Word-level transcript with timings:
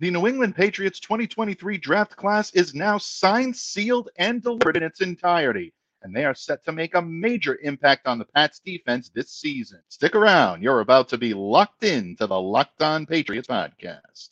The 0.00 0.10
New 0.10 0.26
England 0.26 0.56
Patriots 0.56 0.98
2023 0.98 1.76
draft 1.76 2.16
class 2.16 2.54
is 2.54 2.74
now 2.74 2.96
signed, 2.96 3.54
sealed, 3.54 4.08
and 4.16 4.42
delivered 4.42 4.78
in 4.78 4.82
its 4.82 5.02
entirety, 5.02 5.74
and 6.00 6.16
they 6.16 6.24
are 6.24 6.34
set 6.34 6.64
to 6.64 6.72
make 6.72 6.94
a 6.94 7.02
major 7.02 7.58
impact 7.62 8.06
on 8.06 8.18
the 8.18 8.24
Pats 8.24 8.62
defense 8.64 9.10
this 9.14 9.30
season. 9.30 9.82
Stick 9.90 10.14
around. 10.14 10.62
You're 10.62 10.80
about 10.80 11.10
to 11.10 11.18
be 11.18 11.34
locked 11.34 11.84
in 11.84 12.16
to 12.16 12.26
the 12.26 12.40
Locked 12.40 12.80
On 12.80 13.04
Patriots 13.04 13.46
podcast. 13.46 14.30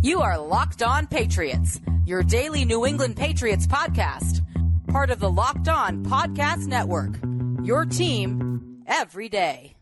You 0.00 0.22
are 0.22 0.38
Locked 0.38 0.82
On 0.82 1.06
Patriots, 1.06 1.82
your 2.06 2.22
daily 2.22 2.64
New 2.64 2.86
England 2.86 3.16
Patriots 3.16 3.66
podcast, 3.66 4.40
part 4.88 5.10
of 5.10 5.20
the 5.20 5.30
Locked 5.30 5.68
On 5.68 6.02
Podcast 6.02 6.66
Network. 6.66 7.20
Your 7.62 7.84
team 7.84 8.82
every 8.86 9.28
day. 9.28 9.74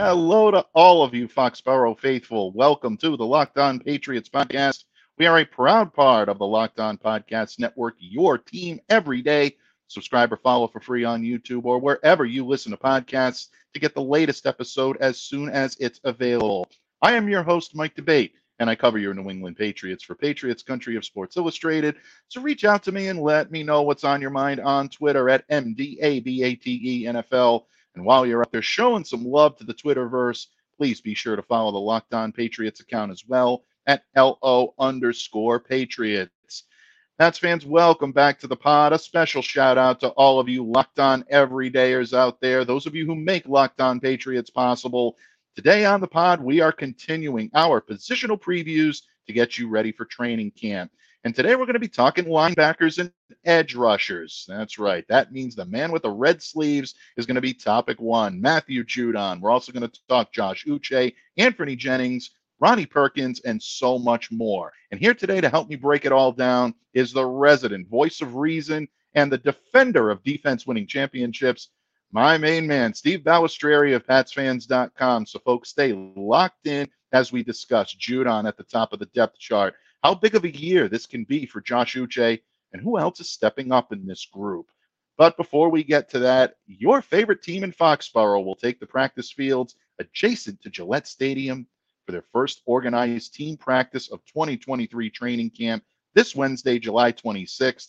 Hello 0.00 0.52
to 0.52 0.64
all 0.74 1.02
of 1.02 1.12
you 1.12 1.26
Foxborough 1.26 1.98
faithful. 1.98 2.52
Welcome 2.52 2.96
to 2.98 3.16
the 3.16 3.26
Locked 3.26 3.58
On 3.58 3.80
Patriots 3.80 4.28
podcast. 4.28 4.84
We 5.18 5.26
are 5.26 5.40
a 5.40 5.44
proud 5.44 5.92
part 5.92 6.28
of 6.28 6.38
the 6.38 6.46
Locked 6.46 6.78
On 6.78 6.96
Podcast 6.96 7.58
Network, 7.58 7.96
your 7.98 8.38
team 8.38 8.78
every 8.88 9.22
day. 9.22 9.56
Subscribe 9.88 10.32
or 10.32 10.36
follow 10.36 10.68
for 10.68 10.78
free 10.78 11.02
on 11.02 11.24
YouTube 11.24 11.64
or 11.64 11.80
wherever 11.80 12.24
you 12.24 12.46
listen 12.46 12.70
to 12.70 12.78
podcasts 12.78 13.48
to 13.74 13.80
get 13.80 13.96
the 13.96 14.00
latest 14.00 14.46
episode 14.46 14.96
as 14.98 15.20
soon 15.20 15.50
as 15.50 15.76
it's 15.80 15.98
available. 16.04 16.68
I 17.02 17.14
am 17.14 17.28
your 17.28 17.42
host, 17.42 17.74
Mike 17.74 17.96
D'Abate, 17.96 18.34
and 18.60 18.70
I 18.70 18.76
cover 18.76 18.98
your 18.98 19.14
New 19.14 19.28
England 19.28 19.56
Patriots 19.56 20.04
for 20.04 20.14
Patriots 20.14 20.62
Country 20.62 20.94
of 20.94 21.04
Sports 21.04 21.36
Illustrated. 21.36 21.96
So 22.28 22.40
reach 22.40 22.64
out 22.64 22.84
to 22.84 22.92
me 22.92 23.08
and 23.08 23.18
let 23.18 23.50
me 23.50 23.64
know 23.64 23.82
what's 23.82 24.04
on 24.04 24.20
your 24.20 24.30
mind 24.30 24.60
on 24.60 24.90
Twitter 24.90 25.28
at 25.28 25.48
MDABATE 25.48 27.02
NFL. 27.02 27.64
And 27.98 28.06
while 28.06 28.24
you're 28.24 28.42
out 28.42 28.52
there 28.52 28.62
showing 28.62 29.04
some 29.04 29.24
love 29.24 29.56
to 29.56 29.64
the 29.64 29.74
Twitterverse, 29.74 30.46
please 30.76 31.00
be 31.00 31.14
sure 31.14 31.34
to 31.34 31.42
follow 31.42 31.72
the 31.72 31.78
Locked 31.78 32.14
On 32.14 32.30
Patriots 32.30 32.78
account 32.78 33.10
as 33.10 33.24
well 33.26 33.64
at 33.88 34.04
LO 34.16 34.72
underscore 34.78 35.58
Patriots. 35.58 36.62
Pats 37.18 37.38
fans, 37.38 37.66
welcome 37.66 38.12
back 38.12 38.38
to 38.38 38.46
the 38.46 38.54
pod. 38.54 38.92
A 38.92 38.98
special 39.00 39.42
shout 39.42 39.78
out 39.78 39.98
to 39.98 40.10
all 40.10 40.38
of 40.38 40.48
you 40.48 40.64
Locked 40.64 41.00
On 41.00 41.24
Everydayers 41.24 42.16
out 42.16 42.40
there, 42.40 42.64
those 42.64 42.86
of 42.86 42.94
you 42.94 43.04
who 43.04 43.16
make 43.16 43.48
Locked 43.48 43.80
On 43.80 43.98
Patriots 43.98 44.50
possible. 44.50 45.16
Today 45.56 45.84
on 45.84 46.00
the 46.00 46.06
pod, 46.06 46.40
we 46.40 46.60
are 46.60 46.70
continuing 46.70 47.50
our 47.52 47.80
positional 47.80 48.40
previews 48.40 49.02
to 49.26 49.32
get 49.32 49.58
you 49.58 49.68
ready 49.68 49.90
for 49.90 50.04
training 50.04 50.52
camp. 50.52 50.92
And 51.24 51.34
today 51.34 51.56
we're 51.56 51.66
going 51.66 51.74
to 51.74 51.80
be 51.80 51.88
talking 51.88 52.26
linebackers 52.26 52.98
and 52.98 53.12
edge 53.44 53.74
rushers. 53.74 54.44
That's 54.48 54.78
right. 54.78 55.04
That 55.08 55.32
means 55.32 55.56
the 55.56 55.64
man 55.64 55.90
with 55.90 56.02
the 56.02 56.10
red 56.10 56.40
sleeves 56.40 56.94
is 57.16 57.26
going 57.26 57.34
to 57.34 57.40
be 57.40 57.52
topic 57.52 58.00
one. 58.00 58.40
Matthew 58.40 58.84
Judon. 58.84 59.40
We're 59.40 59.50
also 59.50 59.72
going 59.72 59.88
to 59.88 60.00
talk 60.08 60.32
Josh 60.32 60.64
Uche, 60.64 61.12
Anfernee 61.36 61.76
Jennings, 61.76 62.30
Ronnie 62.60 62.86
Perkins, 62.86 63.40
and 63.40 63.60
so 63.60 63.98
much 63.98 64.30
more. 64.30 64.72
And 64.92 65.00
here 65.00 65.14
today 65.14 65.40
to 65.40 65.48
help 65.48 65.68
me 65.68 65.74
break 65.74 66.04
it 66.04 66.12
all 66.12 66.30
down 66.30 66.74
is 66.94 67.12
the 67.12 67.26
resident 67.26 67.88
voice 67.88 68.20
of 68.20 68.36
reason 68.36 68.86
and 69.14 69.30
the 69.30 69.38
defender 69.38 70.10
of 70.10 70.22
defense 70.22 70.66
winning 70.66 70.86
championships, 70.86 71.70
my 72.12 72.38
main 72.38 72.66
man, 72.66 72.94
Steve 72.94 73.20
Balestrieri 73.20 73.94
of 73.94 74.06
PatsFans.com. 74.06 75.26
So, 75.26 75.40
folks, 75.40 75.70
stay 75.70 75.92
locked 76.16 76.68
in 76.68 76.88
as 77.12 77.32
we 77.32 77.42
discuss 77.42 77.94
Judon 77.94 78.46
at 78.46 78.56
the 78.56 78.64
top 78.64 78.92
of 78.92 78.98
the 78.98 79.06
depth 79.06 79.38
chart 79.38 79.74
how 80.02 80.14
big 80.14 80.34
of 80.34 80.44
a 80.44 80.56
year 80.56 80.88
this 80.88 81.06
can 81.06 81.24
be 81.24 81.46
for 81.46 81.60
Josh 81.60 81.96
Uche 81.96 82.40
and 82.72 82.82
who 82.82 82.98
else 82.98 83.20
is 83.20 83.30
stepping 83.30 83.72
up 83.72 83.92
in 83.92 84.06
this 84.06 84.26
group. 84.26 84.66
But 85.16 85.36
before 85.36 85.68
we 85.68 85.82
get 85.82 86.08
to 86.10 86.20
that, 86.20 86.54
your 86.66 87.02
favorite 87.02 87.42
team 87.42 87.64
in 87.64 87.72
Foxborough 87.72 88.44
will 88.44 88.54
take 88.54 88.78
the 88.78 88.86
practice 88.86 89.32
fields 89.32 89.74
adjacent 89.98 90.62
to 90.62 90.70
Gillette 90.70 91.08
Stadium 91.08 91.66
for 92.06 92.12
their 92.12 92.24
first 92.32 92.62
organized 92.66 93.34
team 93.34 93.56
practice 93.56 94.08
of 94.08 94.24
2023 94.26 95.10
training 95.10 95.50
camp 95.50 95.82
this 96.14 96.36
Wednesday, 96.36 96.78
July 96.78 97.12
26th. 97.12 97.88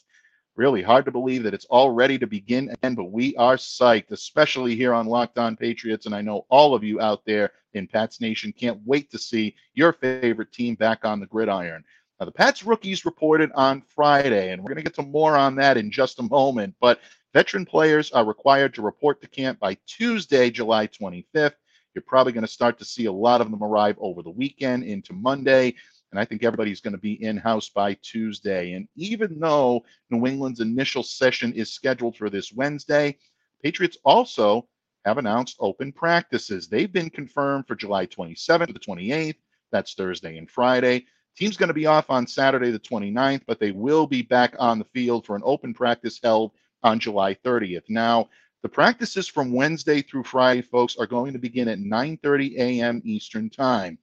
Really 0.55 0.81
hard 0.81 1.05
to 1.05 1.11
believe 1.11 1.43
that 1.43 1.53
it's 1.53 1.65
all 1.65 1.91
ready 1.91 2.17
to 2.17 2.27
begin 2.27 2.69
again, 2.69 2.95
but 2.95 3.11
we 3.11 3.35
are 3.37 3.55
psyched, 3.55 4.11
especially 4.11 4.75
here 4.75 4.93
on 4.93 5.07
Locked 5.07 5.37
On 5.37 5.55
Patriots. 5.55 6.05
And 6.05 6.13
I 6.13 6.21
know 6.21 6.45
all 6.49 6.75
of 6.75 6.83
you 6.83 6.99
out 6.99 7.23
there 7.25 7.51
in 7.73 7.87
Pats 7.87 8.19
Nation 8.19 8.51
can't 8.51 8.81
wait 8.85 9.09
to 9.11 9.17
see 9.17 9.55
your 9.73 9.93
favorite 9.93 10.51
team 10.51 10.75
back 10.75 11.05
on 11.05 11.19
the 11.19 11.27
gridiron. 11.27 11.83
Now, 12.19 12.25
the 12.25 12.33
Pats 12.33 12.63
rookies 12.63 13.05
reported 13.05 13.51
on 13.55 13.81
Friday, 13.81 14.51
and 14.51 14.61
we're 14.61 14.67
going 14.67 14.83
to 14.83 14.83
get 14.83 14.95
to 14.95 15.03
more 15.03 15.37
on 15.37 15.55
that 15.55 15.77
in 15.77 15.89
just 15.89 16.19
a 16.19 16.23
moment. 16.23 16.75
But 16.81 16.99
veteran 17.33 17.65
players 17.65 18.11
are 18.11 18.25
required 18.25 18.73
to 18.73 18.81
report 18.81 19.21
to 19.21 19.29
camp 19.29 19.59
by 19.59 19.77
Tuesday, 19.87 20.49
July 20.49 20.87
25th. 20.87 21.53
You're 21.95 22.03
probably 22.05 22.33
going 22.33 22.45
to 22.45 22.51
start 22.51 22.77
to 22.79 22.85
see 22.85 23.05
a 23.05 23.11
lot 23.11 23.39
of 23.39 23.49
them 23.49 23.63
arrive 23.63 23.95
over 23.99 24.21
the 24.21 24.29
weekend 24.29 24.83
into 24.83 25.13
Monday. 25.13 25.75
And 26.11 26.19
I 26.19 26.25
think 26.25 26.43
everybody's 26.43 26.81
going 26.81 26.93
to 26.93 26.99
be 26.99 27.23
in 27.23 27.37
house 27.37 27.69
by 27.69 27.95
Tuesday. 28.01 28.73
And 28.73 28.87
even 28.95 29.39
though 29.39 29.83
New 30.09 30.25
England's 30.25 30.59
initial 30.59 31.03
session 31.03 31.53
is 31.53 31.73
scheduled 31.73 32.17
for 32.17 32.29
this 32.29 32.51
Wednesday, 32.51 33.17
Patriots 33.63 33.97
also 34.03 34.67
have 35.05 35.17
announced 35.17 35.57
open 35.59 35.91
practices. 35.91 36.67
They've 36.67 36.91
been 36.91 37.09
confirmed 37.09 37.67
for 37.67 37.75
July 37.75 38.05
27th 38.07 38.67
to 38.67 38.73
the 38.73 38.79
28th. 38.79 39.35
That's 39.71 39.93
Thursday 39.93 40.37
and 40.37 40.49
Friday. 40.49 41.05
Team's 41.37 41.57
going 41.57 41.67
to 41.67 41.73
be 41.73 41.85
off 41.85 42.09
on 42.09 42.27
Saturday, 42.27 42.71
the 42.71 42.79
29th, 42.79 43.43
but 43.47 43.59
they 43.59 43.71
will 43.71 44.07
be 44.07 44.21
back 44.21 44.55
on 44.59 44.79
the 44.79 44.85
field 44.85 45.25
for 45.25 45.35
an 45.35 45.41
open 45.45 45.73
practice 45.73 46.19
held 46.21 46.51
on 46.83 46.99
July 46.99 47.35
30th. 47.35 47.83
Now, 47.87 48.29
the 48.61 48.69
practices 48.69 49.27
from 49.27 49.53
Wednesday 49.53 50.01
through 50.01 50.23
Friday, 50.23 50.61
folks, 50.61 50.97
are 50.97 51.07
going 51.07 51.31
to 51.31 51.39
begin 51.39 51.69
at 51.69 51.79
9:30 51.79 52.57
a.m. 52.57 53.01
Eastern 53.05 53.49
Time. 53.49 53.97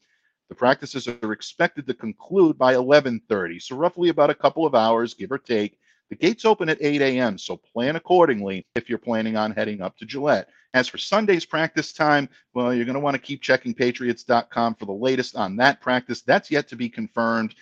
The 0.49 0.55
practices 0.55 1.09
are 1.09 1.33
expected 1.33 1.87
to 1.87 1.95
conclude 1.95 2.57
by 2.57 2.75
11:30, 2.75 3.61
so 3.61 3.77
roughly 3.77 4.11
about 4.11 4.31
a 4.31 4.35
couple 4.35 4.65
of 4.65 4.75
hours, 4.75 5.15
give 5.15 5.33
or 5.33 5.39
take. 5.39 5.79
The 6.09 6.17
gates 6.17 6.45
open 6.45 6.69
at 6.69 6.79
8 6.81 7.03
a.m., 7.03 7.37
so 7.37 7.57
plan 7.57 7.97
accordingly 7.97 8.65
if 8.77 8.89
you're 8.89 8.99
planning 8.99 9.37
on 9.37 9.51
heading 9.51 9.83
up 9.83 9.97
to 9.99 10.07
Gillette. 10.07 10.49
As 10.73 10.87
for 10.87 10.99
Sunday's 10.99 11.45
practice 11.45 11.93
time, 11.93 12.29
well, 12.55 12.73
you're 12.73 12.85
going 12.85 12.95
to 12.95 13.01
want 13.01 13.15
to 13.15 13.21
keep 13.21 13.43
checking 13.43 13.75
patriots.com 13.75 14.77
for 14.77 14.87
the 14.87 14.93
latest 14.93 15.35
on 15.35 15.57
that 15.57 15.81
practice. 15.81 16.23
That's 16.23 16.51
yet 16.51 16.69
to 16.69 16.77
be 16.77 16.89
confirmed. 16.89 17.57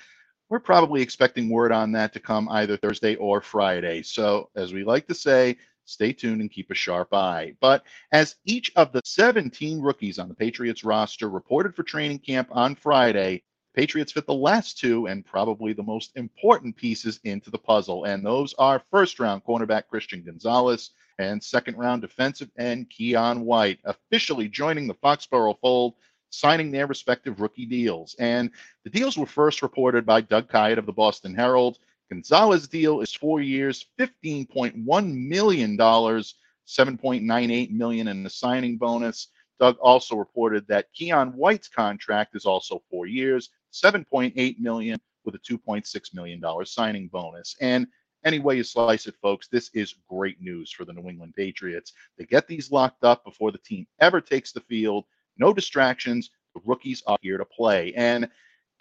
We're 0.50 0.60
probably 0.60 1.00
expecting 1.00 1.48
word 1.48 1.72
on 1.72 1.92
that 1.92 2.12
to 2.12 2.20
come 2.20 2.50
either 2.50 2.76
Thursday 2.76 3.14
or 3.16 3.40
Friday. 3.40 4.02
So, 4.02 4.50
as 4.56 4.74
we 4.74 4.84
like 4.84 5.06
to 5.06 5.14
say, 5.14 5.56
stay 5.84 6.12
tuned 6.12 6.40
and 6.40 6.50
keep 6.50 6.70
a 6.70 6.74
sharp 6.74 7.12
eye. 7.12 7.54
But 7.60 7.84
as 8.12 8.36
each 8.44 8.72
of 8.76 8.92
the 8.92 9.02
17 9.04 9.80
rookies 9.80 10.18
on 10.18 10.28
the 10.28 10.34
Patriots 10.34 10.84
roster 10.84 11.28
reported 11.28 11.74
for 11.74 11.82
training 11.82 12.20
camp 12.20 12.48
on 12.50 12.74
Friday, 12.74 13.42
Patriots 13.74 14.12
fit 14.12 14.26
the 14.26 14.34
last 14.34 14.78
two 14.78 15.06
and 15.06 15.26
probably 15.26 15.72
the 15.72 15.82
most 15.82 16.12
important 16.14 16.76
pieces 16.76 17.18
into 17.24 17.50
the 17.50 17.58
puzzle. 17.58 18.04
And 18.04 18.24
those 18.24 18.54
are 18.54 18.82
first 18.90 19.18
round 19.18 19.44
cornerback 19.44 19.88
Christian 19.88 20.22
Gonzalez 20.22 20.90
and 21.18 21.42
second 21.42 21.76
round 21.76 22.02
defensive 22.02 22.50
end 22.56 22.90
Keion 22.90 23.40
White, 23.40 23.80
officially 23.84 24.48
joining 24.48 24.86
the 24.86 24.94
Foxborough 24.94 25.58
fold, 25.60 25.94
signing 26.30 26.70
their 26.70 26.86
respective 26.86 27.40
rookie 27.40 27.66
deals. 27.66 28.14
And 28.18 28.50
the 28.84 28.90
deals 28.90 29.18
were 29.18 29.26
first 29.26 29.62
reported 29.62 30.06
by 30.06 30.20
Doug 30.20 30.48
Kyed 30.48 30.78
of 30.78 30.86
the 30.86 30.92
Boston 30.92 31.34
Herald. 31.34 31.78
Gonzalez 32.10 32.68
deal 32.68 33.00
is 33.00 33.14
four 33.14 33.40
years, 33.40 33.86
$15.1 33.98 35.28
million, 35.28 35.76
7.98 35.76 37.70
million 37.70 38.08
in 38.08 38.22
the 38.22 38.30
signing 38.30 38.76
bonus. 38.76 39.28
Doug 39.60 39.76
also 39.80 40.16
reported 40.16 40.66
that 40.68 40.88
Keion 40.98 41.34
White's 41.34 41.68
contract 41.68 42.34
is 42.34 42.44
also 42.44 42.82
four 42.90 43.06
years, 43.06 43.50
7.8 43.72 44.58
million 44.58 45.00
with 45.24 45.34
a 45.34 45.38
2.6 45.38 46.14
million 46.14 46.40
dollar 46.40 46.64
signing 46.64 47.08
bonus. 47.08 47.56
And 47.60 47.86
any 48.24 48.38
way 48.38 48.56
you 48.56 48.64
slice 48.64 49.06
it, 49.06 49.14
folks, 49.20 49.48
this 49.48 49.70
is 49.74 49.94
great 50.08 50.40
news 50.40 50.72
for 50.72 50.84
the 50.84 50.92
New 50.92 51.08
England 51.08 51.34
Patriots. 51.36 51.92
They 52.18 52.24
get 52.24 52.46
these 52.46 52.70
locked 52.70 53.04
up 53.04 53.24
before 53.24 53.52
the 53.52 53.58
team 53.58 53.86
ever 54.00 54.20
takes 54.20 54.52
the 54.52 54.60
field. 54.60 55.04
No 55.38 55.52
distractions. 55.52 56.30
The 56.54 56.62
rookies 56.64 57.02
are 57.06 57.18
here 57.20 57.38
to 57.38 57.44
play. 57.44 57.92
And 57.94 58.28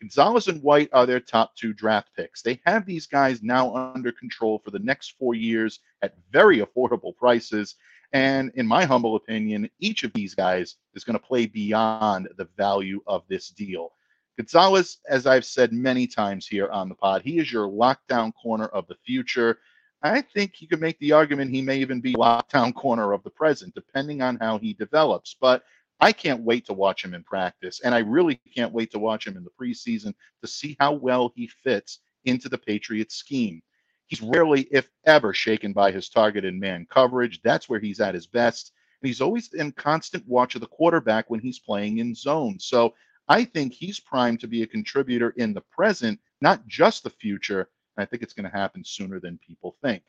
Gonzalez 0.04 0.50
and 0.50 0.62
White 0.62 0.90
are 0.92 1.06
their 1.06 1.22
top 1.22 1.56
two 1.56 1.72
draft 1.72 2.10
picks. 2.14 2.42
They 2.42 2.60
have 2.66 2.86
these 2.86 3.08
guys 3.08 3.42
now 3.42 3.74
under 3.74 4.12
control 4.12 4.60
for 4.60 4.70
the 4.70 4.80
next 4.80 5.16
four 5.18 5.34
years 5.34 5.80
at 6.02 6.18
very 6.30 6.60
affordable 6.60 7.16
prices. 7.16 7.76
And 8.12 8.52
in 8.56 8.68
my 8.68 8.84
humble 8.84 9.16
opinion, 9.16 9.70
each 9.80 10.04
of 10.04 10.12
these 10.12 10.36
guys 10.36 10.76
is 10.94 11.06
going 11.06 11.18
to 11.18 11.26
play 11.26 11.46
beyond 11.46 12.28
the 12.38 12.50
value 12.58 13.02
of 13.08 13.24
this 13.30 13.52
deal. 13.52 13.94
Gonzalez, 14.36 14.98
as 15.08 15.26
I've 15.26 15.46
said 15.46 15.72
many 15.72 16.06
times 16.06 16.48
here 16.48 16.68
on 16.68 16.90
the 16.90 16.96
pod, 16.96 17.22
he 17.22 17.40
is 17.40 17.50
your 17.50 17.70
lockdown 17.70 18.34
corner 18.36 18.66
of 18.66 18.86
the 18.88 18.98
future. 19.06 19.60
I 20.02 20.20
think 20.20 20.62
you 20.62 20.68
could 20.68 20.82
make 20.82 21.00
the 21.00 21.14
argument 21.14 21.50
he 21.50 21.62
may 21.62 21.78
even 21.78 22.02
be 22.02 22.14
lockdown 22.16 22.76
corner 22.76 23.14
of 23.14 23.24
the 23.24 23.30
present, 23.30 23.74
depending 23.74 24.22
on 24.22 24.36
how 24.36 24.58
he 24.58 24.74
develops. 24.74 25.38
But 25.40 25.64
I 26.04 26.12
can't 26.12 26.44
wait 26.44 26.66
to 26.66 26.74
watch 26.74 27.06
him 27.06 27.14
in 27.14 27.24
practice, 27.24 27.80
and 27.80 27.96
I 27.96 28.00
really 28.00 28.36
can't 28.54 28.74
wait 28.74 28.92
to 28.92 29.00
watch 29.00 29.26
him 29.26 29.38
in 29.38 29.46
the 29.46 29.50
preseason 29.52 30.14
to 30.42 30.48
see 30.50 30.76
how 30.78 30.92
well 30.92 31.32
he 31.34 31.48
fits 31.48 32.00
into 32.26 32.50
the 32.50 32.58
Patriots 32.58 33.16
scheme. 33.16 33.62
He's 34.08 34.22
rarely, 34.22 34.68
if 34.70 34.90
ever, 35.06 35.34
shaken 35.34 35.72
by 35.72 35.94
his 35.94 36.10
targeted 36.10 36.56
man 36.56 36.86
coverage. 36.92 37.40
That's 37.42 37.70
where 37.70 37.80
he's 37.80 38.02
at 38.02 38.16
his 38.16 38.28
best. 38.28 38.74
And 39.02 39.08
he's 39.08 39.22
always 39.22 39.54
in 39.54 39.72
constant 39.72 40.28
watch 40.28 40.56
of 40.56 40.62
the 40.62 40.68
quarterback 40.68 41.30
when 41.30 41.40
he's 41.40 41.60
playing 41.60 42.00
in 42.00 42.14
zone. 42.14 42.60
So 42.60 42.94
I 43.30 43.46
think 43.46 43.72
he's 43.72 44.02
primed 44.02 44.42
to 44.42 44.48
be 44.48 44.64
a 44.64 44.68
contributor 44.68 45.30
in 45.38 45.54
the 45.54 45.64
present, 45.72 46.20
not 46.42 46.68
just 46.68 47.06
the 47.06 47.12
future. 47.12 47.70
And 47.96 48.04
I 48.04 48.06
think 48.06 48.24
it's 48.24 48.34
going 48.34 48.52
to 48.52 48.58
happen 48.58 48.84
sooner 48.84 49.22
than 49.22 49.40
people 49.48 49.78
think. 49.82 50.04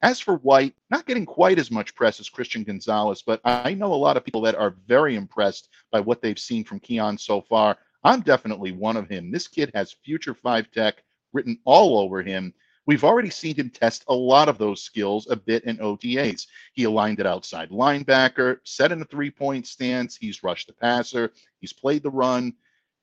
As 0.00 0.20
for 0.20 0.36
White, 0.38 0.74
not 0.90 1.06
getting 1.06 1.26
quite 1.26 1.58
as 1.58 1.72
much 1.72 1.94
press 1.94 2.20
as 2.20 2.28
Christian 2.28 2.62
Gonzalez, 2.62 3.22
but 3.22 3.40
I 3.44 3.74
know 3.74 3.92
a 3.92 3.96
lot 3.96 4.16
of 4.16 4.24
people 4.24 4.40
that 4.42 4.54
are 4.54 4.76
very 4.86 5.16
impressed 5.16 5.70
by 5.90 5.98
what 5.98 6.22
they've 6.22 6.38
seen 6.38 6.62
from 6.62 6.78
Keion 6.78 7.18
so 7.18 7.40
far. 7.40 7.76
I'm 8.04 8.20
definitely 8.20 8.70
one 8.70 8.96
of 8.96 9.08
him. 9.08 9.32
This 9.32 9.48
kid 9.48 9.72
has 9.74 9.96
future 10.04 10.34
five 10.34 10.70
tech 10.70 11.02
written 11.32 11.58
all 11.64 11.98
over 11.98 12.22
him. 12.22 12.54
We've 12.86 13.04
already 13.04 13.30
seen 13.30 13.56
him 13.56 13.70
test 13.70 14.04
a 14.06 14.14
lot 14.14 14.48
of 14.48 14.56
those 14.56 14.82
skills 14.82 15.26
a 15.28 15.36
bit 15.36 15.64
in 15.64 15.78
OTAs. 15.78 16.46
He 16.72 16.84
aligned 16.84 17.18
at 17.18 17.26
outside 17.26 17.70
linebacker, 17.70 18.60
set 18.64 18.92
in 18.92 19.02
a 19.02 19.04
three 19.04 19.32
point 19.32 19.66
stance. 19.66 20.16
He's 20.16 20.44
rushed 20.44 20.68
the 20.68 20.72
passer. 20.74 21.32
He's 21.60 21.72
played 21.72 22.04
the 22.04 22.10
run. 22.10 22.54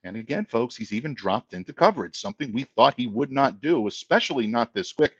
And 0.05 0.15
again, 0.15 0.45
folks, 0.45 0.75
he's 0.75 0.93
even 0.93 1.13
dropped 1.13 1.53
into 1.53 1.73
coverage, 1.73 2.15
something 2.15 2.53
we 2.53 2.63
thought 2.75 2.93
he 2.95 3.07
would 3.07 3.31
not 3.31 3.59
do, 3.59 3.87
especially 3.87 4.47
not 4.47 4.73
this 4.73 4.93
quick. 4.93 5.15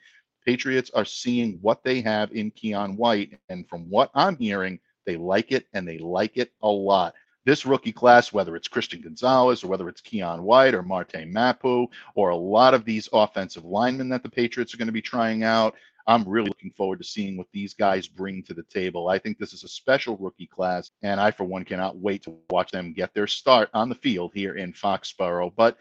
Patriots 0.46 0.92
are 0.94 1.06
seeing 1.06 1.58
what 1.62 1.84
they 1.84 2.02
have 2.02 2.32
in 2.32 2.52
Keion 2.52 2.96
White. 2.96 3.40
And 3.50 3.68
from 3.68 3.90
what 3.90 4.12
I'm 4.14 4.38
hearing, 4.38 4.80
they 5.06 5.18
like 5.18 5.52
it 5.52 5.68
and 5.74 5.88
they 5.88 5.98
like 5.98 6.38
it 6.38 6.52
a 6.62 6.70
lot. 6.70 7.14
This 7.46 7.66
rookie 7.66 7.92
class, 7.92 8.34
whether 8.34 8.56
it's 8.56 8.68
Christian 8.68 9.02
Gonzalez 9.02 9.64
or 9.64 9.68
whether 9.68 9.88
it's 9.88 10.02
Keion 10.02 10.42
White 10.42 10.74
or 10.74 10.82
Marte 10.82 11.28
Mapu 11.28 11.88
or 12.16 12.30
a 12.30 12.36
lot 12.36 12.74
of 12.74 12.86
these 12.86 13.08
offensive 13.14 13.66
linemen 13.66 14.10
that 14.10 14.24
the 14.24 14.30
Patriots 14.30 14.74
are 14.74 14.78
going 14.78 14.88
to 14.88 14.92
be 14.92 15.02
trying 15.02 15.44
out, 15.44 15.76
I'm 16.08 16.28
really 16.28 16.50
looking 16.50 16.72
forward 16.72 17.00
to 17.00 17.04
seeing 17.04 17.36
what 17.38 17.48
these 17.52 17.74
guys 17.74 18.08
bring 18.08 18.44
to 18.44 18.54
the 18.54 18.64
table. 18.64 19.10
I 19.10 19.18
think 19.18 19.38
this 19.38 19.54
is 19.54 19.64
a 19.64 19.68
special 19.68 20.18
rookie 20.18 20.48
class, 20.48 20.92
and 21.02 21.20
I, 21.20 21.32
for 21.32 21.46
one, 21.46 21.66
cannot 21.66 21.98
wait 21.98 22.24
to 22.24 22.38
watch 22.50 22.72
them 22.72 22.94
get 22.94 23.14
their 23.14 23.28
start 23.28 23.70
on 23.74 23.90
the 23.90 23.96
field 23.96 24.32
here 24.34 24.56
in 24.56 24.74
Foxborough. 24.74 25.54
But 25.56 25.78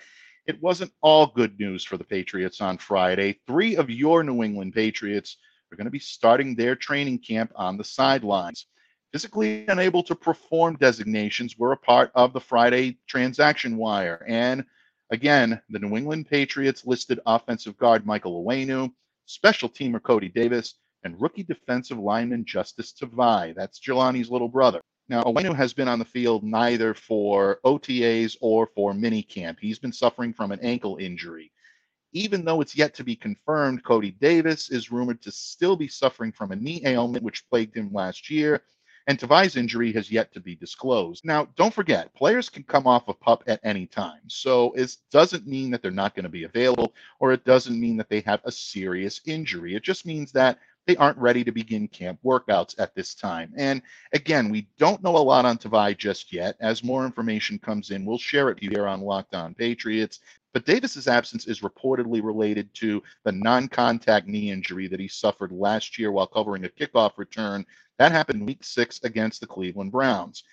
it 0.46 0.61
wasn't 0.62 0.93
all 1.00 1.26
good 1.26 1.58
news 1.58 1.85
for 1.85 1.96
the 1.96 2.05
Patriots 2.05 2.61
on 2.61 2.79
Friday. 2.79 3.41
Three 3.46 3.76
of 3.76 3.88
your 3.88 4.23
New 4.23 4.43
England 4.43 4.75
Patriots 4.75 5.38
are 5.73 5.76
going 5.76 5.87
to 5.87 5.91
be 5.91 5.99
starting 5.99 6.55
their 6.55 6.76
training 6.76 7.20
camp 7.20 7.52
on 7.56 7.76
the 7.76 7.85
sidelines. 7.85 8.67
Physically 9.12 9.64
unable 9.69 10.02
to 10.02 10.14
perform 10.14 10.76
designations 10.76 11.56
were 11.56 11.73
a 11.73 11.76
part 11.76 12.11
of 12.14 12.32
the 12.32 12.41
Friday 12.41 12.99
transaction 13.06 13.76
wire. 13.76 14.25
And 14.29 14.64
again, 15.11 15.61
the 15.70 15.79
New 15.79 15.96
England 15.96 16.26
Patriots 16.29 16.85
listed 16.85 17.20
offensive 17.25 17.76
guard 17.79 18.05
Michael 18.05 18.44
Onwenu, 18.44 18.93
special 19.26 19.69
teamer 19.69 20.02
Cody 20.02 20.29
Davis, 20.29 20.75
and 21.05 21.20
rookie 21.20 21.43
defensive 21.44 21.99
lineman 21.99 22.44
Justus 22.44 22.93
Tavai. 22.93 23.55
That's 23.55 23.81
Jahlani's 23.81 24.31
little 24.31 24.49
brother. 24.49 24.81
Now, 25.09 25.23
Onwenu 25.25 25.55
has 25.55 25.75
been 25.75 25.89
on 25.89 25.99
the 25.99 26.05
field 26.05 26.43
neither 26.43 26.95
for 26.95 27.61
OTAs 27.65 28.37
or 28.41 28.67
for 28.67 28.95
minicamp. 28.95 29.59
He's 29.61 29.79
been 29.79 29.93
suffering 29.93 30.33
from 30.33 30.51
an 30.51 30.61
ankle 30.62 30.97
injury. 30.97 31.53
Even 32.12 32.45
though 32.45 32.61
it's 32.61 32.77
yet 32.77 32.95
to 32.95 33.05
be 33.05 33.17
confirmed, 33.17 33.85
Cody 33.85 34.12
Davis 34.12 34.71
is 34.71 34.91
rumored 34.91 35.21
to 35.23 35.33
still 35.33 35.77
be 35.77 35.89
suffering 35.89 36.33
from 36.33 36.53
a 36.53 36.56
knee 36.56 36.81
ailment 36.87 37.25
which 37.25 37.47
plagued 37.51 37.77
him 37.77 37.93
last 37.93 38.31
year, 38.31 38.62
and 39.06 39.19
Tavai's 39.19 39.56
injury 39.56 39.93
has 39.93 40.11
yet 40.11 40.33
to 40.33 40.41
be 40.41 40.55
disclosed. 40.55 41.25
Now, 41.27 41.49
don't 41.57 41.75
forget, 41.75 42.15
players 42.15 42.49
can 42.49 42.62
come 42.62 42.87
off 42.87 43.09
a 43.09 43.15
pup 43.15 43.45
at 43.47 43.61
any 43.62 43.87
time. 43.87 44.23
So 44.29 44.73
it 44.73 44.97
doesn't 45.11 45.47
mean 45.47 45.71
that 45.73 45.83
they're 45.83 45.91
not 45.91 46.15
going 46.15 46.23
to 46.23 46.31
be 46.31 46.45
available, 46.45 46.95
or 47.21 47.33
it 47.33 47.45
doesn't 47.45 47.79
mean 47.79 47.99
that 47.99 48.09
they 48.09 48.21
have 48.21 48.41
a 48.45 48.53
serious 48.53 49.21
injury. 49.27 49.75
It 49.75 49.83
just 49.83 50.07
means 50.07 50.33
that 50.33 50.59
they 50.87 50.97
aren't 50.97 51.19
ready 51.19 51.45
to 51.45 51.53
begin 51.53 51.89
camp 51.89 52.19
workouts 52.25 52.75
at 52.79 52.95
this 52.95 53.15
time. 53.15 53.53
And 53.57 53.83
again, 54.13 54.51
we 54.51 54.69
don't 54.79 55.03
know 55.03 55.17
a 55.17 55.19
lot 55.19 55.45
on 55.45 55.59
Tavai 55.59 55.97
just 55.97 56.33
yet. 56.33 56.57
As 56.61 56.85
more 56.85 57.05
information 57.05 57.59
comes 57.59 57.91
in, 57.91 58.05
we'll 58.05 58.19
share 58.19 58.51
it 58.51 58.61
here 58.61 58.87
on 58.87 59.01
Locked 59.01 59.35
On 59.35 59.55
Patriots. 59.55 60.21
But 60.53 60.67
Davis's 60.67 61.09
absence 61.09 61.47
is 61.47 61.61
reportedly 61.61 62.23
related 62.23 62.73
to 62.75 63.03
the 63.25 63.33
non-contact 63.33 64.29
knee 64.29 64.51
injury 64.51 64.87
that 64.87 65.01
he 65.01 65.09
suffered 65.09 65.51
last 65.51 65.99
year 65.99 66.13
while 66.13 66.29
covering 66.29 66.65
a 66.65 66.69
kickoff 66.69 67.13
return. 67.17 67.67
That 67.99 68.13
happened 68.13 68.47
week 68.47 68.63
six 68.63 69.01
against 69.03 69.41
the 69.41 69.49
Cleveland 69.49 69.91
Browns. 69.91 70.45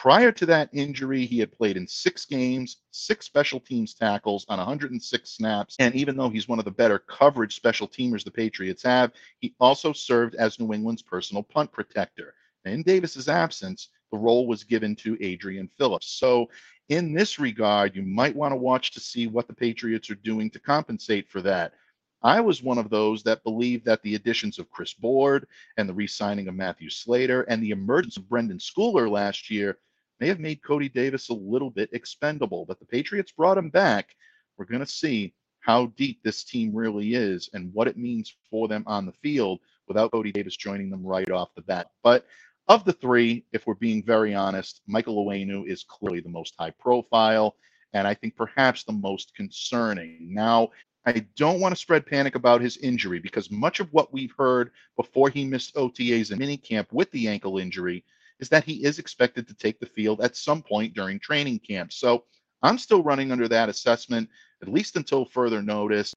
Prior 0.00 0.32
to 0.32 0.46
that 0.46 0.70
injury, 0.72 1.26
he 1.26 1.38
had 1.38 1.52
played 1.52 1.76
in 1.76 1.86
six 1.86 2.24
games, 2.24 2.78
six 2.90 3.26
special 3.26 3.60
teams 3.60 3.92
tackles 3.92 4.46
on 4.48 4.56
106 4.56 5.30
snaps. 5.30 5.76
And 5.78 5.94
even 5.94 6.16
though 6.16 6.30
he's 6.30 6.48
one 6.48 6.58
of 6.58 6.64
the 6.64 6.70
better 6.70 6.98
coverage 7.00 7.54
special 7.54 7.86
teamers 7.86 8.24
the 8.24 8.30
Patriots 8.30 8.82
have, 8.82 9.12
he 9.40 9.54
also 9.60 9.92
served 9.92 10.36
as 10.36 10.58
New 10.58 10.72
England's 10.72 11.02
personal 11.02 11.42
punt 11.42 11.70
protector. 11.70 12.32
In 12.64 12.82
Davis's 12.82 13.28
absence, 13.28 13.90
the 14.10 14.16
role 14.16 14.46
was 14.46 14.64
given 14.64 14.96
to 14.96 15.18
Adrian 15.20 15.68
Phillips. 15.76 16.06
So, 16.06 16.48
in 16.88 17.12
this 17.12 17.38
regard, 17.38 17.94
you 17.94 18.00
might 18.00 18.34
want 18.34 18.52
to 18.52 18.56
watch 18.56 18.92
to 18.92 19.00
see 19.00 19.26
what 19.26 19.48
the 19.48 19.54
Patriots 19.54 20.08
are 20.08 20.14
doing 20.14 20.48
to 20.52 20.58
compensate 20.58 21.28
for 21.28 21.42
that. 21.42 21.74
I 22.22 22.40
was 22.40 22.62
one 22.62 22.78
of 22.78 22.88
those 22.88 23.22
that 23.24 23.44
believed 23.44 23.84
that 23.84 24.02
the 24.02 24.14
additions 24.14 24.58
of 24.58 24.70
Chris 24.70 24.94
Board 24.94 25.46
and 25.76 25.86
the 25.86 25.94
re 25.94 26.06
signing 26.06 26.48
of 26.48 26.54
Matthew 26.54 26.88
Slater 26.88 27.42
and 27.42 27.62
the 27.62 27.72
emergence 27.72 28.16
of 28.16 28.22
Brenden 28.30 28.60
Schooler 28.60 29.10
last 29.10 29.50
year 29.50 29.76
may 30.20 30.28
have 30.28 30.38
made 30.38 30.62
Cody 30.62 30.88
Davis 30.88 31.30
a 31.30 31.34
little 31.34 31.70
bit 31.70 31.90
expendable, 31.92 32.66
but 32.66 32.78
the 32.78 32.86
Patriots 32.86 33.32
brought 33.32 33.58
him 33.58 33.70
back. 33.70 34.14
We're 34.56 34.66
going 34.66 34.80
to 34.80 34.86
see 34.86 35.34
how 35.60 35.86
deep 35.96 36.22
this 36.22 36.44
team 36.44 36.74
really 36.74 37.14
is 37.14 37.48
and 37.52 37.72
what 37.72 37.88
it 37.88 37.96
means 37.96 38.34
for 38.50 38.68
them 38.68 38.84
on 38.86 39.06
the 39.06 39.12
field 39.12 39.60
without 39.88 40.12
Cody 40.12 40.32
Davis 40.32 40.56
joining 40.56 40.90
them 40.90 41.04
right 41.04 41.30
off 41.30 41.54
the 41.54 41.62
bat. 41.62 41.88
But 42.02 42.26
of 42.68 42.84
the 42.84 42.92
three, 42.92 43.44
if 43.52 43.66
we're 43.66 43.74
being 43.74 44.02
very 44.02 44.34
honest, 44.34 44.82
Michael 44.86 45.24
Onwenu 45.24 45.66
is 45.66 45.84
clearly 45.84 46.20
the 46.20 46.28
most 46.28 46.54
high 46.58 46.70
profile 46.70 47.56
and 47.92 48.06
I 48.06 48.14
think 48.14 48.36
perhaps 48.36 48.84
the 48.84 48.92
most 48.92 49.34
concerning. 49.34 50.32
Now, 50.32 50.70
I 51.06 51.26
don't 51.36 51.60
want 51.60 51.72
to 51.72 51.80
spread 51.80 52.06
panic 52.06 52.34
about 52.34 52.60
his 52.60 52.76
injury 52.76 53.18
because 53.18 53.50
much 53.50 53.80
of 53.80 53.92
what 53.92 54.12
we've 54.12 54.34
heard 54.36 54.70
before 54.96 55.30
he 55.30 55.44
missed 55.44 55.74
OTAs 55.74 56.30
and 56.30 56.40
minicamp 56.40 56.86
with 56.92 57.10
the 57.10 57.26
ankle 57.26 57.58
injury 57.58 58.04
is 58.40 58.48
that 58.48 58.64
he 58.64 58.84
is 58.84 58.98
expected 58.98 59.46
to 59.46 59.54
take 59.54 59.78
the 59.78 59.86
field 59.86 60.20
at 60.20 60.36
some 60.36 60.62
point 60.62 60.94
during 60.94 61.20
training 61.20 61.60
camp. 61.60 61.92
So 61.92 62.24
I'm 62.62 62.78
still 62.78 63.02
running 63.02 63.30
under 63.32 63.48
that 63.48 63.68
assessment, 63.68 64.28
at 64.62 64.68
least 64.68 64.96
until 64.96 65.24
further 65.24 65.62
notice. 65.62 66.12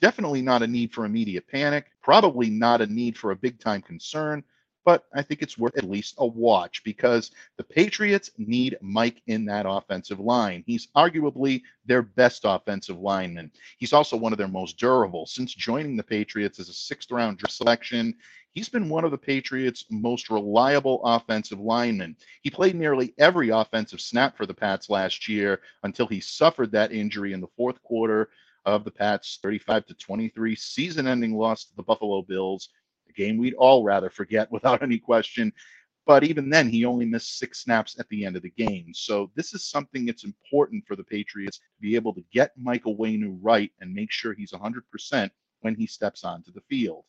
Definitely 0.00 0.42
not 0.42 0.62
a 0.62 0.66
need 0.66 0.92
for 0.92 1.04
immediate 1.04 1.46
panic, 1.48 1.86
probably 2.02 2.50
not 2.50 2.80
a 2.80 2.86
need 2.86 3.16
for 3.16 3.30
a 3.32 3.36
big 3.36 3.58
time 3.58 3.82
concern, 3.82 4.44
but 4.84 5.04
I 5.12 5.20
think 5.20 5.42
it's 5.42 5.58
worth 5.58 5.76
at 5.76 5.90
least 5.90 6.14
a 6.18 6.26
watch 6.26 6.82
because 6.84 7.32
the 7.58 7.64
Patriots 7.64 8.30
need 8.38 8.78
Mike 8.80 9.20
in 9.26 9.44
that 9.44 9.66
offensive 9.68 10.20
line. 10.20 10.64
He's 10.66 10.86
arguably 10.96 11.62
their 11.84 12.00
best 12.00 12.42
offensive 12.44 12.98
lineman. 12.98 13.50
He's 13.76 13.92
also 13.92 14.16
one 14.16 14.32
of 14.32 14.38
their 14.38 14.48
most 14.48 14.78
durable. 14.78 15.26
Since 15.26 15.52
joining 15.54 15.96
the 15.96 16.02
Patriots 16.02 16.58
as 16.58 16.68
a 16.68 16.72
sixth 16.72 17.10
round 17.10 17.38
draft 17.38 17.56
selection, 17.56 18.14
he's 18.54 18.68
been 18.68 18.88
one 18.88 19.04
of 19.04 19.10
the 19.10 19.18
Patriots' 19.18 19.84
most 19.90 20.30
reliable 20.30 21.00
offensive 21.04 21.60
linemen. 21.60 22.16
He 22.42 22.50
played 22.50 22.74
nearly 22.74 23.14
every 23.18 23.50
offensive 23.50 24.00
snap 24.00 24.36
for 24.36 24.46
the 24.46 24.54
Pats 24.54 24.90
last 24.90 25.28
year 25.28 25.60
until 25.82 26.06
he 26.06 26.20
suffered 26.20 26.72
that 26.72 26.92
injury 26.92 27.32
in 27.32 27.40
the 27.40 27.48
fourth 27.56 27.82
quarter 27.82 28.30
of 28.64 28.84
the 28.84 28.90
Pats' 28.90 29.38
35 29.42 29.86
to 29.86 29.94
23 29.94 30.54
season-ending 30.54 31.34
loss 31.34 31.64
to 31.64 31.76
the 31.76 31.82
Buffalo 31.82 32.22
Bills 32.22 32.68
a 33.08 33.12
game 33.12 33.38
we'd 33.38 33.54
all 33.54 33.84
rather 33.84 34.10
forget 34.10 34.50
without 34.52 34.82
any 34.82 34.98
question. 34.98 35.52
But 36.06 36.24
even 36.24 36.48
then, 36.48 36.70
he 36.70 36.86
only 36.86 37.04
missed 37.04 37.38
six 37.38 37.64
snaps 37.64 37.98
at 37.98 38.08
the 38.08 38.24
end 38.24 38.34
of 38.36 38.42
the 38.42 38.50
game. 38.50 38.94
So 38.94 39.30
this 39.34 39.52
is 39.52 39.68
something 39.68 40.06
that's 40.06 40.24
important 40.24 40.86
for 40.86 40.96
the 40.96 41.04
Patriots 41.04 41.58
to 41.58 41.80
be 41.80 41.96
able 41.96 42.14
to 42.14 42.24
get 42.32 42.52
Michael 42.56 42.96
Onwenu 42.96 43.38
right 43.42 43.70
and 43.80 43.92
make 43.92 44.10
sure 44.10 44.32
he's 44.32 44.52
100% 44.52 45.30
when 45.60 45.74
he 45.74 45.86
steps 45.86 46.24
onto 46.24 46.50
the 46.50 46.62
field. 46.62 47.04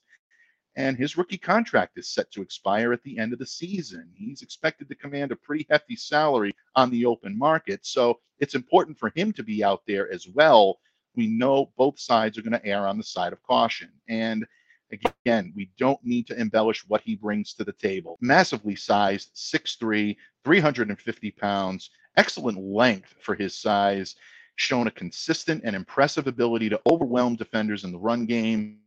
And 0.80 0.96
his 0.96 1.18
rookie 1.18 1.38
contract 1.38 1.98
is 1.98 2.08
set 2.08 2.32
to 2.32 2.42
expire 2.42 2.94
at 2.94 3.04
the 3.04 3.20
end 3.20 3.34
of 3.34 3.40
the 3.40 3.46
season. 3.46 4.10
He's 4.16 4.42
expected 4.42 4.88
to 4.88 4.96
command 4.96 5.34
a 5.34 5.36
pretty 5.36 5.68
hefty 5.70 5.98
salary 5.98 6.54
on 6.74 6.90
the 6.90 7.06
open 7.06 7.38
market. 7.38 7.86
So 7.86 8.22
it's 8.40 8.56
important 8.56 8.98
for 8.98 9.12
him 9.14 9.34
to 9.34 9.44
be 9.44 9.62
out 9.62 9.82
there 9.86 10.10
as 10.10 10.26
well. 10.30 10.80
We 11.16 11.28
know 11.28 11.74
both 11.78 12.00
sides 12.00 12.38
are 12.38 12.42
going 12.42 12.60
to 12.60 12.66
err 12.66 12.88
on 12.88 12.98
the 12.98 13.04
side 13.04 13.34
of 13.34 13.44
caution. 13.44 13.92
And 14.08 14.48
Again, 14.92 15.54
we 15.56 15.70
don't 15.78 16.04
need 16.04 16.26
to 16.28 16.40
embellish 16.40 16.88
what 16.88 17.02
he 17.02 17.16
brings 17.16 17.54
to 17.54 17.64
the 17.64 17.74
table. 17.74 18.18
Massively 18.22 18.76
sized, 18.76 19.36
6'3, 19.36 20.16
350 20.44 21.32
pounds, 21.32 21.92
excellent 22.18 22.58
length 22.60 23.14
for 23.22 23.36
his 23.36 23.54
size, 23.56 24.16
shown 24.56 24.88
a 24.88 24.92
consistent 24.92 25.62
and 25.64 25.76
impressive 25.76 26.28
ability 26.28 26.70
to 26.70 26.82
overwhelm 26.90 27.36
defenders 27.36 27.84
in 27.84 27.92
the 27.92 28.00
run 28.00 28.26
game, 28.26 28.80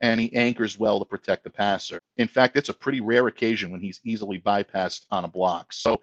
and 0.00 0.20
he 0.20 0.34
anchors 0.34 0.78
well 0.78 0.98
to 0.98 1.04
protect 1.04 1.44
the 1.44 1.50
passer. 1.50 2.00
In 2.16 2.28
fact, 2.28 2.56
it's 2.56 2.68
a 2.68 2.74
pretty 2.74 3.00
rare 3.00 3.26
occasion 3.26 3.70
when 3.70 3.80
he's 3.80 4.00
easily 4.04 4.40
bypassed 4.40 5.06
on 5.10 5.24
a 5.24 5.28
block. 5.28 5.72
So 5.72 6.00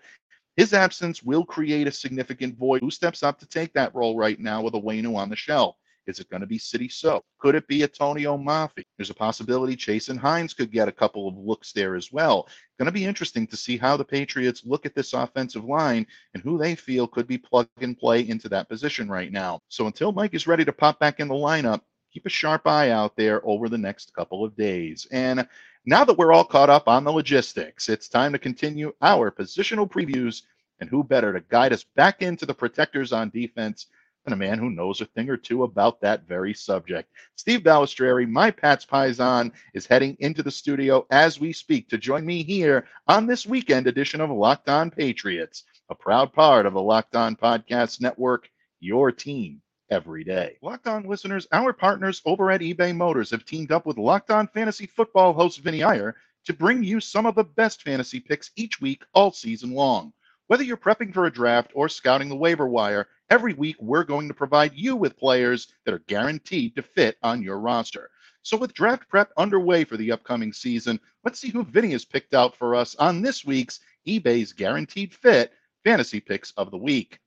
his 0.56 0.74
absence 0.74 1.24
will 1.24 1.46
create 1.46 1.88
a 1.88 1.92
significant 1.92 2.58
void. 2.58 2.82
Who 2.82 2.92
steps 2.92 3.24
up 3.24 3.40
to 3.40 3.48
take 3.48 3.74
that 3.74 3.94
role 3.96 4.18
right 4.18 4.40
now 4.40 4.62
with 4.62 4.76
a 4.76 4.80
Onwenu 4.80 5.16
on 5.16 5.30
the 5.30 5.36
shelf? 5.36 5.76
Is 6.06 6.20
it 6.20 6.30
going 6.30 6.42
to 6.42 6.48
be 6.48 6.58
Sidy 6.58 6.90
Sow? 6.90 7.24
Could 7.40 7.56
it 7.56 7.68
be 7.68 7.80
Atonio 7.80 8.38
Mafi? 8.38 8.84
There's 8.98 9.10
a 9.10 9.16
possibility 9.16 9.76
Chasen 9.76 10.18
Hines 10.18 10.54
could 10.54 10.70
get 10.70 10.90
a 10.90 10.92
couple 10.92 11.30
of 11.30 11.38
looks 11.38 11.72
there 11.72 11.96
as 11.96 12.12
well. 12.12 12.50
Going 12.78 12.88
to 12.88 12.92
be 12.92 13.06
interesting 13.06 13.48
to 13.48 13.56
see 13.56 13.78
how 13.78 13.96
the 13.96 14.04
Patriots 14.04 14.64
look 14.66 14.86
at 14.86 14.96
this 14.96 15.14
offensive 15.14 15.64
line 15.64 16.06
and 16.34 16.44
who 16.44 16.58
they 16.58 16.76
feel 16.76 17.08
could 17.08 17.26
be 17.26 17.38
plug 17.38 17.70
and 17.80 17.98
play 17.98 18.28
into 18.28 18.50
that 18.50 18.68
position 18.68 19.08
right 19.10 19.32
now. 19.32 19.62
So 19.70 19.88
until 19.88 20.12
Mike 20.12 20.34
is 20.34 20.46
ready 20.46 20.66
to 20.66 20.74
pop 20.74 21.00
back 21.00 21.22
in 21.22 21.30
the 21.30 21.36
lineup, 21.36 21.82
keep 22.14 22.26
a 22.28 22.30
sharp 22.30 22.68
eye 22.68 22.92
out 22.92 23.16
there 23.16 23.42
over 23.46 23.68
the 23.68 23.78
next 23.78 24.14
couple 24.14 24.46
of 24.46 24.56
days. 24.56 25.08
And 25.12 25.48
now 25.86 26.06
that 26.06 26.18
we're 26.18 26.32
all 26.32 26.46
caught 26.46 26.70
up 26.70 26.88
on 26.88 27.04
the 27.04 27.12
logistics, 27.12 27.90
it's 27.90 28.08
time 28.08 28.32
to 28.34 28.40
continue 28.40 28.94
our 29.02 29.32
positional 29.32 29.90
previews. 29.90 30.44
And 30.80 30.90
who 30.90 31.04
better 31.04 31.32
to 31.32 31.40
guide 31.50 31.72
us 31.72 31.86
back 31.96 32.22
into 32.22 32.46
the 32.46 32.54
protectors 32.54 33.14
on 33.14 33.30
defense 33.30 33.88
than 34.26 34.34
a 34.34 34.38
man 34.38 34.58
who 34.58 34.70
knows 34.70 35.02
a 35.02 35.06
thing 35.06 35.30
or 35.30 35.38
two 35.38 35.64
about 35.64 36.02
that 36.02 36.28
very 36.28 36.54
subject. 36.54 37.10
Steve 37.36 37.62
Balestrieri, 37.62 38.28
my 38.28 38.52
Pats 38.52 38.86
Paisan, 38.86 39.52
is 39.74 39.86
heading 39.86 40.18
into 40.20 40.44
the 40.44 40.52
studio 40.52 41.06
as 41.10 41.40
we 41.40 41.54
speak 41.54 41.90
to 41.90 41.98
join 41.98 42.26
me 42.26 42.44
here 42.44 42.88
on 43.08 43.26
this 43.26 43.46
weekend 43.46 43.88
edition 43.88 44.20
of 44.20 44.30
Locked 44.30 44.70
On 44.70 44.92
Patriots, 44.92 45.64
a 45.90 45.96
proud 45.96 46.34
part 46.34 46.66
of 46.66 46.74
the 46.74 46.82
Locked 46.82 47.16
On 47.16 47.36
Podcast 47.36 48.02
Network, 48.02 48.50
your 48.80 49.12
team 49.12 49.62
every 49.94 50.24
day. 50.24 50.58
Locked 50.64 50.88
On 50.88 51.04
listeners, 51.04 51.48
our 51.52 51.72
partners 51.72 52.20
over 52.26 52.50
at 52.50 52.62
eBay 52.62 52.96
Motors 52.96 53.30
have 53.30 53.46
teamed 53.46 53.72
up 53.72 53.86
with 53.86 54.00
Locked 54.00 54.32
On 54.32 54.48
Fantasy 54.48 54.88
Football 54.88 55.34
host 55.34 55.60
Vinny 55.60 55.84
Iyer 55.84 56.16
to 56.46 56.54
bring 56.54 56.84
you 56.84 57.00
some 57.00 57.28
of 57.28 57.36
the 57.36 57.44
best 57.44 57.84
fantasy 57.84 58.20
picks 58.20 58.50
each 58.56 58.82
week 58.82 59.04
all 59.14 59.32
season 59.32 59.72
long. 59.72 60.12
Whether 60.48 60.64
you're 60.64 60.78
prepping 60.78 61.14
for 61.14 61.28
a 61.28 61.32
draft 61.32 61.74
or 61.76 61.88
scouting 61.88 62.28
the 62.28 62.36
waiver 62.36 62.68
wire, 62.68 63.08
every 63.30 63.54
week 63.54 63.76
we're 63.80 64.04
going 64.04 64.28
to 64.28 64.34
provide 64.34 64.74
you 64.74 64.96
with 64.96 65.16
players 65.16 65.72
that 65.86 65.94
are 65.94 66.00
guaranteed 66.08 66.76
to 66.76 66.82
fit 66.82 67.18
on 67.22 67.44
your 67.44 67.60
roster. 67.60 68.10
So, 68.42 68.58
with 68.58 68.74
draft 68.74 69.08
prep 69.08 69.32
underway 69.38 69.84
for 69.84 69.96
the 69.96 70.12
upcoming 70.12 70.54
season, 70.54 71.00
let's 71.24 71.40
see 71.40 71.50
who 71.50 71.64
Vinny 71.64 71.92
has 71.92 72.04
picked 72.04 72.34
out 72.34 72.58
for 72.58 72.74
us 72.74 72.96
on 72.96 73.22
this 73.22 73.46
week's 73.46 73.80
eBay's 74.08 74.54
Guaranteed 74.54 75.14
Fit 75.14 75.54
Fantasy 75.84 76.20
Picks 76.20 76.52
of 76.58 76.72
the 76.72 76.78
Week. 76.78 77.20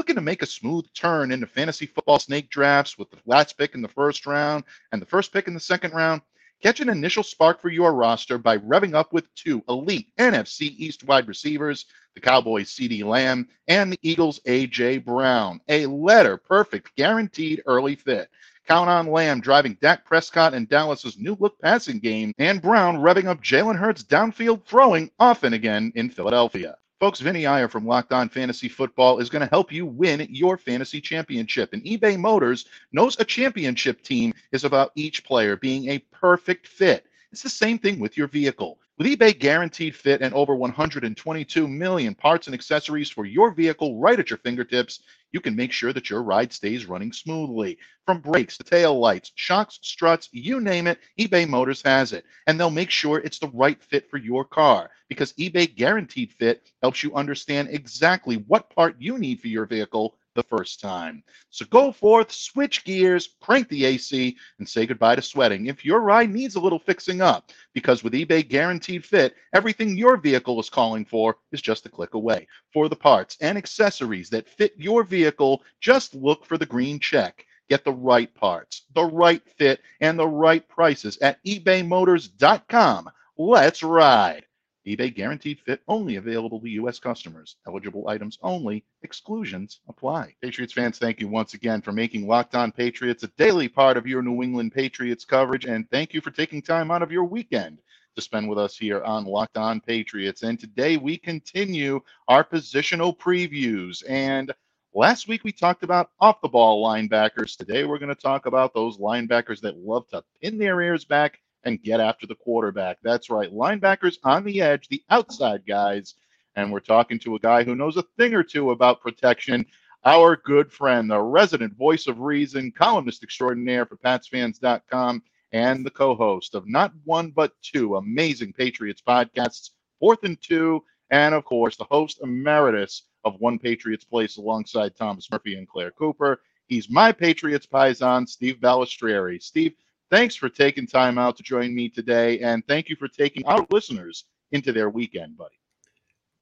Looking 0.00 0.16
to 0.16 0.22
make 0.22 0.40
a 0.40 0.46
smooth 0.46 0.86
turn 0.94 1.30
into 1.30 1.46
fantasy 1.46 1.84
football 1.84 2.18
snake 2.18 2.48
drafts 2.48 2.96
with 2.96 3.10
the 3.10 3.18
last 3.26 3.58
pick 3.58 3.74
in 3.74 3.82
the 3.82 3.88
first 3.88 4.24
round 4.24 4.64
and 4.92 5.02
the 5.02 5.04
first 5.04 5.30
pick 5.30 5.46
in 5.46 5.52
the 5.52 5.60
second 5.60 5.92
round? 5.92 6.22
Catch 6.62 6.80
an 6.80 6.88
initial 6.88 7.22
spark 7.22 7.60
for 7.60 7.68
your 7.68 7.92
roster 7.92 8.38
by 8.38 8.56
revving 8.56 8.94
up 8.94 9.12
with 9.12 9.32
two 9.34 9.62
elite 9.68 10.08
NFC 10.18 10.74
East 10.78 11.04
wide 11.04 11.28
receivers, 11.28 11.84
the 12.14 12.20
Cowboys' 12.22 12.70
CeeDee 12.70 13.04
Lamb 13.04 13.46
and 13.68 13.92
the 13.92 13.98
Eagles' 14.00 14.40
A.J. 14.46 14.98
Brown. 15.00 15.60
A 15.68 15.84
letter 15.84 16.38
perfect, 16.38 16.96
guaranteed 16.96 17.62
early 17.66 17.94
fit. 17.94 18.30
Count 18.66 18.88
on 18.88 19.08
Lamb 19.08 19.42
driving 19.42 19.76
Dak 19.82 20.06
Prescott 20.06 20.54
and 20.54 20.66
Dallas's 20.66 21.18
new 21.18 21.36
look 21.38 21.60
passing 21.60 21.98
game, 21.98 22.32
and 22.38 22.62
Brown 22.62 22.96
revving 22.96 23.26
up 23.26 23.42
Jalen 23.42 23.76
Hurts 23.76 24.02
downfield 24.02 24.64
throwing 24.64 25.10
often 25.18 25.52
again 25.52 25.92
in 25.94 26.08
Philadelphia. 26.08 26.78
Folks, 27.00 27.18
Vinny 27.18 27.46
Iyer 27.46 27.66
from 27.66 27.86
Locked 27.86 28.12
On 28.12 28.28
Fantasy 28.28 28.68
Football 28.68 29.20
is 29.20 29.30
going 29.30 29.40
to 29.40 29.48
help 29.48 29.72
you 29.72 29.86
win 29.86 30.26
your 30.28 30.58
fantasy 30.58 31.00
championship. 31.00 31.72
And 31.72 31.82
eBay 31.82 32.18
Motors 32.18 32.66
knows 32.92 33.18
a 33.18 33.24
championship 33.24 34.02
team 34.02 34.34
is 34.52 34.64
about 34.64 34.92
each 34.96 35.24
player 35.24 35.56
being 35.56 35.88
a 35.88 36.00
perfect 36.12 36.66
fit. 36.66 37.06
It's 37.32 37.42
the 37.42 37.48
same 37.48 37.78
thing 37.78 38.00
with 38.00 38.18
your 38.18 38.26
vehicle. 38.26 38.78
With 38.98 39.06
eBay 39.06 39.38
Guaranteed 39.38 39.96
Fit 39.96 40.20
and 40.20 40.34
over 40.34 40.54
122 40.54 41.66
million 41.66 42.14
parts 42.14 42.48
and 42.48 42.54
accessories 42.54 43.08
for 43.08 43.24
your 43.24 43.50
vehicle 43.50 43.98
right 43.98 44.20
at 44.20 44.28
your 44.28 44.36
fingertips, 44.36 45.00
you 45.32 45.40
can 45.40 45.56
make 45.56 45.72
sure 45.72 45.92
that 45.92 46.10
your 46.10 46.22
ride 46.22 46.52
stays 46.52 46.86
running 46.86 47.12
smoothly. 47.12 47.78
From 48.06 48.20
brakes 48.20 48.56
to 48.58 48.64
tail 48.64 48.98
lights, 48.98 49.32
shocks, 49.34 49.78
struts, 49.82 50.28
you 50.32 50.60
name 50.60 50.86
it, 50.86 50.98
eBay 51.18 51.48
Motors 51.48 51.82
has 51.82 52.12
it. 52.12 52.24
And 52.46 52.58
they'll 52.58 52.70
make 52.70 52.90
sure 52.90 53.18
it's 53.18 53.38
the 53.38 53.50
right 53.54 53.82
fit 53.82 54.10
for 54.10 54.18
your 54.18 54.44
car 54.44 54.90
because 55.08 55.32
eBay 55.34 55.74
Guaranteed 55.74 56.32
Fit 56.32 56.70
helps 56.82 57.02
you 57.02 57.14
understand 57.14 57.68
exactly 57.70 58.36
what 58.36 58.70
part 58.70 58.96
you 58.98 59.18
need 59.18 59.40
for 59.40 59.48
your 59.48 59.66
vehicle 59.66 60.16
the 60.40 60.56
first 60.56 60.80
time. 60.80 61.22
So 61.50 61.66
go 61.66 61.92
forth, 61.92 62.32
switch 62.32 62.84
gears, 62.84 63.28
crank 63.40 63.68
the 63.68 63.84
AC, 63.84 64.36
and 64.58 64.66
say 64.66 64.86
goodbye 64.86 65.16
to 65.16 65.22
sweating 65.22 65.66
if 65.66 65.84
your 65.84 66.00
ride 66.00 66.30
needs 66.30 66.54
a 66.54 66.60
little 66.60 66.78
fixing 66.78 67.20
up. 67.20 67.50
Because 67.74 68.02
with 68.02 68.14
eBay 68.14 68.48
Guaranteed 68.48 69.04
Fit, 69.04 69.34
everything 69.52 69.98
your 69.98 70.16
vehicle 70.16 70.58
is 70.58 70.70
calling 70.70 71.04
for 71.04 71.36
is 71.52 71.60
just 71.60 71.84
a 71.84 71.90
click 71.90 72.14
away. 72.14 72.46
For 72.72 72.88
the 72.88 72.96
parts 72.96 73.36
and 73.42 73.58
accessories 73.58 74.30
that 74.30 74.48
fit 74.48 74.72
your 74.78 75.04
vehicle, 75.04 75.62
just 75.80 76.14
look 76.14 76.46
for 76.46 76.56
the 76.56 76.66
green 76.66 76.98
check. 76.98 77.44
Get 77.68 77.84
the 77.84 77.92
right 77.92 78.34
parts, 78.34 78.86
the 78.94 79.04
right 79.04 79.42
fit, 79.58 79.80
and 80.00 80.18
the 80.18 80.26
right 80.26 80.66
prices 80.68 81.18
at 81.18 81.44
ebaymotors.com. 81.44 83.10
Let's 83.36 83.82
ride 83.82 84.46
eBay 84.86 85.14
guaranteed 85.14 85.60
fit 85.60 85.82
only 85.88 86.16
available 86.16 86.58
to 86.58 86.68
U.S. 86.70 86.98
customers. 86.98 87.56
Eligible 87.66 88.08
items 88.08 88.38
only. 88.42 88.82
Exclusions 89.02 89.80
apply. 89.88 90.34
Patriots 90.40 90.72
fans, 90.72 90.98
thank 90.98 91.20
you 91.20 91.28
once 91.28 91.52
again 91.52 91.82
for 91.82 91.92
making 91.92 92.26
Locked 92.26 92.54
On 92.54 92.72
Patriots 92.72 93.22
a 93.22 93.28
daily 93.36 93.68
part 93.68 93.98
of 93.98 94.06
your 94.06 94.22
New 94.22 94.42
England 94.42 94.72
Patriots 94.72 95.26
coverage. 95.26 95.66
And 95.66 95.88
thank 95.90 96.14
you 96.14 96.22
for 96.22 96.30
taking 96.30 96.62
time 96.62 96.90
out 96.90 97.02
of 97.02 97.12
your 97.12 97.24
weekend 97.24 97.82
to 98.16 98.22
spend 98.22 98.48
with 98.48 98.58
us 98.58 98.76
here 98.76 99.02
on 99.02 99.26
Locked 99.26 99.58
On 99.58 99.80
Patriots. 99.80 100.42
And 100.42 100.58
today 100.58 100.96
we 100.96 101.18
continue 101.18 102.00
our 102.28 102.42
positional 102.42 103.14
previews. 103.16 104.02
And 104.08 104.50
last 104.94 105.28
week 105.28 105.44
we 105.44 105.52
talked 105.52 105.82
about 105.82 106.10
off 106.20 106.40
the 106.40 106.48
ball 106.48 106.82
linebackers. 106.82 107.54
Today 107.54 107.84
we're 107.84 107.98
going 107.98 108.08
to 108.08 108.14
talk 108.14 108.46
about 108.46 108.72
those 108.72 108.96
linebackers 108.96 109.60
that 109.60 109.76
love 109.76 110.08
to 110.08 110.24
pin 110.40 110.56
their 110.56 110.80
ears 110.80 111.04
back 111.04 111.38
and 111.64 111.82
get 111.82 112.00
after 112.00 112.26
the 112.26 112.34
quarterback. 112.34 112.98
That's 113.02 113.30
right. 113.30 113.52
Linebackers 113.52 114.18
on 114.24 114.44
the 114.44 114.60
edge, 114.60 114.88
the 114.88 115.02
outside 115.10 115.66
guys. 115.66 116.14
And 116.56 116.72
we're 116.72 116.80
talking 116.80 117.18
to 117.20 117.36
a 117.36 117.40
guy 117.40 117.62
who 117.64 117.74
knows 117.74 117.96
a 117.96 118.04
thing 118.16 118.34
or 118.34 118.42
two 118.42 118.70
about 118.70 119.00
protection. 119.00 119.64
Our 120.04 120.36
good 120.36 120.72
friend, 120.72 121.10
the 121.10 121.20
resident 121.20 121.76
voice 121.76 122.06
of 122.06 122.20
reason, 122.20 122.72
columnist 122.72 123.22
extraordinaire 123.22 123.84
for 123.84 123.96
PatsFans.com, 123.96 125.22
and 125.52 125.84
the 125.84 125.90
co 125.90 126.14
host 126.14 126.54
of 126.54 126.66
not 126.66 126.92
one 127.04 127.30
but 127.30 127.52
two 127.62 127.96
amazing 127.96 128.54
Patriots 128.54 129.02
podcasts, 129.06 129.70
Fourth 129.98 130.24
and 130.24 130.40
Two, 130.40 130.82
and 131.10 131.34
of 131.34 131.44
course, 131.44 131.76
the 131.76 131.84
host 131.84 132.20
emeritus 132.22 133.02
of 133.24 133.38
One 133.40 133.58
Patriots 133.58 134.04
Place 134.04 134.38
alongside 134.38 134.96
Thomas 134.96 135.30
Murphy 135.30 135.56
and 135.56 135.68
Claire 135.68 135.90
Cooper. 135.90 136.40
He's 136.66 136.88
my 136.88 137.12
Patriots 137.12 137.66
Paisan, 137.66 138.28
Steve 138.28 138.56
Balestrieri. 138.60 139.42
Steve, 139.42 139.74
Thanks 140.10 140.34
for 140.34 140.48
taking 140.48 140.88
time 140.88 141.18
out 141.18 141.36
to 141.36 141.42
join 141.44 141.72
me 141.72 141.88
today, 141.88 142.40
and 142.40 142.66
thank 142.66 142.88
you 142.88 142.96
for 142.96 143.06
taking 143.06 143.46
our 143.46 143.64
listeners 143.70 144.24
into 144.50 144.72
their 144.72 144.90
weekend, 144.90 145.36
buddy. 145.36 145.54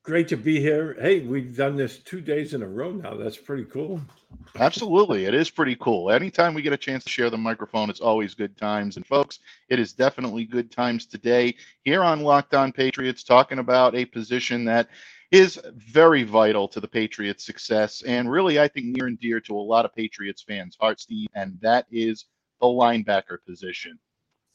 Great 0.05 0.29
to 0.29 0.39
be 0.39 0.59
here. 0.59 0.97
Hey, 0.99 1.21
we've 1.21 1.55
done 1.55 1.77
this 1.77 1.99
two 1.99 2.23
days 2.23 2.55
in 2.55 2.63
a 2.63 2.67
row 2.67 2.93
now. 2.93 3.15
That's 3.15 3.37
pretty 3.37 3.67
cool. 3.67 4.01
Absolutely. 4.59 5.27
It 5.27 5.35
is 5.35 5.51
pretty 5.51 5.77
cool. 5.77 6.11
Anytime 6.11 6.55
we 6.55 6.63
get 6.63 6.73
a 6.73 6.79
chance 6.79 7.05
to 7.05 7.11
share 7.11 7.29
the 7.29 7.37
microphone, 7.37 7.91
it's 7.91 8.01
always 8.01 8.35
good 8.35 8.57
times. 8.57 8.97
And 8.97 9.07
folks, 9.07 9.41
it 9.69 9.79
is 9.79 9.93
definitely 9.93 10.47
good 10.47 10.71
times 10.71 11.05
today 11.05 11.55
here 11.85 12.03
on 12.03 12.23
Locked 12.23 12.55
On 12.55 12.73
Patriots, 12.73 13.23
talking 13.23 13.59
about 13.59 13.95
a 13.95 14.07
position 14.07 14.65
that 14.65 14.89
is 15.31 15.61
very 15.77 16.23
vital 16.23 16.69
to 16.69 16.81
the 16.81 16.89
Patriots' 16.89 17.45
success 17.45 18.01
and 18.01 18.31
really, 18.31 18.59
I 18.59 18.69
think, 18.69 18.87
near 18.87 19.09
and 19.09 19.21
dear 19.21 19.41
to 19.41 19.55
a 19.55 19.61
lot 19.61 19.85
of 19.85 19.95
Patriots 19.95 20.43
fans' 20.43 20.79
hearts, 20.81 21.03
Steve, 21.03 21.29
and 21.35 21.59
that 21.61 21.85
is 21.91 22.25
the 22.61 22.67
linebacker 22.67 23.39
position. 23.47 23.99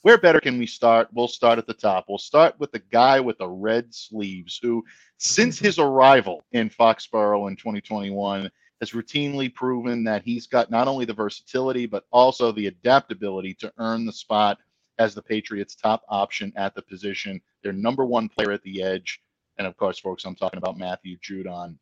Where 0.02 0.18
better 0.18 0.42
can 0.42 0.58
we 0.58 0.68
start? 0.68 1.08
We'll 1.14 1.30
start 1.30 1.60
at 1.60 1.66
the 1.66 1.74
top. 1.74 2.06
We'll 2.10 2.18
start 2.18 2.60
with 2.60 2.74
the 2.74 2.84
guy 2.92 3.22
with 3.22 3.38
the 3.38 3.48
red 3.48 3.94
sleeves 3.96 4.60
who, 4.62 4.84
since 5.18 5.58
his 5.58 5.80
arrival 5.80 6.44
in 6.52 6.70
Foxborough 6.70 7.48
in 7.48 7.56
2021, 7.56 8.52
has 8.82 8.92
routinely 8.92 9.54
proven 9.54 10.04
that 10.04 10.24
he's 10.24 10.46
got 10.46 10.70
not 10.70 10.90
only 10.90 11.06
the 11.06 11.14
versatility, 11.14 11.86
but 11.86 12.04
also 12.12 12.52
the 12.52 12.68
adaptability 12.68 13.54
to 13.54 13.72
earn 13.78 14.06
the 14.06 14.12
spot 14.12 14.58
as 14.98 15.16
the 15.16 15.22
Patriots' 15.22 15.76
top 15.76 16.04
option 16.10 16.52
at 16.58 16.76
the 16.76 16.82
position, 16.82 17.42
their 17.64 17.72
number 17.72 18.06
one 18.06 18.28
player 18.28 18.52
at 18.52 18.62
the 18.64 18.84
edge. 18.84 19.22
And 19.58 19.66
of 19.66 19.78
course, 19.78 20.00
folks, 20.00 20.26
I'm 20.26 20.36
talking 20.36 20.58
about 20.58 20.78
Matthew 20.78 21.18
Judon 21.20 21.78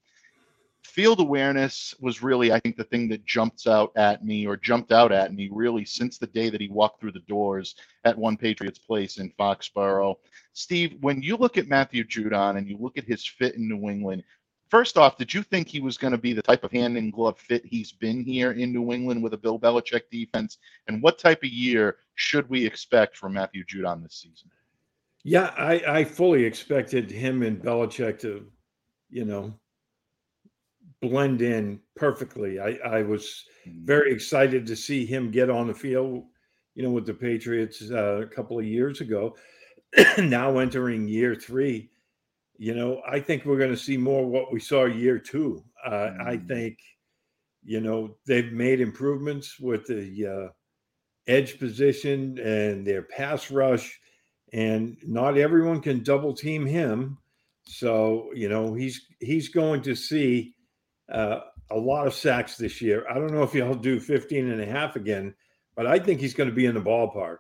field 0.84 1.20
awareness 1.20 1.96
was 2.00 2.22
really, 2.22 2.52
I 2.52 2.60
think, 2.60 2.76
the 2.76 2.84
thing 2.84 3.08
that 3.10 3.26
jumps 3.26 3.68
out 3.68 3.92
at 3.96 4.26
me 4.26 4.46
or 4.46 4.58
jumped 4.58 4.92
out 4.92 5.12
at 5.12 5.34
me 5.34 5.50
really 5.52 5.86
since 5.86 6.18
the 6.18 6.28
day 6.28 6.50
that 6.50 6.62
he 6.62 6.68
walked 6.68 7.00
through 7.00 7.14
the 7.14 7.20
doors 7.20 7.76
at 8.04 8.18
One 8.18 8.38
Patriots 8.38 8.80
Place 8.80 9.18
in 9.18 9.32
Foxborough. 9.40 10.16
Steve, 10.54 10.98
when 11.02 11.22
you 11.22 11.38
look 11.38 11.58
at 11.58 11.68
Matthew 11.68 12.04
Judon 12.04 12.58
and 12.58 12.68
you 12.68 12.78
look 12.78 12.98
at 12.98 13.06
his 13.06 13.26
fit 13.26 13.56
in 13.56 13.68
New 13.68 13.90
England, 13.90 14.24
first 14.70 14.98
off, 14.98 15.18
did 15.18 15.34
you 15.34 15.44
think 15.44 15.68
he 15.68 15.80
was 15.80 15.98
going 15.98 16.12
to 16.12 16.18
be 16.18 16.34
the 16.34 16.42
type 16.42 16.64
of 16.64 16.72
hand 16.72 16.98
in 16.98 17.12
glove 17.12 17.38
fit 17.38 17.64
he's 17.66 17.92
been 17.92 18.24
here 18.24 18.52
in 18.52 18.74
New 18.74 18.92
England 18.92 19.22
with 19.22 19.34
a 19.34 19.38
Bill 19.38 19.60
Belichick 19.60 20.10
defense? 20.12 20.58
And 20.88 21.02
what 21.02 21.20
type 21.20 21.44
of 21.44 21.50
year 21.50 21.98
should 22.16 22.50
we 22.50 22.66
expect 22.66 23.18
from 23.18 23.34
Matthew 23.34 23.64
Judon 23.66 24.04
this 24.04 24.16
season? 24.16 24.50
Yeah, 25.24 25.54
I, 25.58 26.00
I 26.00 26.04
fully 26.04 26.44
expected 26.44 27.12
him 27.12 27.44
and 27.44 27.62
Belichick 27.62 28.20
to, 28.22 28.48
you 29.10 29.26
know, 29.26 29.54
blend 31.01 31.41
in 31.41 31.81
perfectly. 31.96 32.60
I, 32.60 32.72
I 32.86 33.01
was 33.03 33.46
Mm-hmm. 33.65 33.86
very 33.86 34.13
excited 34.13 34.65
to 34.67 34.75
see 34.75 35.05
him 35.05 35.31
get 35.31 35.50
on 35.50 35.67
the 35.67 35.74
field, 35.74 36.25
you 36.75 36.84
know, 36.84 36.91
with 36.91 37.05
the 37.05 37.13
Patriots 37.13 37.81
uh, 37.91 38.22
a 38.22 38.27
couple 38.27 38.60
of 38.60 38.65
years 38.65 39.01
ago. 39.01 39.36
now 40.20 40.58
entering 40.60 41.08
year 41.08 41.36
three, 41.36 41.91
you 42.58 42.75
know, 42.75 43.01
I 43.08 43.20
think 43.20 43.46
we're 43.46 43.58
going 43.60 43.72
to 43.72 43.77
see 43.77 43.98
more 43.98 44.25
what 44.27 44.51
we 44.53 44.60
saw 44.60 44.86
year 44.86 45.20
two. 45.20 45.65
Uh, 45.86 46.12
I 46.20 46.38
Mm. 46.38 46.48
think, 46.50 46.79
you 47.63 47.79
know, 47.79 48.17
they've 48.25 48.51
made 48.51 48.81
improvements 48.81 49.60
with 49.60 49.86
the 49.88 50.27
uh, 50.27 50.50
edge 51.27 51.60
position 51.60 52.38
and 52.39 52.86
their 52.86 53.03
pass 53.03 53.51
rush, 53.51 54.00
and 54.53 54.98
not 55.03 55.38
everyone 55.38 55.81
can 55.81 56.03
double 56.03 56.34
team 56.34 56.65
him. 56.65 57.20
So, 57.65 58.31
you 58.34 58.50
know, 58.50 58.74
he's 58.74 59.08
he's 59.20 59.50
going 59.50 59.81
to 59.84 59.96
see 59.96 60.55
uh, 61.12 61.41
a 61.70 61.77
lot 61.77 62.08
of 62.08 62.13
sacks 62.13 62.58
this 62.58 62.82
year. 62.82 63.06
I 63.10 63.15
don't 63.15 63.34
know 63.34 63.44
if 63.44 63.53
he'll 63.53 63.75
do 63.75 64.00
15 64.00 64.50
and 64.50 64.62
a 64.62 64.65
half 64.65 64.96
again, 64.96 65.34
but 65.75 65.88
I 65.88 66.00
think 66.00 66.20
he's 66.20 66.34
going 66.34 66.50
to 66.50 66.56
be 66.56 66.65
in 66.65 66.75
the 66.75 66.82
ballpark. 66.82 67.38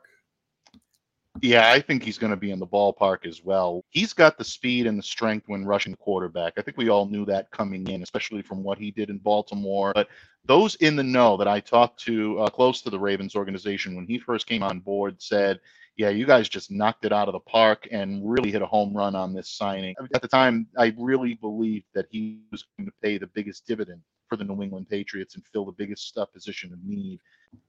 Yeah, 1.41 1.71
I 1.71 1.79
think 1.79 2.03
he's 2.03 2.17
going 2.17 2.31
to 2.31 2.37
be 2.37 2.51
in 2.51 2.59
the 2.59 2.67
ballpark 2.67 3.25
as 3.25 3.41
well. 3.43 3.85
He's 3.89 4.11
got 4.11 4.37
the 4.37 4.43
speed 4.43 4.85
and 4.85 4.99
the 4.99 5.03
strength 5.03 5.47
when 5.47 5.65
rushing 5.65 5.95
quarterback. 5.95 6.53
I 6.57 6.61
think 6.61 6.77
we 6.77 6.89
all 6.89 7.05
knew 7.05 7.25
that 7.25 7.49
coming 7.51 7.87
in, 7.87 8.03
especially 8.03 8.41
from 8.41 8.63
what 8.63 8.77
he 8.77 8.91
did 8.91 9.09
in 9.09 9.17
Baltimore. 9.17 9.93
But 9.95 10.09
those 10.45 10.75
in 10.75 10.97
the 10.97 11.03
know 11.03 11.37
that 11.37 11.47
I 11.47 11.61
talked 11.61 12.01
to 12.01 12.39
uh, 12.39 12.49
close 12.49 12.81
to 12.81 12.89
the 12.89 12.99
Ravens 12.99 13.35
organization 13.35 13.95
when 13.95 14.05
he 14.05 14.19
first 14.19 14.45
came 14.45 14.61
on 14.61 14.79
board 14.81 15.21
said, 15.21 15.59
yeah, 16.01 16.09
you 16.09 16.25
guys 16.25 16.49
just 16.49 16.71
knocked 16.71 17.05
it 17.05 17.13
out 17.13 17.27
of 17.27 17.33
the 17.33 17.39
park 17.41 17.87
and 17.91 18.27
really 18.27 18.49
hit 18.49 18.63
a 18.63 18.65
home 18.65 18.91
run 18.91 19.13
on 19.13 19.35
this 19.35 19.49
signing. 19.49 19.93
At 20.15 20.23
the 20.23 20.27
time, 20.27 20.65
I 20.75 20.95
really 20.97 21.35
believed 21.35 21.85
that 21.93 22.07
he 22.09 22.39
was 22.51 22.65
going 22.75 22.87
to 22.87 22.93
pay 23.03 23.19
the 23.19 23.27
biggest 23.27 23.67
dividend 23.67 24.01
for 24.27 24.35
the 24.35 24.43
New 24.43 24.63
England 24.63 24.89
Patriots 24.89 25.35
and 25.35 25.43
fill 25.53 25.65
the 25.65 25.71
biggest 25.73 26.17
uh, 26.17 26.25
position 26.25 26.73
of 26.73 26.79
need. 26.83 27.19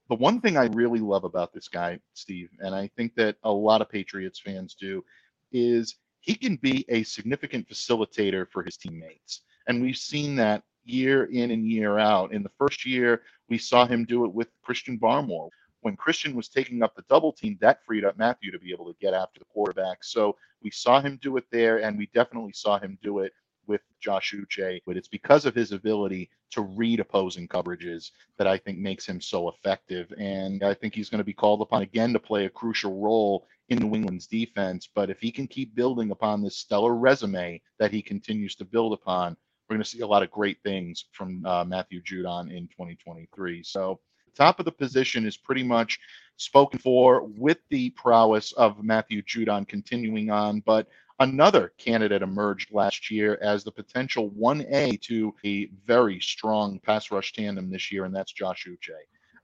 The 0.09 0.15
one 0.15 0.41
thing 0.41 0.57
I 0.57 0.65
really 0.65 0.99
love 0.99 1.25
about 1.25 1.53
this 1.53 1.67
guy, 1.67 1.99
Steve, 2.15 2.49
and 2.57 2.73
I 2.73 2.89
think 2.97 3.13
that 3.17 3.35
a 3.43 3.51
lot 3.51 3.81
of 3.81 3.89
Patriots 3.89 4.39
fans 4.39 4.73
do, 4.73 5.05
is 5.51 5.97
he 6.21 6.33
can 6.33 6.55
be 6.55 6.85
a 6.89 7.03
significant 7.03 7.69
facilitator 7.69 8.47
for 8.49 8.63
his 8.63 8.77
teammates. 8.77 9.41
And 9.67 9.79
we've 9.79 9.95
seen 9.95 10.35
that 10.37 10.63
year 10.85 11.25
in 11.25 11.51
and 11.51 11.69
year 11.69 11.99
out. 11.99 12.33
In 12.33 12.41
the 12.41 12.51
first 12.57 12.83
year, 12.83 13.21
we 13.47 13.59
saw 13.59 13.85
him 13.85 14.05
do 14.05 14.25
it 14.25 14.33
with 14.33 14.47
Christian 14.63 14.97
Barmore. 14.97 15.49
When 15.83 15.95
Christian 15.95 16.35
was 16.35 16.49
taking 16.49 16.81
up 16.81 16.95
the 16.95 17.03
double 17.09 17.31
team, 17.31 17.57
that 17.61 17.85
freed 17.85 18.05
up 18.05 18.17
Matthew 18.17 18.51
to 18.51 18.59
be 18.59 18.71
able 18.71 18.85
to 18.85 18.99
get 18.99 19.13
after 19.13 19.39
the 19.39 19.45
quarterback. 19.45 20.03
So 20.03 20.35
we 20.61 20.71
saw 20.71 21.01
him 21.01 21.19
do 21.21 21.37
it 21.37 21.45
there, 21.51 21.83
and 21.83 21.97
we 21.97 22.07
definitely 22.13 22.53
saw 22.53 22.79
him 22.79 22.97
do 23.03 23.19
it 23.19 23.33
with 23.67 23.81
Josh 23.99 24.33
Uche. 24.33 24.81
But 24.85 24.97
it's 24.97 25.07
because 25.07 25.45
of 25.45 25.55
his 25.55 25.71
ability 25.71 26.29
to 26.51 26.61
read 26.61 26.99
opposing 26.99 27.47
coverages 27.47 28.11
that 28.37 28.47
I 28.47 28.57
think 28.57 28.77
makes 28.77 29.05
him 29.05 29.19
so 29.19 29.49
effective. 29.49 30.13
And 30.17 30.63
I 30.63 30.73
think 30.73 30.93
he's 30.95 31.09
going 31.09 31.19
to 31.19 31.25
be 31.25 31.33
called 31.33 31.61
upon 31.61 31.81
again 31.81 32.13
to 32.13 32.19
play 32.19 32.45
a 32.45 32.49
crucial 32.49 33.01
role 33.01 33.47
in 33.69 33.79
New 33.79 33.95
England's 33.95 34.27
defense. 34.27 34.87
But 34.93 35.09
if 35.09 35.19
he 35.19 35.31
can 35.31 35.47
keep 35.47 35.75
building 35.75 36.11
upon 36.11 36.41
this 36.41 36.57
stellar 36.57 36.95
resume 36.95 37.61
that 37.79 37.91
he 37.91 38.01
continues 38.01 38.55
to 38.55 38.65
build 38.65 38.93
upon, 38.93 39.35
we're 39.67 39.75
going 39.75 39.83
to 39.83 39.89
see 39.89 40.01
a 40.01 40.07
lot 40.07 40.23
of 40.23 40.31
great 40.31 40.57
things 40.63 41.05
from 41.11 41.45
uh, 41.45 41.63
Matthew 41.63 42.01
Judon 42.01 42.51
in 42.51 42.67
2023. 42.67 43.63
So, 43.63 43.99
top 44.35 44.59
of 44.59 44.65
the 44.65 44.71
position 44.71 45.25
is 45.25 45.37
pretty 45.37 45.63
much 45.63 45.99
spoken 46.37 46.79
for 46.79 47.23
with 47.23 47.59
the 47.69 47.91
prowess 47.91 48.51
of 48.53 48.83
Matthew 48.83 49.21
Judon 49.21 49.67
continuing 49.67 50.31
on. 50.31 50.61
But 50.61 50.87
another 51.19 51.73
candidate 51.77 52.21
emerged 52.21 52.73
last 52.73 53.11
year 53.11 53.37
as 53.41 53.63
the 53.63 53.71
potential 53.71 54.31
1A 54.31 55.01
to 55.03 55.33
a 55.45 55.69
very 55.85 56.19
strong 56.19 56.79
pass 56.79 57.11
rush 57.11 57.33
tandem 57.33 57.69
this 57.69 57.91
year, 57.91 58.05
and 58.05 58.15
that's 58.15 58.31
Josh 58.33 58.67
Uche. 58.67 58.97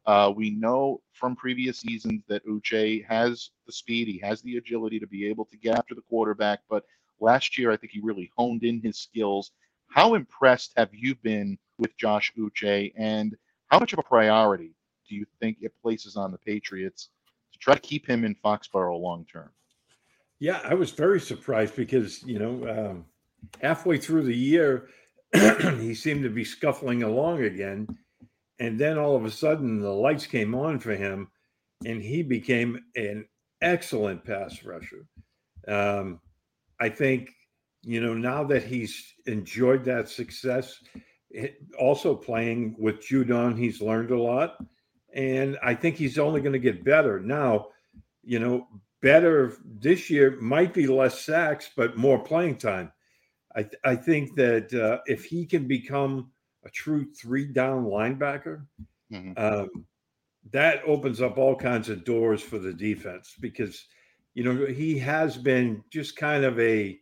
Uh, 0.06 0.32
we 0.36 0.50
know 0.50 1.02
from 1.14 1.36
previous 1.36 1.80
seasons 1.80 2.24
that 2.28 2.46
Uche 2.48 3.06
has 3.06 3.52
the 3.66 3.72
speed, 3.72 4.08
he 4.08 4.18
has 4.20 4.42
the 4.42 4.58
agility 4.58 5.00
to 5.00 5.08
be 5.08 5.28
able 5.28 5.46
to 5.46 5.58
get 5.58 5.78
after 5.78 5.94
the 5.94 6.02
quarterback, 6.02 6.62
but 6.70 6.86
last 7.20 7.58
year 7.58 7.72
I 7.72 7.78
think 7.78 7.92
he 7.92 8.00
really 8.02 8.32
honed 8.36 8.64
in 8.64 8.82
his 8.82 8.98
skills. 8.98 9.52
How 9.88 10.16
impressed 10.16 10.74
have 10.78 10.90
you 10.94 11.16
been 11.16 11.58
with 11.78 11.96
Josh 11.98 12.32
Uche, 12.38 12.92
and 12.96 13.36
how 13.68 13.80
much 13.80 13.94
of 13.94 14.00
a 14.00 14.04
priority 14.04 14.74
do 15.10 15.16
you 15.16 15.26
think 15.40 15.58
it 15.62 15.74
places 15.82 16.16
on 16.16 16.32
the 16.32 16.38
Patriots 16.38 17.10
to 17.52 17.60
try 17.60 17.74
to 17.74 17.80
keep 17.80 18.08
him 18.08 18.24
in 18.24 18.36
Foxborough 18.36 19.00
long 19.00 19.26
term? 19.26 19.50
Yeah, 20.40 20.62
I 20.64 20.74
was 20.74 20.92
very 20.92 21.20
surprised 21.20 21.76
because, 21.76 22.24
you 22.24 22.40
know, 22.40 22.70
um, 22.70 23.06
halfway 23.62 23.98
through 23.98 24.24
the 24.24 24.36
year, 24.36 24.88
he 25.34 25.94
seemed 25.94 26.24
to 26.24 26.30
be 26.30 26.46
scuffling 26.46 27.04
along 27.04 27.44
again. 27.44 27.88
And 28.60 28.80
then 28.80 28.98
all 28.98 29.16
of 29.16 29.26
a 29.26 29.32
sudden, 29.32 29.82
the 29.82 29.92
lights 29.92 30.26
came 30.26 30.56
on 30.56 30.80
for 30.80 30.96
him, 30.96 31.30
and 31.86 32.02
he 32.02 32.24
became 32.24 32.80
an 32.96 33.26
excellent 33.62 34.24
pass 34.24 34.64
rusher. 34.64 35.06
Um, 35.68 36.20
I 36.80 36.90
think, 36.90 37.32
you 37.84 38.02
know, 38.02 38.14
now 38.14 38.44
that 38.46 38.64
he's 38.64 39.14
enjoyed 39.26 39.84
that 39.86 40.10
success, 40.10 40.82
also 41.78 42.16
playing 42.16 42.76
with 42.78 43.02
Judon, 43.02 43.58
he's 43.58 43.82
learned 43.82 44.12
a 44.12 44.22
lot. 44.22 44.58
And 45.20 45.58
I 45.64 45.76
think 45.76 45.98
he's 45.98 46.18
only 46.18 46.42
going 46.42 46.54
to 46.54 46.60
get 46.60 46.86
better. 46.86 47.20
Now, 47.20 47.70
you 48.24 48.40
know, 48.40 48.68
better 49.02 49.58
this 49.66 50.10
year 50.10 50.40
might 50.40 50.74
be 50.74 50.88
less 50.88 51.22
sacks, 51.26 51.70
but 51.76 51.98
more 51.98 52.20
playing 52.24 52.58
time. 52.58 52.94
I, 53.56 53.64
th- 53.64 53.82
I 53.84 53.96
think 53.96 54.36
that 54.36 54.74
uh, 54.74 55.02
if 55.08 55.26
he 55.26 55.46
can 55.46 55.68
become 55.68 56.32
a 56.66 56.70
true 56.70 57.06
three 57.14 57.48
down 57.52 57.86
linebacker, 57.86 58.68
Mhm. 59.12 59.38
um, 59.38 59.88
that 60.52 60.84
opens 60.86 61.22
up 61.22 61.38
all 61.38 61.56
kinds 61.56 61.90
of 61.90 62.06
doors 62.06 62.42
for 62.42 62.60
the 62.60 62.74
defense 62.74 63.36
because, 63.42 63.88
you 64.36 64.44
know, 64.44 64.66
he 64.68 64.98
has 65.00 65.38
been 65.38 65.84
just 65.92 66.16
kind 66.18 66.46
of 66.46 66.60
a 66.60 67.00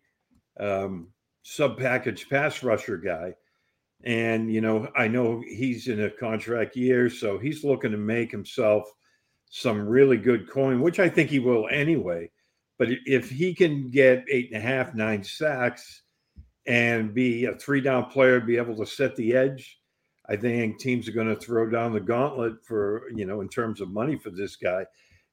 um, 0.60 1.14
sub 1.44 1.78
package 1.78 2.30
pass 2.30 2.64
rusher 2.64 2.98
guy. 2.98 3.36
And, 4.04 4.52
you 4.54 4.62
know, 4.62 4.90
I 4.96 5.08
know 5.08 5.42
he's 5.46 5.88
in 5.88 6.04
a 6.04 6.10
contract 6.10 6.76
year, 6.76 7.10
so 7.10 7.38
he's 7.38 7.64
looking 7.64 7.92
to 7.92 7.98
make 7.98 8.32
himself 8.32 8.90
some 9.50 9.88
really 9.88 10.18
good 10.18 10.50
coin, 10.50 10.82
which 10.82 11.00
I 11.00 11.10
think 11.10 11.30
he 11.30 11.40
will 11.40 11.68
anyway. 11.72 12.30
But 12.78 12.90
if 13.06 13.30
he 13.30 13.56
can 13.56 13.90
get 13.90 14.26
eight 14.30 14.52
and 14.52 14.58
a 14.58 14.66
half, 14.66 14.94
nine 14.94 15.24
sacks 15.24 16.04
and 16.68 17.14
be 17.14 17.46
a 17.46 17.56
three 17.56 17.82
down 17.82 18.06
player, 18.06 18.40
be 18.40 18.58
able 18.58 18.76
to 18.78 18.86
set 18.86 19.16
the 19.16 19.36
edge, 19.36 19.80
I 20.30 20.36
think 20.36 20.80
teams 20.80 21.08
are 21.08 21.14
going 21.14 21.34
to 21.34 21.36
throw 21.36 21.70
down 21.70 21.94
the 21.94 22.00
gauntlet 22.00 22.64
for, 22.66 23.10
you 23.16 23.26
know, 23.26 23.42
in 23.42 23.50
terms 23.50 23.82
of 23.82 23.90
money 23.90 24.18
for 24.18 24.30
this 24.30 24.58
guy. 24.58 24.86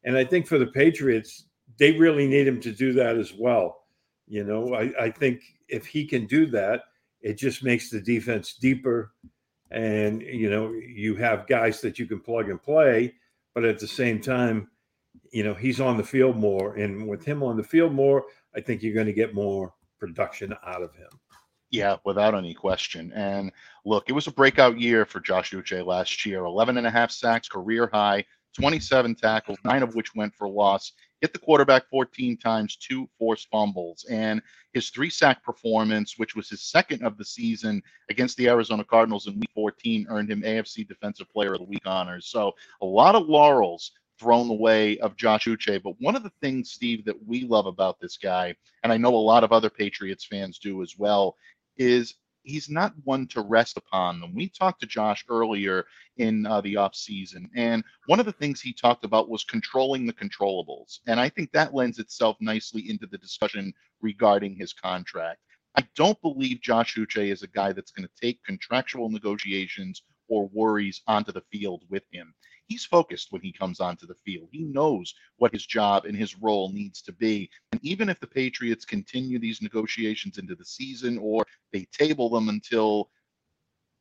And 0.04 0.16
I 0.16 0.24
think 0.24 0.46
for 0.46 0.58
the 0.58 0.66
Patriots, 0.66 1.46
they 1.78 1.92
really 1.92 2.26
need 2.26 2.46
him 2.46 2.60
to 2.60 2.72
do 2.72 2.92
that 2.94 3.16
as 3.16 3.34
well. 3.34 3.84
You 4.26 4.44
know, 4.44 4.74
I, 4.74 4.92
I 4.98 5.10
think 5.10 5.42
if 5.68 5.84
he 5.84 6.06
can 6.06 6.26
do 6.26 6.46
that, 6.46 6.82
it 7.24 7.34
just 7.34 7.64
makes 7.64 7.90
the 7.90 8.00
defense 8.00 8.54
deeper. 8.54 9.12
And, 9.72 10.22
you 10.22 10.48
know, 10.48 10.72
you 10.72 11.16
have 11.16 11.48
guys 11.48 11.80
that 11.80 11.98
you 11.98 12.06
can 12.06 12.20
plug 12.20 12.48
and 12.48 12.62
play 12.62 13.14
but 13.54 13.64
at 13.64 13.78
the 13.78 13.86
same 13.86 14.20
time, 14.20 14.68
you 15.30 15.44
know, 15.44 15.54
he's 15.54 15.80
on 15.80 15.96
the 15.96 16.04
field 16.04 16.36
more. 16.36 16.74
And 16.74 17.08
with 17.08 17.24
him 17.24 17.42
on 17.42 17.56
the 17.56 17.62
field 17.62 17.92
more, 17.92 18.24
I 18.54 18.60
think 18.60 18.82
you're 18.82 18.94
going 18.94 19.06
to 19.06 19.12
get 19.12 19.34
more 19.34 19.72
production 19.98 20.54
out 20.66 20.82
of 20.82 20.94
him. 20.94 21.08
Yeah, 21.70 21.96
without 22.04 22.34
any 22.34 22.54
question. 22.54 23.12
And 23.14 23.50
look, 23.84 24.04
it 24.08 24.12
was 24.12 24.26
a 24.26 24.32
breakout 24.32 24.78
year 24.78 25.04
for 25.04 25.20
Josh 25.20 25.52
Uche 25.52 25.84
last 25.84 26.26
year 26.26 26.44
11 26.44 26.76
and 26.76 26.86
a 26.86 26.90
half 26.90 27.10
sacks, 27.10 27.48
career 27.48 27.88
high, 27.92 28.24
27 28.58 29.14
tackles, 29.16 29.58
nine 29.64 29.82
of 29.82 29.94
which 29.94 30.14
went 30.14 30.34
for 30.34 30.48
loss. 30.48 30.92
Hit 31.20 31.32
the 31.32 31.38
quarterback 31.38 31.88
14 31.88 32.36
times, 32.36 32.76
two 32.76 33.08
forced 33.18 33.48
fumbles. 33.50 34.04
And 34.10 34.42
his 34.72 34.90
three 34.90 35.10
sack 35.10 35.42
performance, 35.42 36.18
which 36.18 36.36
was 36.36 36.48
his 36.48 36.62
second 36.62 37.02
of 37.02 37.16
the 37.16 37.24
season 37.24 37.82
against 38.10 38.36
the 38.36 38.48
Arizona 38.48 38.84
Cardinals 38.84 39.26
in 39.26 39.38
week 39.40 39.50
14, 39.54 40.06
earned 40.10 40.30
him 40.30 40.42
AFC 40.42 40.86
Defensive 40.86 41.30
Player 41.32 41.54
of 41.54 41.60
the 41.60 41.66
Week 41.66 41.86
honors. 41.86 42.26
So 42.26 42.52
a 42.82 42.86
lot 42.86 43.14
of 43.14 43.28
laurels 43.28 43.92
thrown 44.18 44.48
away 44.50 44.98
of 44.98 45.16
Josh 45.16 45.46
Uche. 45.46 45.82
But 45.82 46.00
one 46.00 46.16
of 46.16 46.22
the 46.22 46.32
things, 46.40 46.70
Steve, 46.70 47.04
that 47.04 47.26
we 47.26 47.44
love 47.44 47.66
about 47.66 48.00
this 48.00 48.16
guy, 48.16 48.54
and 48.82 48.92
I 48.92 48.96
know 48.96 49.14
a 49.14 49.16
lot 49.16 49.44
of 49.44 49.52
other 49.52 49.70
Patriots 49.70 50.24
fans 50.24 50.58
do 50.58 50.82
as 50.82 50.96
well, 50.98 51.36
is 51.76 52.14
he's 52.44 52.70
not 52.70 52.94
one 53.04 53.26
to 53.28 53.40
rest 53.40 53.76
upon 53.76 54.20
them. 54.20 54.34
We 54.34 54.48
talked 54.48 54.80
to 54.80 54.86
Josh 54.86 55.24
earlier 55.28 55.86
in 56.18 56.46
uh, 56.46 56.60
the 56.60 56.74
offseason, 56.74 57.48
and 57.56 57.82
one 58.06 58.20
of 58.20 58.26
the 58.26 58.32
things 58.32 58.60
he 58.60 58.72
talked 58.72 59.04
about 59.04 59.28
was 59.28 59.44
controlling 59.44 60.06
the 60.06 60.12
controllables. 60.12 61.00
And 61.06 61.18
I 61.18 61.28
think 61.28 61.50
that 61.52 61.74
lends 61.74 61.98
itself 61.98 62.36
nicely 62.40 62.88
into 62.88 63.06
the 63.06 63.18
discussion 63.18 63.72
regarding 64.00 64.54
his 64.54 64.72
contract. 64.72 65.40
I 65.76 65.86
don't 65.96 66.20
believe 66.22 66.60
Josh 66.60 66.94
Uche 66.96 67.32
is 67.32 67.42
a 67.42 67.48
guy 67.48 67.72
that's 67.72 67.90
going 67.90 68.06
to 68.06 68.20
take 68.20 68.44
contractual 68.44 69.10
negotiations 69.10 70.02
or 70.28 70.48
worries 70.52 71.02
onto 71.06 71.32
the 71.32 71.42
field 71.52 71.82
with 71.90 72.04
him. 72.12 72.32
He's 72.66 72.84
focused 72.84 73.30
when 73.30 73.42
he 73.42 73.52
comes 73.52 73.80
onto 73.80 74.06
the 74.06 74.16
field. 74.24 74.48
He 74.50 74.62
knows 74.62 75.14
what 75.36 75.52
his 75.52 75.66
job 75.66 76.06
and 76.06 76.16
his 76.16 76.38
role 76.38 76.70
needs 76.72 77.02
to 77.02 77.12
be. 77.12 77.50
And 77.72 77.80
even 77.84 78.08
if 78.08 78.20
the 78.20 78.26
Patriots 78.26 78.84
continue 78.84 79.38
these 79.38 79.60
negotiations 79.60 80.38
into 80.38 80.54
the 80.54 80.64
season 80.64 81.18
or 81.18 81.44
they 81.72 81.86
table 81.92 82.30
them 82.30 82.48
until 82.48 83.10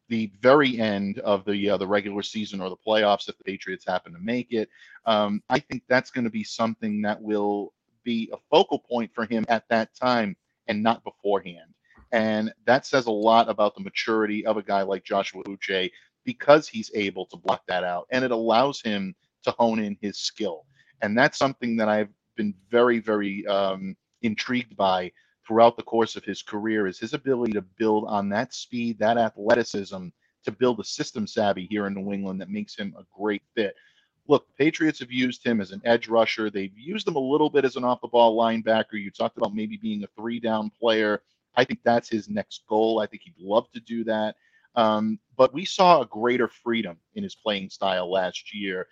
the 0.10 0.32
very 0.42 0.80
end 0.80 1.20
of 1.20 1.46
the 1.46 1.70
uh, 1.70 1.78
the 1.78 1.88
regular 1.88 2.22
season 2.22 2.62
or 2.62 2.70
the 2.70 2.78
playoffs 2.88 3.30
if 3.30 3.38
the 3.38 3.44
Patriots 3.44 3.86
happen 3.88 4.14
to 4.14 4.20
make 4.20 4.52
it. 4.52 4.70
Um, 5.06 5.42
I 5.50 5.60
think 5.60 5.84
that's 5.88 6.12
going 6.12 6.26
to 6.26 6.30
be 6.30 6.44
something 6.44 7.02
that 7.02 7.22
will 7.22 7.74
be 8.04 8.30
a 8.34 8.38
focal 8.50 8.80
point 8.80 9.12
for 9.14 9.26
him 9.26 9.46
at 9.48 9.68
that 9.70 9.96
time 9.96 10.36
and 10.68 10.84
not 10.84 11.04
beforehand. 11.04 11.74
And 12.12 12.54
that 12.66 12.86
says 12.86 13.08
a 13.08 13.12
lot 13.12 13.50
about 13.50 13.76
the 13.76 13.82
maturity 13.82 14.46
of 14.46 14.58
a 14.58 14.64
guy 14.64 14.84
like 14.84 15.04
Joshua 15.04 15.44
Uche 15.46 15.90
because 16.26 16.68
he's 16.68 16.92
able 16.94 17.26
to 17.28 17.38
block 17.38 17.64
that 17.68 17.84
out 17.84 18.08
and 18.12 18.24
it 18.24 18.32
allows 18.32 18.82
him 18.82 19.16
to 19.44 19.52
hone 19.52 19.80
in 19.80 19.98
his 20.02 20.20
skill. 20.20 20.66
And 21.02 21.18
that's 21.18 21.38
something 21.38 21.76
that 21.78 21.90
I've 21.90 22.10
been 22.36 22.54
very, 22.70 23.00
very 23.00 23.46
um, 23.48 23.96
intrigued 24.22 24.76
by 24.76 25.12
throughout 25.46 25.76
the 25.76 25.84
course 25.84 26.16
of 26.16 26.24
his 26.24 26.42
career 26.42 26.88
is 26.88 27.00
his 27.00 27.14
ability 27.14 27.54
to 27.54 27.62
build 27.62 28.06
on 28.08 28.30
that 28.30 28.54
speed, 28.54 28.98
that 29.00 29.18
athleticism, 29.18 30.08
to 30.46 30.52
build 30.52 30.80
a 30.80 30.84
system 30.84 31.28
savvy 31.28 31.68
here 31.70 31.88
in 31.88 31.94
New 31.94 32.14
England 32.14 32.40
that 32.42 32.50
makes 32.50 32.76
him 32.76 32.94
a 32.98 33.04
great 33.18 33.44
fit. 33.56 33.76
Look, 34.28 34.46
Patriots 34.58 35.00
have 35.00 35.12
used 35.12 35.46
him 35.46 35.60
as 35.60 35.72
an 35.72 35.82
edge 35.84 36.08
rusher. 36.08 36.50
They've 36.50 36.78
used 36.78 37.08
him 37.08 37.18
a 37.18 37.20
little 37.20 37.50
bit 37.50 37.66
as 37.66 37.76
an 37.76 37.84
off 37.84 38.02
the 38.02 38.08
ball 38.08 38.38
linebacker. 38.38 38.94
You 38.94 39.12
talked 39.12 39.38
about 39.38 39.54
maybe 39.54 39.78
being 39.78 40.04
a 40.04 40.08
three 40.16 40.40
down 40.40 40.70
player. 40.70 41.22
I 41.56 41.66
think 41.66 41.80
that's 41.84 42.10
his 42.10 42.30
next 42.30 42.64
goal. 42.68 43.00
I 43.00 43.06
think 43.06 43.24
he'd 43.24 43.36
love 43.38 43.70
to 43.74 43.80
do 43.82 44.04
that. 44.06 44.36
Um, 44.76 45.20
but 45.38 45.54
we 45.54 45.66
saw 45.66 46.02
a 46.02 46.06
greater 46.06 46.48
freedom 46.48 46.98
in 47.16 47.24
his 47.24 47.36
playing 47.36 47.70
style 47.70 48.12
last 48.12 48.54
year 48.54 48.88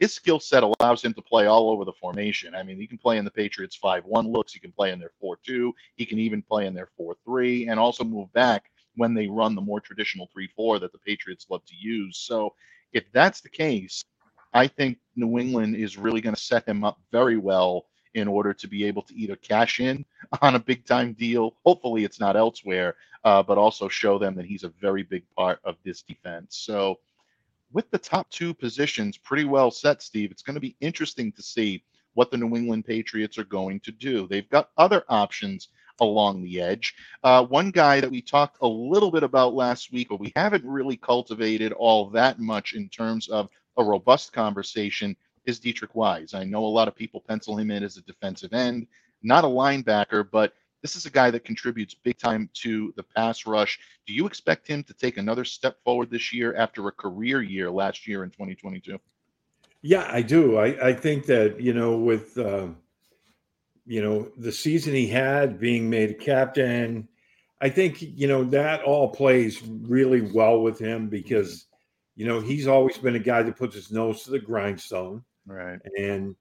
his 0.00 0.12
skill 0.12 0.40
set 0.40 0.62
allows 0.62 1.04
him 1.04 1.14
to 1.14 1.22
play 1.22 1.46
all 1.46 1.70
over 1.70 1.84
the 1.84 1.92
formation. 1.92 2.54
I 2.54 2.62
mean, 2.62 2.78
he 2.78 2.86
can 2.86 2.98
play 2.98 3.18
in 3.18 3.24
the 3.24 3.30
Patriots 3.30 3.76
5 3.76 4.04
1 4.04 4.28
looks, 4.30 4.52
he 4.52 4.60
can 4.60 4.72
play 4.72 4.92
in 4.92 4.98
their 4.98 5.12
4 5.20 5.38
2, 5.46 5.72
he 5.96 6.04
can 6.04 6.18
even 6.18 6.42
play 6.42 6.66
in 6.66 6.74
their 6.74 6.88
4 6.96 7.16
3, 7.24 7.68
and 7.68 7.78
also 7.78 8.04
move 8.04 8.32
back 8.32 8.70
when 8.96 9.14
they 9.14 9.26
run 9.26 9.54
the 9.54 9.60
more 9.60 9.80
traditional 9.80 10.28
3 10.32 10.48
4 10.56 10.78
that 10.80 10.92
the 10.92 10.98
Patriots 10.98 11.46
love 11.48 11.64
to 11.66 11.76
use. 11.76 12.18
So, 12.18 12.54
if 12.92 13.04
that's 13.12 13.40
the 13.40 13.48
case, 13.48 14.04
I 14.52 14.66
think 14.66 14.98
New 15.16 15.38
England 15.38 15.76
is 15.76 15.96
really 15.96 16.20
going 16.20 16.34
to 16.34 16.40
set 16.40 16.68
him 16.68 16.84
up 16.84 16.98
very 17.10 17.36
well 17.36 17.86
in 18.14 18.28
order 18.28 18.54
to 18.54 18.68
be 18.68 18.84
able 18.84 19.02
to 19.02 19.14
either 19.14 19.36
cash 19.36 19.80
in 19.80 20.04
on 20.42 20.54
a 20.54 20.60
big 20.60 20.84
time 20.86 21.12
deal. 21.12 21.56
Hopefully, 21.64 22.04
it's 22.04 22.20
not 22.20 22.36
elsewhere, 22.36 22.96
uh, 23.24 23.42
but 23.42 23.58
also 23.58 23.88
show 23.88 24.18
them 24.18 24.34
that 24.36 24.46
he's 24.46 24.64
a 24.64 24.72
very 24.80 25.02
big 25.02 25.24
part 25.36 25.60
of 25.64 25.76
this 25.84 26.02
defense. 26.02 26.56
So, 26.56 26.98
with 27.72 27.90
the 27.90 27.98
top 27.98 28.30
two 28.30 28.54
positions 28.54 29.18
pretty 29.18 29.44
well 29.44 29.70
set, 29.70 30.02
Steve, 30.02 30.30
it's 30.30 30.42
going 30.42 30.54
to 30.54 30.60
be 30.60 30.76
interesting 30.80 31.32
to 31.32 31.42
see 31.42 31.82
what 32.14 32.30
the 32.30 32.36
New 32.36 32.56
England 32.56 32.84
Patriots 32.84 33.38
are 33.38 33.44
going 33.44 33.80
to 33.80 33.92
do. 33.92 34.26
They've 34.28 34.48
got 34.48 34.70
other 34.76 35.04
options 35.08 35.68
along 36.00 36.42
the 36.42 36.60
edge. 36.60 36.94
Uh, 37.22 37.44
one 37.44 37.70
guy 37.70 38.00
that 38.00 38.10
we 38.10 38.22
talked 38.22 38.58
a 38.62 38.66
little 38.66 39.10
bit 39.10 39.22
about 39.22 39.54
last 39.54 39.92
week, 39.92 40.08
but 40.08 40.20
we 40.20 40.32
haven't 40.34 40.64
really 40.64 40.96
cultivated 40.96 41.72
all 41.72 42.10
that 42.10 42.38
much 42.38 42.74
in 42.74 42.88
terms 42.88 43.28
of 43.28 43.48
a 43.76 43.84
robust 43.84 44.32
conversation, 44.32 45.16
is 45.46 45.60
Deatrich 45.60 45.94
Wise. 45.94 46.34
I 46.34 46.44
know 46.44 46.64
a 46.64 46.66
lot 46.66 46.88
of 46.88 46.96
people 46.96 47.20
pencil 47.20 47.58
him 47.58 47.70
in 47.70 47.82
as 47.82 47.96
a 47.96 48.02
defensive 48.02 48.52
end, 48.52 48.86
not 49.22 49.44
a 49.44 49.48
linebacker, 49.48 50.28
but 50.30 50.54
this 50.82 50.96
is 50.96 51.06
a 51.06 51.10
guy 51.10 51.30
that 51.30 51.46
contributes 51.46 51.94
big 51.94 52.18
time 52.18 52.50
to 52.52 52.92
the 52.96 53.02
pass 53.02 53.46
rush. 53.46 53.78
Do 54.06 54.12
you 54.12 54.26
expect 54.26 54.66
him 54.68 54.82
to 54.84 54.92
take 54.92 55.16
another 55.16 55.44
step 55.44 55.78
forward 55.82 56.10
this 56.10 56.30
year 56.30 56.54
after 56.56 56.86
a 56.88 56.92
career 56.92 57.40
year 57.42 57.70
last 57.70 58.06
year 58.06 58.22
in 58.22 58.30
2022? 58.30 58.98
Yeah, 59.80 60.06
I 60.10 60.20
do. 60.20 60.58
I, 60.58 60.88
I 60.88 60.92
think 60.92 61.26
that, 61.26 61.58
you 61.58 61.72
know, 61.72 61.96
with, 61.96 62.36
uh, 62.36 62.68
you 63.86 64.02
know, 64.02 64.30
the 64.36 64.52
season 64.52 64.94
he 64.94 65.06
had 65.06 65.58
being 65.58 65.88
made 65.88 66.10
a 66.10 66.14
captain, 66.14 67.08
I 67.60 67.70
think, 67.70 68.02
you 68.02 68.26
know, 68.26 68.44
that 68.44 68.82
all 68.82 69.08
plays 69.08 69.62
really 69.62 70.20
well 70.20 70.60
with 70.60 70.78
him 70.78 71.08
because, 71.08 71.66
you 72.14 72.26
know, 72.26 72.40
he's 72.40 72.66
always 72.66 72.98
been 72.98 73.16
a 73.16 73.20
guy 73.20 73.42
that 73.42 73.56
puts 73.56 73.74
his 73.74 73.90
nose 73.90 74.24
to 74.24 74.30
the 74.30 74.38
grindstone. 74.38 75.24
Right. 75.46 75.78
And 75.98 76.36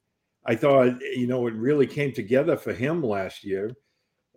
I 0.46 0.56
thought, 0.56 1.00
you 1.02 1.28
know, 1.28 1.48
it 1.48 1.54
really 1.54 1.88
came 1.88 2.14
together 2.14 2.58
for 2.58 2.74
him 2.74 3.04
last 3.04 3.44
year 3.44 3.72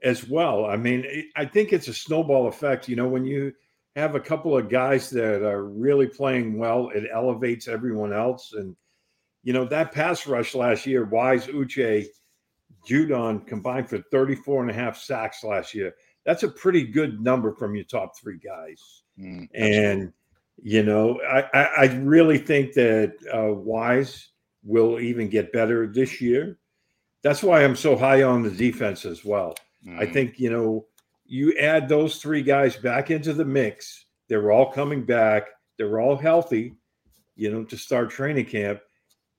as 0.02 0.28
well. 0.28 0.66
I 0.66 0.76
mean, 0.76 1.04
I 1.36 1.44
think 1.44 1.72
it's 1.72 1.88
a 1.88 1.94
snowball 1.94 2.48
effect. 2.48 2.88
You 2.88 2.96
know, 2.96 3.08
when 3.08 3.24
you 3.24 3.52
have 3.96 4.14
a 4.14 4.20
couple 4.20 4.56
of 4.56 4.68
guys 4.68 5.10
that 5.10 5.42
are 5.42 5.64
really 5.64 6.06
playing 6.06 6.58
well, 6.58 6.90
it 6.94 7.04
elevates 7.12 7.66
everyone 7.66 8.12
else. 8.12 8.52
And, 8.52 8.76
you 9.42 9.52
know, 9.52 9.64
that 9.64 9.92
pass 9.92 10.26
rush 10.26 10.54
last 10.54 10.86
year, 10.86 11.04
Wise, 11.04 11.46
Uche, 11.46 12.06
Judon 12.86 13.46
combined 13.46 13.88
for 13.88 13.98
34 14.12 14.62
and 14.62 14.70
a 14.70 14.74
half 14.74 14.98
sacks 14.98 15.42
last 15.42 15.74
year. 15.74 15.94
That's 16.24 16.42
a 16.42 16.48
pretty 16.48 16.84
good 16.84 17.20
number 17.20 17.52
from 17.52 17.74
your 17.74 17.84
top 17.84 18.18
three 18.18 18.38
guys. 18.38 19.02
Mm, 19.18 19.48
and, 19.54 20.12
you 20.62 20.82
know, 20.82 21.20
I, 21.22 21.42
I, 21.54 21.64
I, 21.64 21.84
really 22.02 22.38
think 22.38 22.74
that 22.74 23.14
uh, 23.32 23.54
Wise 23.54 24.28
will 24.66 25.00
even 25.00 25.28
get 25.28 25.52
better 25.52 25.86
this 25.86 26.20
year. 26.20 26.58
That's 27.22 27.42
why 27.42 27.64
I'm 27.64 27.76
so 27.76 27.96
high 27.96 28.22
on 28.22 28.42
the 28.42 28.50
defense 28.50 29.04
as 29.04 29.24
well. 29.24 29.54
Mm. 29.86 30.00
I 30.00 30.06
think, 30.12 30.38
you 30.38 30.50
know, 30.50 30.86
you 31.24 31.56
add 31.58 31.88
those 31.88 32.18
three 32.18 32.42
guys 32.42 32.76
back 32.76 33.10
into 33.10 33.32
the 33.32 33.44
mix, 33.44 34.06
they're 34.28 34.52
all 34.52 34.70
coming 34.72 35.04
back, 35.04 35.48
they're 35.78 36.00
all 36.00 36.16
healthy, 36.16 36.74
you 37.36 37.50
know, 37.50 37.64
to 37.64 37.76
start 37.76 38.10
training 38.10 38.46
camp. 38.46 38.80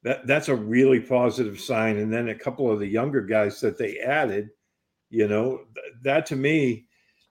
That 0.03 0.27
that's 0.27 0.49
a 0.49 0.55
really 0.55 0.99
positive 0.99 1.59
sign. 1.59 1.97
And 1.97 2.11
then 2.11 2.29
a 2.29 2.35
couple 2.35 2.71
of 2.71 2.79
the 2.79 2.87
younger 2.87 3.21
guys 3.21 3.59
that 3.61 3.77
they 3.77 3.99
added, 3.99 4.49
you 5.09 5.27
know, 5.27 5.61
th- 5.75 5.93
that 6.03 6.25
to 6.27 6.35
me 6.35 6.87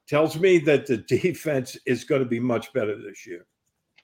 tells 0.09 0.38
me 0.38 0.59
that 0.59 0.87
the 0.87 0.96
defense 1.09 1.76
is 1.87 2.04
going 2.04 2.22
to 2.22 2.28
be 2.28 2.40
much 2.40 2.72
better 2.72 3.00
this 3.00 3.26
year. 3.26 3.46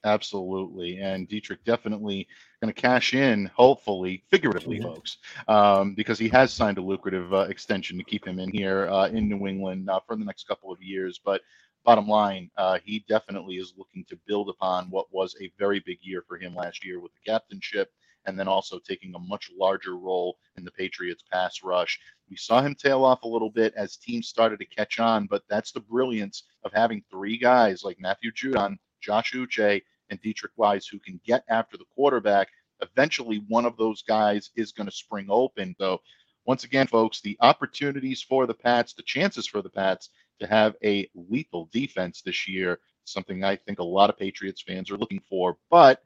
Absolutely. 0.05 0.99
And 0.99 1.29
Deatrich 1.29 1.63
definitely 1.65 2.27
going 2.61 2.73
to 2.73 2.81
cash 2.81 3.15
in, 3.15 3.47
hopefully, 3.55 4.25
figuratively, 4.31 4.79
yeah. 4.79 4.83
folks, 4.83 5.19
um, 5.49 5.95
because 5.95 6.19
he 6.19 6.29
has 6.31 6.53
signed 6.53 6.79
a 6.79 6.83
lucrative 6.83 7.33
uh, 7.33 7.47
extension 7.49 7.99
to 7.99 8.05
keep 8.05 8.27
him 8.27 8.39
in 8.39 8.51
here 8.51 8.89
uh, 8.89 9.09
in 9.09 9.29
New 9.29 9.47
England 9.47 9.89
uh, 9.89 10.01
for 10.07 10.17
the 10.17 10.25
next 10.25 10.49
couple 10.49 10.73
of 10.73 10.83
years. 10.83 11.21
But 11.25 11.43
bottom 11.85 12.09
line, 12.09 12.51
uh, 12.57 12.79
he 12.85 13.05
definitely 13.09 13.57
is 13.57 13.75
looking 13.77 14.05
to 14.07 14.19
build 14.27 14.49
upon 14.49 14.91
what 14.91 15.07
was 15.13 15.37
a 15.41 15.53
very 15.59 15.81
big 15.81 15.99
year 16.03 16.25
for 16.27 16.37
him 16.37 16.55
last 16.55 16.85
year 16.85 17.01
with 17.01 17.13
the 17.13 17.31
captainship 17.31 17.93
and 18.27 18.39
then 18.39 18.49
also 18.49 18.79
taking 18.79 19.15
a 19.15 19.19
much 19.19 19.51
larger 19.57 19.97
role 19.97 20.37
in 20.57 20.65
the 20.65 20.71
Patriots 20.71 21.25
pass 21.31 21.63
rush. 21.63 21.99
We 22.31 22.37
saw 22.37 22.63
him 22.63 22.75
tail 22.75 23.05
off 23.05 23.23
a 23.23 23.29
little 23.29 23.51
bit 23.51 23.75
as 23.77 23.97
teams 23.97 24.29
started 24.29 24.59
to 24.61 24.65
catch 24.65 25.01
on, 25.01 25.27
but 25.27 25.43
that's 25.49 25.73
the 25.73 25.81
brilliance 25.81 26.45
of 26.65 26.73
having 26.73 27.03
three 27.11 27.37
guys 27.37 27.83
like 27.83 28.01
Matthew 28.01 28.31
Judon, 28.31 28.79
Josh 29.01 29.33
Uche, 29.33 29.83
and 30.13 30.23
Deatrich 30.23 30.53
Wise 30.57 30.87
who 30.87 30.99
can 31.01 31.21
get 31.27 31.45
after 31.49 31.77
the 31.77 31.87
quarterback. 31.95 32.49
Eventually, 32.83 33.45
one 33.49 33.65
of 33.65 33.77
those 33.77 34.03
guys 34.03 34.51
is 34.55 34.73
going 34.73 34.89
to 34.89 34.95
spring 34.95 35.27
open. 35.31 35.75
So, 35.79 36.01
once 36.45 36.65
again, 36.65 36.87
folks, 36.87 37.21
the 37.21 37.37
opportunities 37.41 38.23
for 38.23 38.47
the 38.47 38.55
Pats, 38.55 38.95
the 38.95 39.03
chances 39.03 39.47
for 39.47 39.63
the 39.63 39.71
Pats 39.71 40.11
to 40.41 40.47
have 40.47 40.75
a 40.85 41.09
lethal 41.15 41.69
defense 41.73 42.21
this 42.21 42.49
year, 42.49 42.81
something 43.05 43.43
I 43.43 43.57
think 43.57 43.79
a 43.79 43.85
lot 43.85 44.11
of 44.11 44.19
Patriots 44.19 44.63
fans 44.63 44.91
are 44.91 44.99
looking 44.99 45.23
for. 45.29 45.57
But 45.71 46.03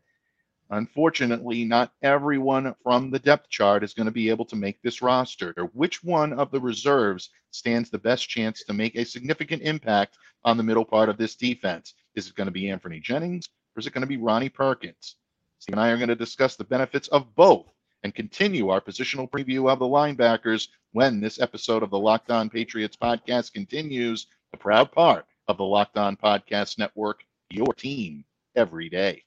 unfortunately, 0.70 1.64
not 1.64 1.92
everyone 2.02 2.74
from 2.82 3.10
the 3.10 3.18
depth 3.18 3.48
chart 3.48 3.82
is 3.82 3.94
going 3.94 4.06
to 4.06 4.12
be 4.12 4.28
able 4.28 4.44
to 4.46 4.56
make 4.56 4.80
this 4.82 5.00
roster. 5.02 5.54
Or 5.56 5.64
which 5.72 6.04
one 6.04 6.34
of 6.34 6.50
the 6.50 6.60
reserves 6.60 7.30
stands 7.50 7.88
the 7.88 7.98
best 7.98 8.28
chance 8.28 8.62
to 8.64 8.74
make 8.74 8.94
a 8.94 9.04
significant 9.04 9.62
impact 9.62 10.18
on 10.44 10.58
the 10.58 10.62
middle 10.62 10.84
part 10.84 11.08
of 11.08 11.16
this 11.16 11.34
defense? 11.34 11.94
Is 12.14 12.28
it 12.28 12.34
going 12.34 12.46
to 12.46 12.52
be 12.52 12.64
Anfernee 12.64 13.02
Jennings? 13.02 13.48
Or 13.76 13.80
is 13.80 13.86
it 13.86 13.92
going 13.92 14.02
to 14.02 14.08
be 14.08 14.16
Ronnie 14.16 14.48
Perkins? 14.48 15.16
Steve 15.58 15.74
and 15.74 15.80
I 15.80 15.90
are 15.90 15.96
going 15.96 16.08
to 16.08 16.16
discuss 16.16 16.56
the 16.56 16.64
benefits 16.64 17.08
of 17.08 17.34
both 17.34 17.66
and 18.02 18.14
continue 18.14 18.68
our 18.70 18.80
positional 18.80 19.30
preview 19.30 19.70
of 19.70 19.78
the 19.78 19.84
linebackers 19.84 20.68
when 20.92 21.20
this 21.20 21.40
episode 21.40 21.82
of 21.82 21.90
the 21.90 21.98
Locked 21.98 22.30
On 22.30 22.48
Patriots 22.48 22.96
podcast 22.96 23.52
continues, 23.52 24.28
the 24.52 24.58
proud 24.58 24.92
part 24.92 25.26
of 25.48 25.56
the 25.58 25.64
Locked 25.64 25.98
On 25.98 26.16
Podcast 26.16 26.78
Network, 26.78 27.24
your 27.50 27.74
team 27.74 28.24
every 28.54 28.88
day. 28.88 29.22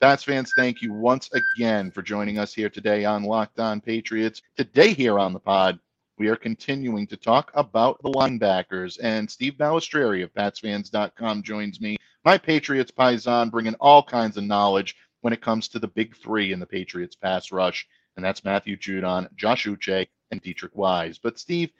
Pats 0.00 0.24
fans, 0.24 0.52
thank 0.56 0.82
you 0.82 0.92
once 0.92 1.30
again 1.32 1.90
for 1.90 2.02
joining 2.02 2.38
us 2.38 2.52
here 2.52 2.68
today 2.68 3.04
on 3.04 3.22
Locked 3.22 3.60
On 3.60 3.80
Patriots. 3.80 4.42
Today, 4.56 4.92
here 4.92 5.18
on 5.18 5.32
the 5.32 5.38
pod, 5.38 5.78
we 6.18 6.28
are 6.28 6.36
continuing 6.36 7.06
to 7.06 7.16
talk 7.16 7.50
about 7.54 8.02
the 8.02 8.10
linebackers. 8.10 8.98
And 9.02 9.30
Steve 9.30 9.54
Balestrieri 9.54 10.24
of 10.24 10.34
PatsFans.com 10.34 11.42
joins 11.42 11.80
me 11.80 11.96
my 12.24 12.38
Patriots 12.38 12.90
Paisan 12.90 13.50
bringing 13.50 13.74
all 13.74 14.02
kinds 14.02 14.36
of 14.36 14.44
knowledge 14.44 14.96
when 15.22 15.32
it 15.32 15.40
comes 15.40 15.68
to 15.68 15.78
the 15.78 15.88
big 15.88 16.16
three 16.16 16.52
in 16.52 16.60
the 16.60 16.66
Patriots 16.66 17.16
pass 17.16 17.52
rush, 17.52 17.86
and 18.16 18.24
that's 18.24 18.44
Matthew 18.44 18.76
Judon, 18.76 19.28
Josh 19.34 19.66
Uche, 19.66 20.06
and 20.30 20.42
Deatrich 20.42 20.74
Wise. 20.74 21.18
But 21.18 21.38
Steve, 21.38 21.70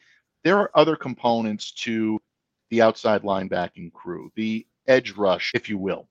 there 0.45 0.59
are 0.59 0.71
other 0.75 0.97
components 0.97 1.73
to 1.73 2.21
the 2.71 2.83
outside 2.83 3.23
linebacking 3.23 3.93
crew, 3.93 4.33
the 4.35 4.67
edge 4.87 5.13
rush, 5.13 5.53
if 5.55 5.69
you 5.69 5.79
will. 5.79 6.09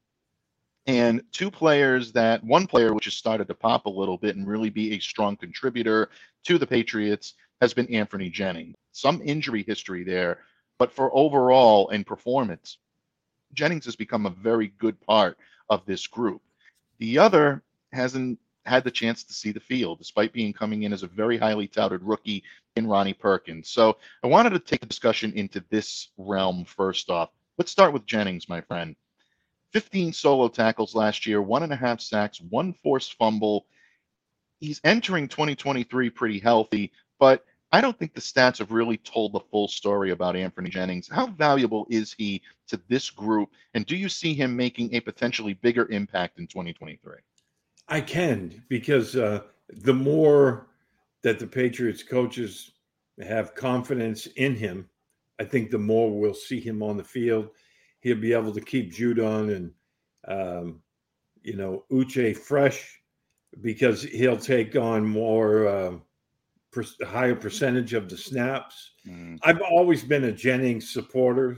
And 0.88 1.22
two 1.32 1.52
players 1.52 2.12
that 2.13 2.44
one 2.44 2.67
player 2.67 2.94
which 2.94 3.06
has 3.06 3.13
started 3.13 3.48
to 3.48 3.56
pop 3.56 3.86
a 3.86 3.89
little 3.89 4.17
bit 4.17 4.36
and 4.36 4.48
really 4.48 4.70
be 4.70 4.94
a 4.94 5.00
strong 5.00 5.36
contributor 5.38 6.10
to 6.46 6.58
the 6.58 6.67
Patriots 6.67 7.36
has 7.60 7.74
been 7.74 7.88
Anfernee 7.88 8.32
Jennings. 8.32 8.76
Some 8.91 9.22
injury 9.24 9.63
history 9.67 10.04
there, 10.04 10.39
but 10.80 10.91
for 10.91 11.15
overall 11.15 11.89
and 11.89 12.06
performance, 12.06 12.78
Jennings 13.54 13.86
has 13.86 13.96
become 13.96 14.26
a 14.26 14.32
very 14.32 14.74
good 14.78 15.00
part 15.02 15.38
of 15.70 15.86
this 15.86 16.08
group. 16.08 16.42
The 17.00 17.18
other 17.18 17.64
hasn't 17.92 18.40
had 18.66 18.84
the 18.84 18.92
chance 18.92 19.24
to 19.24 19.34
see 19.34 19.52
the 19.52 19.60
field, 19.60 19.98
despite 19.98 20.34
being 20.34 20.54
coming 20.54 20.84
in 20.84 20.94
as 20.94 21.04
a 21.04 21.08
very 21.08 21.38
highly 21.38 21.68
touted 21.68 22.04
rookie 22.04 22.44
in 22.76 22.88
Ronnie 22.88 23.14
Perkins. 23.14 23.70
So 23.70 23.98
I 24.24 24.28
wanted 24.28 24.52
to 24.52 24.60
take 24.60 24.82
the 24.82 24.86
discussion 24.86 25.34
into 25.34 25.64
this 25.70 26.10
realm 26.18 26.66
first 26.66 27.10
off. 27.10 27.30
Let's 27.58 27.72
start 27.72 27.94
with 27.94 28.06
Jennings, 28.06 28.48
my 28.48 28.62
friend. 28.62 28.96
15 29.74 30.14
solo 30.14 30.48
tackles 30.48 30.96
last 30.96 31.26
year, 31.26 31.42
one 31.42 31.64
and 31.64 31.74
a 31.74 31.78
half 31.78 32.02
sacks, 32.02 32.42
one 32.42 32.74
forced 32.84 33.18
fumble. 33.18 33.66
He's 34.60 34.82
entering 34.84 35.28
2023 35.28 36.10
pretty 36.10 36.40
healthy, 36.40 36.92
but 37.20 37.46
I 37.74 37.80
don't 37.80 37.98
think 37.98 38.14
the 38.14 38.22
stats 38.22 38.58
have 38.58 38.72
really 38.72 38.98
told 38.98 39.32
the 39.32 39.40
full 39.40 39.68
story 39.68 40.12
about 40.12 40.36
Anfernee 40.36 40.70
Jennings. 40.70 41.08
How 41.10 41.28
valuable 41.28 41.88
is 41.90 42.14
he 42.14 42.42
to 42.68 42.80
this 42.90 43.10
group? 43.10 43.50
And 43.74 43.86
do 43.86 43.96
you 43.96 44.10
see 44.10 44.34
him 44.34 44.56
making 44.56 44.94
a 44.94 45.00
potentially 45.00 45.54
bigger 45.54 45.90
impact 45.90 46.38
in 46.38 46.48
2023? 46.48 47.16
I 47.88 48.02
can, 48.02 48.64
because 48.68 49.16
uh, 49.16 49.42
the 49.70 49.94
more 49.94 50.68
that 51.24 51.40
the 51.40 51.48
Patriots 51.48 52.04
coaches 52.04 52.72
have 53.22 53.56
confidence 53.56 54.26
in 54.36 54.56
him, 54.56 54.90
I 55.40 55.46
think 55.46 55.72
the 55.72 55.78
more 55.78 56.12
we'll 56.12 56.34
see 56.34 56.60
him 56.60 56.84
on 56.84 56.98
the 56.98 57.04
field. 57.04 57.50
He'll 58.02 58.20
be 58.20 58.34
able 58.34 58.54
to 58.54 58.62
keep 58.62 58.94
Judon 58.94 59.56
and, 59.56 59.72
um, 60.28 60.82
you 61.42 61.56
know, 61.56 61.86
Uche 61.92 62.36
fresh 62.36 63.02
because 63.62 64.04
he'll 64.04 64.38
take 64.38 64.76
on 64.76 65.08
more. 65.08 65.68
Uh, 65.68 65.92
per, 66.72 66.84
higher 67.06 67.36
percentage 67.36 67.94
of 67.94 68.10
the 68.10 68.18
snaps. 68.18 68.92
Mm. 69.08 69.40
I've 69.44 69.62
always 69.62 70.04
been 70.04 70.26
a 70.26 70.32
Jennings 70.32 70.90
supporter, 70.90 71.58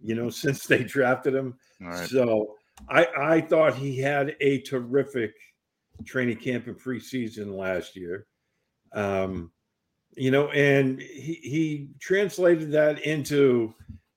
you 0.00 0.14
know, 0.14 0.30
since 0.42 0.66
they 0.66 0.84
drafted 0.84 1.34
him. 1.34 1.54
Right. 1.80 2.08
So 2.08 2.56
I, 2.88 3.06
I 3.18 3.40
thought 3.40 3.74
he 3.74 3.98
had 3.98 4.36
a 4.40 4.60
terrific 4.60 5.34
training 6.04 6.38
camp 6.38 6.66
and 6.66 6.78
preseason 6.78 7.56
last 7.56 7.96
year. 7.96 8.26
Um, 8.92 9.50
you 10.14 10.30
know, 10.30 10.48
and 10.48 11.00
he, 11.00 11.38
he 11.42 11.88
translated 12.00 12.70
that 12.72 13.00
into 13.00 13.74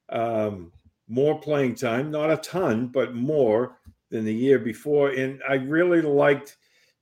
um, 0.09 0.71
more 1.07 1.39
playing 1.39 1.75
time, 1.75 2.11
not 2.11 2.31
a 2.31 2.37
ton, 2.37 2.87
but 2.87 3.15
more 3.15 3.77
than 4.09 4.25
the 4.25 4.33
year 4.33 4.59
before. 4.59 5.09
And 5.11 5.41
I 5.47 5.55
really 5.55 6.01
liked 6.01 6.57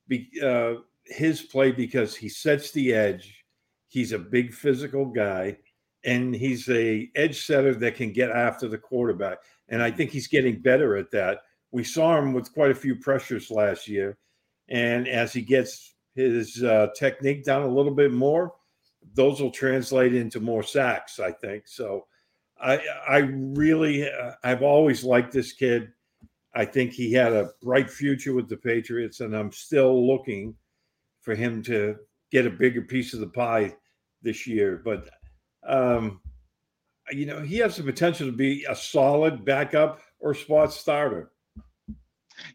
be, 0.06 0.30
uh, 0.42 0.74
his 1.06 1.42
play 1.42 1.72
because 1.72 2.16
he 2.16 2.28
sets 2.28 2.70
the 2.70 2.92
edge. 2.92 3.44
He's 3.88 4.12
a 4.12 4.18
big 4.18 4.52
physical 4.52 5.06
guy, 5.06 5.58
and 6.04 6.34
he's 6.34 6.68
a 6.68 7.10
edge 7.14 7.44
setter 7.46 7.74
that 7.74 7.94
can 7.94 8.12
get 8.12 8.30
after 8.30 8.68
the 8.68 8.78
quarterback. 8.78 9.38
And 9.68 9.82
I 9.82 9.90
think 9.90 10.10
he's 10.10 10.26
getting 10.26 10.60
better 10.60 10.96
at 10.96 11.10
that. 11.12 11.40
We 11.70 11.84
saw 11.84 12.18
him 12.18 12.32
with 12.32 12.52
quite 12.52 12.70
a 12.70 12.74
few 12.74 12.96
pressures 12.96 13.50
last 13.50 13.88
year, 13.88 14.18
and 14.68 15.06
as 15.08 15.32
he 15.32 15.42
gets 15.42 15.94
his 16.14 16.62
uh, 16.62 16.88
technique 16.96 17.44
down 17.44 17.62
a 17.62 17.68
little 17.68 17.94
bit 17.94 18.12
more, 18.12 18.54
those 19.14 19.40
will 19.40 19.50
translate 19.50 20.14
into 20.14 20.40
more 20.40 20.62
sacks. 20.62 21.20
I 21.20 21.32
think 21.32 21.66
so. 21.66 22.06
I 22.60 22.80
I 23.08 23.18
really 23.18 24.08
uh, 24.08 24.32
I've 24.42 24.62
always 24.62 25.04
liked 25.04 25.32
this 25.32 25.52
kid. 25.52 25.92
I 26.54 26.64
think 26.64 26.92
he 26.92 27.12
had 27.12 27.32
a 27.32 27.50
bright 27.60 27.90
future 27.90 28.32
with 28.32 28.48
the 28.48 28.56
Patriots, 28.56 29.20
and 29.20 29.34
I'm 29.36 29.52
still 29.52 30.06
looking 30.06 30.54
for 31.24 31.34
him 31.34 31.62
to 31.64 31.96
get 32.30 32.46
a 32.46 32.50
bigger 32.50 32.82
piece 32.82 33.14
of 33.14 33.20
the 33.20 33.26
pie 33.26 33.74
this 34.22 34.46
year. 34.46 34.82
But 34.84 35.08
um, 35.66 36.20
you 37.10 37.26
know, 37.26 37.40
he 37.40 37.58
has 37.58 37.76
the 37.76 37.82
potential 37.82 38.26
to 38.26 38.32
be 38.32 38.64
a 38.68 38.76
solid 38.76 39.44
backup 39.44 40.00
or 40.20 40.34
spot 40.34 40.72
starter. 40.72 41.30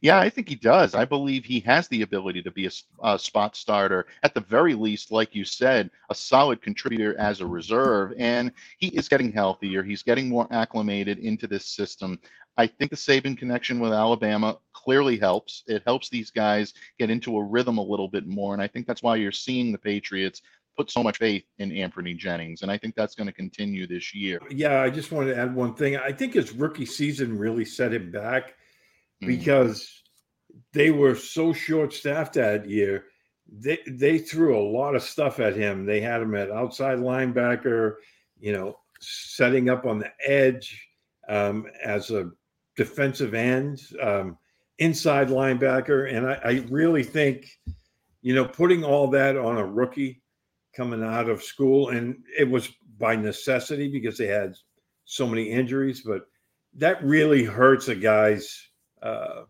Yeah, 0.02 0.20
I 0.20 0.30
think 0.30 0.50
he 0.50 0.56
does. 0.56 0.94
I 0.94 1.06
believe 1.06 1.46
he 1.46 1.62
has 1.62 1.88
the 1.88 2.02
ability 2.02 2.42
to 2.44 2.52
be 2.52 2.68
a, 2.68 2.72
a, 3.02 3.18
spot 3.18 3.56
starter, 3.56 4.08
at 4.24 4.34
the 4.34 4.42
very 4.42 4.74
least, 4.74 5.10
like 5.12 5.34
you 5.34 5.46
said, 5.46 5.90
a 6.10 6.16
solid 6.16 6.62
contributor 6.62 7.18
as 7.18 7.40
a 7.40 7.48
reserve. 7.48 8.14
And 8.18 8.52
he 8.78 8.88
is 8.88 9.08
getting 9.08 9.32
healthier. 9.32 9.82
He's 9.82 10.04
getting 10.04 10.28
more 10.28 10.48
acclimated 10.52 11.20
into 11.20 11.48
this 11.48 11.66
system. 11.66 12.20
I 12.60 12.68
think 12.68 12.92
the 12.92 12.98
Saban 12.98 13.38
connection 13.38 13.80
with 13.80 13.94
Alabama 13.94 14.58
clearly 14.74 15.18
helps. 15.18 15.64
It 15.66 15.82
helps 15.86 16.10
these 16.10 16.30
guys 16.30 16.74
get 17.00 17.10
into 17.10 17.38
a 17.38 17.44
rhythm 17.44 17.78
a 17.78 17.82
little 17.82 18.10
bit 18.10 18.28
more. 18.28 18.52
And 18.52 18.62
I 18.62 18.68
think 18.68 18.86
that's 18.86 19.02
why 19.02 19.16
you're 19.16 19.32
seeing 19.32 19.72
the 19.72 19.78
Patriots 19.78 20.42
put 20.76 20.92
so 20.92 21.02
much 21.02 21.20
faith 21.20 21.46
in 21.60 21.70
Anfernee 21.70 22.18
Jennings. 22.18 22.62
And 22.62 22.70
I 22.70 22.78
think 22.78 22.96
that's 22.96 23.16
going 23.16 23.28
to 23.28 23.34
continue 23.34 23.88
this 23.88 24.14
year. 24.14 24.42
Yeah, 24.50 24.82
I 24.82 24.90
just 24.90 25.10
wanted 25.10 25.36
to 25.36 25.40
add 25.40 25.56
one 25.56 25.74
thing. 25.74 25.96
I 25.96 26.12
think 26.12 26.34
his 26.34 26.52
rookie 26.52 26.86
season 26.86 27.38
really 27.38 27.64
set 27.64 27.94
him 27.94 28.12
back 28.12 28.56
mm. 29.24 29.28
because 29.28 29.84
mm. 30.54 30.60
they 30.74 30.92
were 30.92 31.16
so 31.16 31.54
short 31.54 31.94
staffed 31.94 32.34
that 32.34 32.70
year. 32.70 33.06
They 33.48 33.80
they 33.88 34.18
threw 34.18 34.60
a 34.60 34.70
lot 34.70 34.96
of 34.96 35.02
stuff 35.02 35.40
at 35.40 35.56
him. 35.56 35.86
They 35.86 36.02
had 36.02 36.22
him 36.22 36.36
at 36.36 36.52
outside 36.52 36.98
linebacker, 36.98 37.96
you 38.38 38.52
know, 38.52 38.80
setting 39.00 39.70
up 39.70 39.86
on 39.86 40.00
the 40.00 40.12
edge 40.28 40.88
um, 41.30 41.66
as 41.82 42.12
a 42.12 42.30
defensive 42.80 43.34
end, 43.34 43.82
um, 44.02 44.38
inside 44.78 45.28
linebacker. 45.28 46.16
And 46.16 46.26
I, 46.26 46.40
I 46.46 46.66
really 46.70 47.04
think, 47.04 47.60
you 48.22 48.34
know, 48.34 48.46
putting 48.46 48.86
all 48.86 49.10
that 49.10 49.36
on 49.36 49.58
a 49.58 49.66
rookie 49.66 50.22
coming 50.74 51.04
out 51.04 51.28
of 51.30 51.44
school, 51.44 51.90
and 51.90 52.24
it 52.38 52.50
was 52.50 52.70
by 52.98 53.18
necessity 53.18 53.90
because 53.90 54.18
they 54.18 54.28
had 54.28 54.56
so 55.04 55.28
many 55.28 55.50
injuries, 55.50 56.04
but 56.06 56.22
that 56.74 57.04
really 57.04 57.44
hurts 57.44 57.90
a 57.90 57.96
guy's 57.96 58.70
uh, 59.02 59.42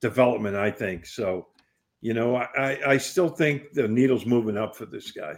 development, 0.00 0.56
I 0.56 0.70
think. 0.70 1.04
So, 1.04 1.48
you 2.00 2.14
know, 2.14 2.36
I, 2.36 2.78
I 2.86 2.96
still 2.96 3.28
think 3.28 3.74
the 3.74 3.86
needle's 3.86 4.24
moving 4.24 4.56
up 4.56 4.74
for 4.74 4.86
this 4.86 5.10
guy. 5.10 5.34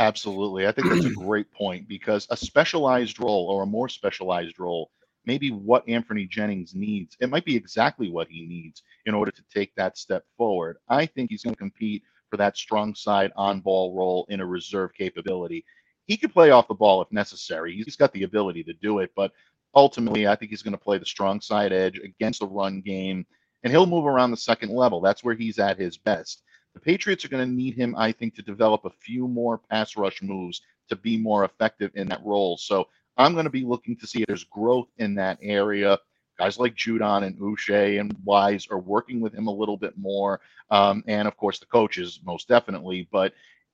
Absolutely. 0.00 0.66
I 0.66 0.72
think 0.72 0.88
that's 0.88 1.04
a 1.04 1.10
great 1.10 1.50
point 1.52 1.86
because 1.86 2.26
a 2.30 2.36
specialized 2.36 3.20
role 3.20 3.46
or 3.50 3.62
a 3.62 3.66
more 3.66 3.88
specialized 3.88 4.58
role 4.58 4.90
maybe 5.26 5.50
what 5.50 5.86
Anfernee 5.86 6.28
Jennings 6.28 6.74
needs. 6.74 7.16
It 7.20 7.30
might 7.30 7.44
be 7.44 7.56
exactly 7.56 8.10
what 8.10 8.28
he 8.28 8.46
needs 8.46 8.82
in 9.04 9.14
order 9.14 9.30
to 9.32 9.42
take 9.52 9.74
that 9.74 9.98
step 9.98 10.24
forward. 10.36 10.78
I 10.88 11.06
think 11.06 11.30
he's 11.30 11.42
going 11.42 11.54
to 11.54 11.58
compete 11.58 12.02
for 12.30 12.36
that 12.36 12.56
strong 12.56 12.94
side 12.94 13.32
on 13.36 13.60
ball 13.60 13.94
role 13.94 14.26
in 14.28 14.40
a 14.40 14.46
reserve 14.46 14.92
capability. 14.94 15.64
He 16.06 16.16
could 16.16 16.32
play 16.32 16.50
off 16.50 16.68
the 16.68 16.74
ball 16.74 17.02
if 17.02 17.10
necessary. 17.10 17.74
He's 17.74 17.96
got 17.96 18.12
the 18.12 18.22
ability 18.22 18.62
to 18.64 18.72
do 18.74 19.00
it, 19.00 19.10
but 19.16 19.32
ultimately, 19.74 20.26
I 20.26 20.36
think 20.36 20.50
he's 20.50 20.62
going 20.62 20.72
to 20.72 20.78
play 20.78 20.98
the 20.98 21.06
strong 21.06 21.40
side 21.40 21.72
edge 21.72 21.98
against 21.98 22.40
the 22.40 22.46
run 22.46 22.80
game, 22.80 23.26
and 23.62 23.72
he'll 23.72 23.86
move 23.86 24.06
around 24.06 24.30
the 24.30 24.36
second 24.36 24.70
level. 24.70 25.00
That's 25.00 25.24
where 25.24 25.34
he's 25.34 25.58
at 25.58 25.78
his 25.78 25.98
best. 25.98 26.42
The 26.74 26.80
Patriots 26.80 27.24
are 27.24 27.28
going 27.28 27.46
to 27.46 27.54
need 27.54 27.74
him, 27.74 27.96
I 27.96 28.12
think, 28.12 28.34
to 28.36 28.42
develop 28.42 28.84
a 28.84 28.90
few 28.90 29.26
more 29.26 29.58
pass 29.58 29.96
rush 29.96 30.22
moves 30.22 30.60
to 30.88 30.96
be 30.96 31.16
more 31.16 31.44
effective 31.44 31.90
in 31.94 32.08
that 32.08 32.24
role. 32.24 32.56
So 32.56 32.88
I'm 33.16 33.32
going 33.32 33.44
to 33.44 33.50
be 33.50 33.64
looking 33.64 33.96
to 33.96 34.06
see 34.06 34.20
if 34.20 34.26
there's 34.26 34.44
growth 34.44 34.88
in 34.98 35.14
that 35.16 35.38
area. 35.42 35.98
Guys 36.38 36.58
like 36.58 36.74
Judon 36.74 37.24
and 37.24 37.38
Uche 37.38 37.98
and 37.98 38.14
Wise 38.24 38.66
are 38.70 38.78
working 38.78 39.20
with 39.20 39.34
him 39.34 39.46
a 39.46 39.54
little 39.54 39.76
bit 39.76 39.96
more. 39.96 40.40
Um, 40.70 41.02
and 41.06 41.26
of 41.26 41.36
course, 41.36 41.58
the 41.58 41.66
coaches, 41.66 42.20
most 42.24 42.46
definitely. 42.46 43.08
But 43.10 43.32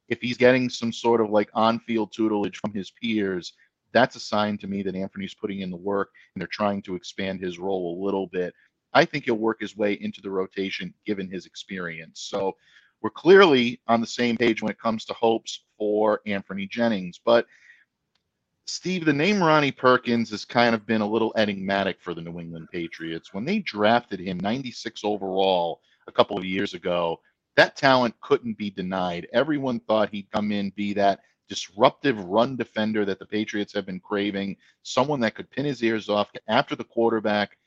if 0.08 0.20
he's 0.20 0.36
getting 0.36 0.68
some 0.68 0.92
sort 0.92 1.20
of 1.20 1.30
like 1.30 1.50
on 1.54 1.80
field 1.80 2.12
tutelage 2.12 2.58
from 2.58 2.72
his 2.72 2.90
peers, 2.90 3.54
that's 3.92 4.16
a 4.16 4.20
sign 4.20 4.58
to 4.58 4.66
me 4.66 4.82
that 4.82 4.94
Anfernee's 4.94 5.34
putting 5.34 5.60
in 5.60 5.70
the 5.70 5.76
work 5.76 6.10
and 6.34 6.40
they're 6.40 6.48
trying 6.48 6.82
to 6.82 6.94
expand 6.94 7.40
his 7.40 7.58
role 7.58 7.98
a 7.98 8.04
little 8.04 8.26
bit. 8.28 8.54
I 8.94 9.04
think 9.04 9.24
he'll 9.24 9.34
work 9.34 9.60
his 9.60 9.76
way 9.76 9.94
into 9.94 10.20
the 10.20 10.30
rotation 10.30 10.94
given 11.06 11.28
his 11.28 11.46
experience. 11.46 12.20
So 12.20 12.56
we're 13.00 13.10
clearly 13.10 13.80
on 13.88 14.00
the 14.00 14.06
same 14.06 14.36
page 14.36 14.62
when 14.62 14.70
it 14.70 14.80
comes 14.80 15.04
to 15.06 15.14
hopes 15.14 15.64
for 15.76 16.20
Anfernee 16.26 16.70
Jennings. 16.70 17.20
But 17.24 17.46
Steve, 18.66 19.04
the 19.04 19.12
name 19.12 19.42
Ronnie 19.42 19.72
Perkins 19.72 20.30
has 20.30 20.44
kind 20.44 20.74
of 20.74 20.86
been 20.86 21.00
a 21.00 21.06
little 21.06 21.32
enigmatic 21.36 22.00
for 22.00 22.14
the 22.14 22.20
New 22.20 22.38
England 22.38 22.68
Patriots. 22.70 23.34
When 23.34 23.44
they 23.44 23.58
drafted 23.58 24.20
him 24.20 24.38
96 24.38 25.02
overall 25.04 25.80
a 26.06 26.12
couple 26.12 26.38
of 26.38 26.44
years 26.44 26.72
ago, 26.72 27.20
that 27.56 27.76
talent 27.76 28.14
couldn't 28.20 28.56
be 28.56 28.70
denied. 28.70 29.26
Everyone 29.32 29.80
thought 29.80 30.10
he'd 30.10 30.30
come 30.30 30.52
in, 30.52 30.70
be 30.70 30.94
that 30.94 31.20
disruptive 31.48 32.18
run 32.24 32.56
defender 32.56 33.04
that 33.04 33.18
the 33.18 33.26
Patriots 33.26 33.74
have 33.74 33.84
been 33.84 34.00
craving, 34.00 34.56
someone 34.82 35.20
that 35.20 35.34
could 35.34 35.50
pin 35.50 35.64
his 35.64 35.82
ears 35.82 36.08
off 36.08 36.30
after 36.46 36.76
the 36.76 36.84
quarterback. 36.84 37.58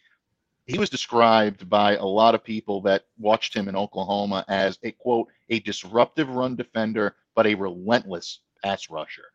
He 0.66 0.80
was 0.80 0.90
described 0.90 1.70
by 1.70 1.98
a 1.98 2.06
lot 2.06 2.36
of 2.36 2.44
people 2.44 2.82
that 2.82 3.04
watched 3.20 3.54
him 3.54 3.68
in 3.68 3.76
Oklahoma 3.76 4.46
as 4.48 4.80
a 4.82 4.92
quote, 4.92 5.28
a 5.50 5.60
disruptive 5.60 6.30
run 6.30 6.56
defender, 6.56 7.16
but 7.36 7.46
a 7.46 7.54
relentless 7.54 8.40
pass 8.64 8.90
rusher. 8.90 9.26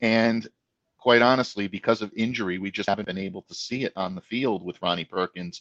And 0.00 0.48
quite 1.02 1.22
honestly, 1.22 1.66
because 1.66 2.00
of 2.00 2.12
injury, 2.14 2.58
we 2.58 2.70
just 2.70 2.88
haven't 2.88 3.06
been 3.06 3.18
able 3.18 3.42
to 3.42 3.54
see 3.54 3.82
it 3.82 3.92
on 3.96 4.14
the 4.14 4.20
field 4.20 4.64
with 4.64 4.80
Ronnie 4.80 5.04
Perkins. 5.04 5.60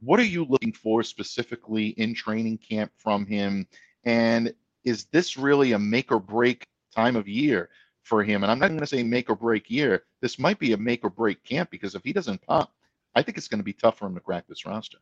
What 0.00 0.18
are 0.18 0.24
you 0.24 0.46
looking 0.46 0.72
for 0.72 1.02
specifically 1.02 1.88
in 1.88 2.14
training 2.14 2.58
camp 2.58 2.90
from 2.96 3.26
him? 3.26 3.66
And 4.04 4.54
is 4.84 5.04
this 5.12 5.36
really 5.36 5.72
a 5.72 5.78
make 5.78 6.10
or 6.10 6.18
break 6.18 6.64
time 6.96 7.14
of 7.14 7.28
year 7.28 7.68
for 8.04 8.24
him? 8.24 8.42
And 8.42 8.50
I'm 8.50 8.58
not 8.58 8.68
going 8.68 8.80
to 8.80 8.86
say 8.86 9.02
make 9.02 9.28
or 9.28 9.36
break 9.36 9.68
year. 9.70 10.04
This 10.22 10.38
might 10.38 10.58
be 10.58 10.72
a 10.72 10.78
make 10.78 11.04
or 11.04 11.10
break 11.10 11.44
camp 11.44 11.70
because 11.70 11.94
if 11.94 12.02
he 12.02 12.14
doesn't 12.14 12.40
pop 12.46 12.72
I 13.14 13.22
think 13.22 13.36
it's 13.36 13.48
going 13.48 13.58
to 13.58 13.64
be 13.64 13.72
tough 13.72 13.98
for 13.98 14.06
him 14.06 14.14
to 14.14 14.20
crack 14.20 14.46
this 14.48 14.64
roster. 14.64 14.98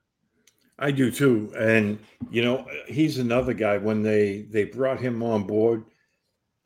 I 0.79 0.93
do 0.93 1.11
too, 1.11 1.53
and 1.59 1.99
you 2.31 2.43
know 2.43 2.67
he's 2.87 3.19
another 3.19 3.53
guy. 3.53 3.79
When 3.79 4.03
they 4.03 4.47
they 4.51 4.65
brought 4.65 5.01
him 5.01 5.23
on 5.23 5.43
board, 5.43 5.85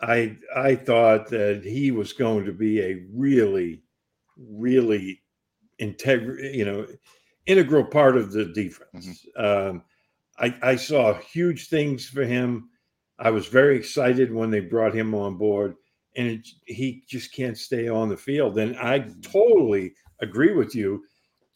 I 0.02 0.36
I 0.54 0.74
thought 0.74 1.28
that 1.28 1.62
he 1.64 1.90
was 1.90 2.12
going 2.12 2.44
to 2.44 2.52
be 2.52 2.80
a 2.80 3.04
really, 3.14 3.82
really 4.36 5.22
integral, 5.78 6.38
you 6.38 6.64
know, 6.64 6.86
integral 7.46 7.84
part 7.84 8.16
of 8.16 8.32
the 8.32 8.46
defense. 8.46 9.24
Mm-hmm. 9.38 9.70
Um, 9.70 9.82
I 10.38 10.54
I 10.62 10.76
saw 10.76 11.14
huge 11.14 11.68
things 11.68 12.06
for 12.06 12.24
him. 12.24 12.68
I 13.18 13.30
was 13.30 13.46
very 13.46 13.76
excited 13.76 14.32
when 14.32 14.50
they 14.50 14.60
brought 14.60 14.94
him 14.94 15.14
on 15.14 15.36
board, 15.36 15.76
and 16.16 16.28
it, 16.28 16.48
he 16.66 17.04
just 17.08 17.32
can't 17.32 17.56
stay 17.56 17.88
on 17.88 18.08
the 18.08 18.16
field. 18.16 18.58
And 18.58 18.76
I 18.76 19.08
totally 19.22 19.94
agree 20.20 20.52
with 20.52 20.74
you 20.74 21.04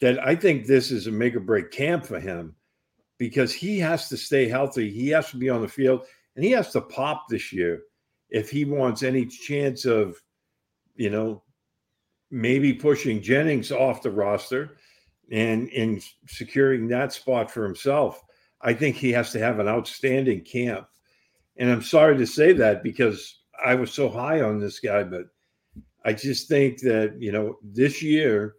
that 0.00 0.24
I 0.24 0.36
think 0.36 0.66
this 0.66 0.90
is 0.90 1.06
a 1.06 1.10
make 1.10 1.34
or 1.34 1.40
break 1.40 1.70
camp 1.70 2.06
for 2.06 2.20
him 2.20 2.54
because 3.18 3.52
he 3.52 3.78
has 3.78 4.08
to 4.08 4.16
stay 4.16 4.48
healthy. 4.48 4.90
He 4.90 5.08
has 5.08 5.30
to 5.30 5.36
be 5.36 5.48
on 5.48 5.62
the 5.62 5.68
field 5.68 6.06
and 6.34 6.44
he 6.44 6.50
has 6.52 6.70
to 6.72 6.82
pop 6.82 7.24
this 7.28 7.52
year 7.52 7.82
if 8.30 8.50
he 8.50 8.64
wants 8.64 9.02
any 9.02 9.26
chance 9.26 9.84
of, 9.84 10.20
you 10.96 11.10
know, 11.10 11.42
maybe 12.30 12.72
pushing 12.72 13.22
Jennings 13.22 13.70
off 13.70 14.02
the 14.02 14.10
roster 14.10 14.78
and 15.30 15.68
in 15.68 16.00
securing 16.26 16.88
that 16.88 17.12
spot 17.12 17.50
for 17.50 17.64
himself. 17.64 18.22
I 18.60 18.72
think 18.72 18.96
he 18.96 19.12
has 19.12 19.30
to 19.32 19.38
have 19.38 19.58
an 19.58 19.68
outstanding 19.68 20.42
camp. 20.42 20.88
And 21.56 21.70
I'm 21.70 21.82
sorry 21.82 22.16
to 22.18 22.26
say 22.26 22.52
that 22.54 22.82
because 22.82 23.40
I 23.64 23.74
was 23.74 23.92
so 23.92 24.08
high 24.08 24.40
on 24.40 24.58
this 24.58 24.80
guy, 24.80 25.02
but 25.04 25.26
I 26.04 26.12
just 26.12 26.48
think 26.48 26.80
that, 26.80 27.16
you 27.18 27.32
know, 27.32 27.58
this 27.62 28.02
year 28.02 28.56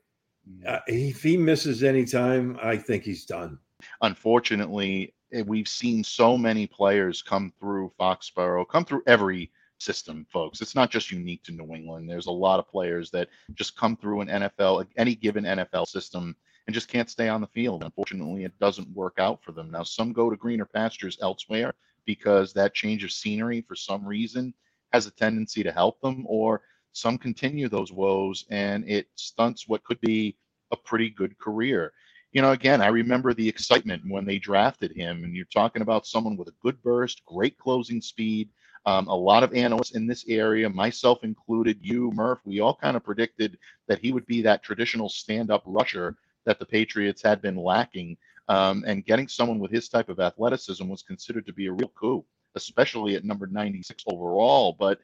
uh, 0.65 0.79
if 0.87 1.23
he 1.23 1.37
misses 1.37 1.83
any 1.83 2.05
time, 2.05 2.57
I 2.61 2.77
think 2.77 3.03
he's 3.03 3.25
done. 3.25 3.59
Unfortunately, 4.01 5.13
eh, 5.33 5.43
we've 5.45 5.67
seen 5.67 6.03
so 6.03 6.37
many 6.37 6.67
players 6.67 7.21
come 7.21 7.53
through 7.59 7.91
Foxborough, 7.99 8.67
come 8.67 8.85
through 8.85 9.03
every 9.07 9.51
system, 9.79 10.25
folks. 10.31 10.61
It's 10.61 10.75
not 10.75 10.91
just 10.91 11.11
unique 11.11 11.43
to 11.43 11.51
New 11.51 11.73
England. 11.73 12.09
There's 12.09 12.27
a 12.27 12.31
lot 12.31 12.59
of 12.59 12.67
players 12.67 13.11
that 13.11 13.29
just 13.53 13.77
come 13.77 13.95
through 13.95 14.21
an 14.21 14.27
NFL, 14.27 14.87
any 14.97 15.15
given 15.15 15.43
NFL 15.43 15.87
system, 15.87 16.35
and 16.65 16.73
just 16.73 16.89
can't 16.89 17.09
stay 17.09 17.29
on 17.29 17.41
the 17.41 17.47
field. 17.47 17.83
Unfortunately, 17.83 18.43
it 18.43 18.57
doesn't 18.59 18.89
work 18.95 19.15
out 19.19 19.43
for 19.43 19.51
them. 19.51 19.71
Now, 19.71 19.83
some 19.83 20.13
go 20.13 20.29
to 20.29 20.35
greener 20.35 20.65
pastures 20.65 21.17
elsewhere 21.21 21.73
because 22.05 22.53
that 22.53 22.73
change 22.73 23.03
of 23.03 23.11
scenery, 23.11 23.61
for 23.61 23.75
some 23.75 24.05
reason, 24.05 24.53
has 24.91 25.05
a 25.05 25.11
tendency 25.11 25.63
to 25.63 25.71
help 25.71 25.99
them, 26.01 26.25
or 26.27 26.61
some 26.97 27.17
continue 27.17 27.69
those 27.69 27.91
woes 27.91 28.45
and 28.49 28.83
it 28.89 29.07
stunts 29.15 29.67
what 29.67 29.83
could 29.83 30.01
be 30.01 30.35
a 30.71 30.77
pretty 30.77 31.09
good 31.09 31.37
career. 31.37 31.93
You 32.31 32.41
know, 32.41 32.51
again, 32.51 32.81
I 32.81 32.87
remember 32.87 33.33
the 33.33 33.47
excitement 33.47 34.03
when 34.07 34.25
they 34.25 34.39
drafted 34.39 34.91
him, 34.91 35.23
and 35.23 35.35
you're 35.35 35.45
talking 35.45 35.81
about 35.81 36.05
someone 36.05 36.35
with 36.35 36.49
a 36.49 36.55
good 36.61 36.81
burst, 36.83 37.23
great 37.25 37.57
closing 37.57 38.01
speed. 38.01 38.49
Um, 38.87 39.09
a 39.09 39.15
lot 39.15 39.43
of 39.43 39.53
analysts 39.53 39.91
in 39.91 40.07
this 40.07 40.23
area, 40.29 40.69
myself 40.69 41.25
included, 41.25 41.77
you, 41.81 42.09
Murph, 42.11 42.39
we 42.45 42.61
all 42.61 42.73
kind 42.73 42.95
of 42.95 43.03
predicted 43.03 43.57
that 43.87 43.99
he 43.99 44.13
would 44.13 44.25
be 44.25 44.41
that 44.43 44.63
traditional 44.63 45.09
stand 45.09 45.51
up 45.51 45.61
rusher 45.65 46.15
that 46.45 46.57
the 46.57 46.65
Patriots 46.65 47.21
had 47.21 47.41
been 47.41 47.57
lacking. 47.57 48.15
Um, 48.47 48.85
and 48.87 49.05
getting 49.05 49.27
someone 49.27 49.59
with 49.59 49.71
his 49.71 49.89
type 49.89 50.07
of 50.07 50.21
athleticism 50.21 50.87
was 50.87 51.03
considered 51.03 51.45
to 51.47 51.53
be 51.53 51.67
a 51.67 51.71
real 51.73 51.91
coup, 51.99 52.23
especially 52.55 53.15
at 53.15 53.25
number 53.25 53.45
96 53.45 54.05
overall. 54.07 54.77
But 54.79 54.99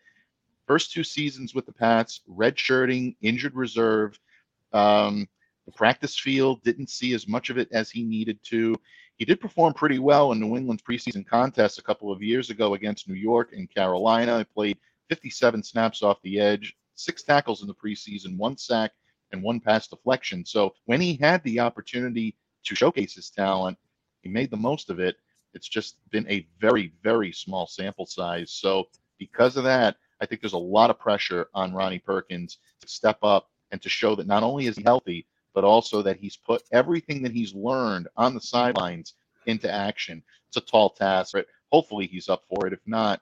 first 0.66 0.94
two 0.94 1.04
seasons 1.04 1.54
with 1.54 1.66
the 1.66 1.74
Pats, 1.74 2.22
redshirting, 2.30 3.18
injured 3.22 3.54
reserve. 3.54 4.18
Um, 4.72 5.28
the 5.66 5.74
practice 5.74 6.18
field 6.18 6.64
didn't 6.64 6.90
see 6.90 7.14
as 7.14 7.28
much 7.28 7.50
of 7.50 7.58
it 7.58 7.68
as 7.74 7.92
he 7.92 8.04
needed 8.04 8.40
to. 8.44 8.76
He 9.18 9.26
did 9.26 9.40
perform 9.40 9.74
pretty 9.74 10.00
well 10.00 10.32
in 10.32 10.40
New 10.40 10.58
England's 10.58 10.84
preseason 10.84 11.26
contest 11.26 11.78
a 11.78 11.84
couple 11.84 12.12
of 12.12 12.22
years 12.22 12.50
ago 12.50 12.74
against 12.74 13.08
New 13.08 13.16
York 13.16 13.54
and 13.54 13.74
Carolina. 13.74 14.40
He 14.40 14.44
played 14.46 14.78
57 15.10 15.64
snaps 15.64 16.02
off 16.02 16.22
the 16.24 16.40
edge, 16.40 16.76
six 16.96 17.24
tackles 17.24 17.62
in 17.62 17.68
the 17.68 17.76
preseason, 17.76 18.38
one 18.38 18.58
sack, 18.58 18.92
and 19.32 19.44
one 19.44 19.60
pass 19.60 19.88
deflection. 19.88 20.46
So 20.46 20.74
when 20.86 21.02
he 21.02 21.16
had 21.16 21.44
the 21.44 21.60
opportunity 21.60 22.36
to 22.66 22.76
showcase 22.76 23.14
his 23.14 23.30
talent, 23.30 23.78
he 24.22 24.30
made 24.30 24.50
the 24.50 24.58
most 24.58 24.90
of 24.90 25.00
it. 25.00 25.18
It's 25.54 25.68
just 25.68 25.98
been 26.10 26.30
a 26.30 26.48
very, 26.60 26.94
very 27.04 27.32
small 27.32 27.68
sample 27.68 28.06
size. 28.06 28.52
So 28.52 28.86
because 29.20 29.58
of 29.58 29.64
that, 29.66 29.98
I 30.22 30.26
think 30.26 30.42
there's 30.42 30.54
a 30.54 30.58
lot 30.58 30.90
of 30.90 31.00
pressure 31.00 31.48
on 31.54 31.74
Ronnie 31.74 32.00
Perkins 32.00 32.58
to 32.82 32.88
step 32.88 33.20
up 33.22 33.50
and 33.72 33.82
to 33.82 33.90
show 33.90 34.16
that 34.16 34.28
not 34.28 34.44
only 34.44 34.68
is 34.68 34.78
he 34.78 34.84
healthy, 34.84 35.28
but 35.54 35.64
also 35.64 36.02
that 36.02 36.18
he's 36.18 36.38
put 36.38 36.64
everything 36.72 37.24
that 37.24 37.32
he's 37.32 37.54
learned 37.54 38.08
on 38.18 38.34
the 38.34 38.42
sidelines 38.42 39.16
into 39.46 39.72
action. 39.72 40.24
It's 40.50 40.58
a 40.58 40.62
tall 40.62 40.90
task, 40.92 41.32
but 41.34 41.48
hopefully 41.72 42.08
he's 42.08 42.30
up 42.30 42.44
for 42.50 42.68
it. 42.68 42.74
If 42.74 42.80
not, 42.86 43.22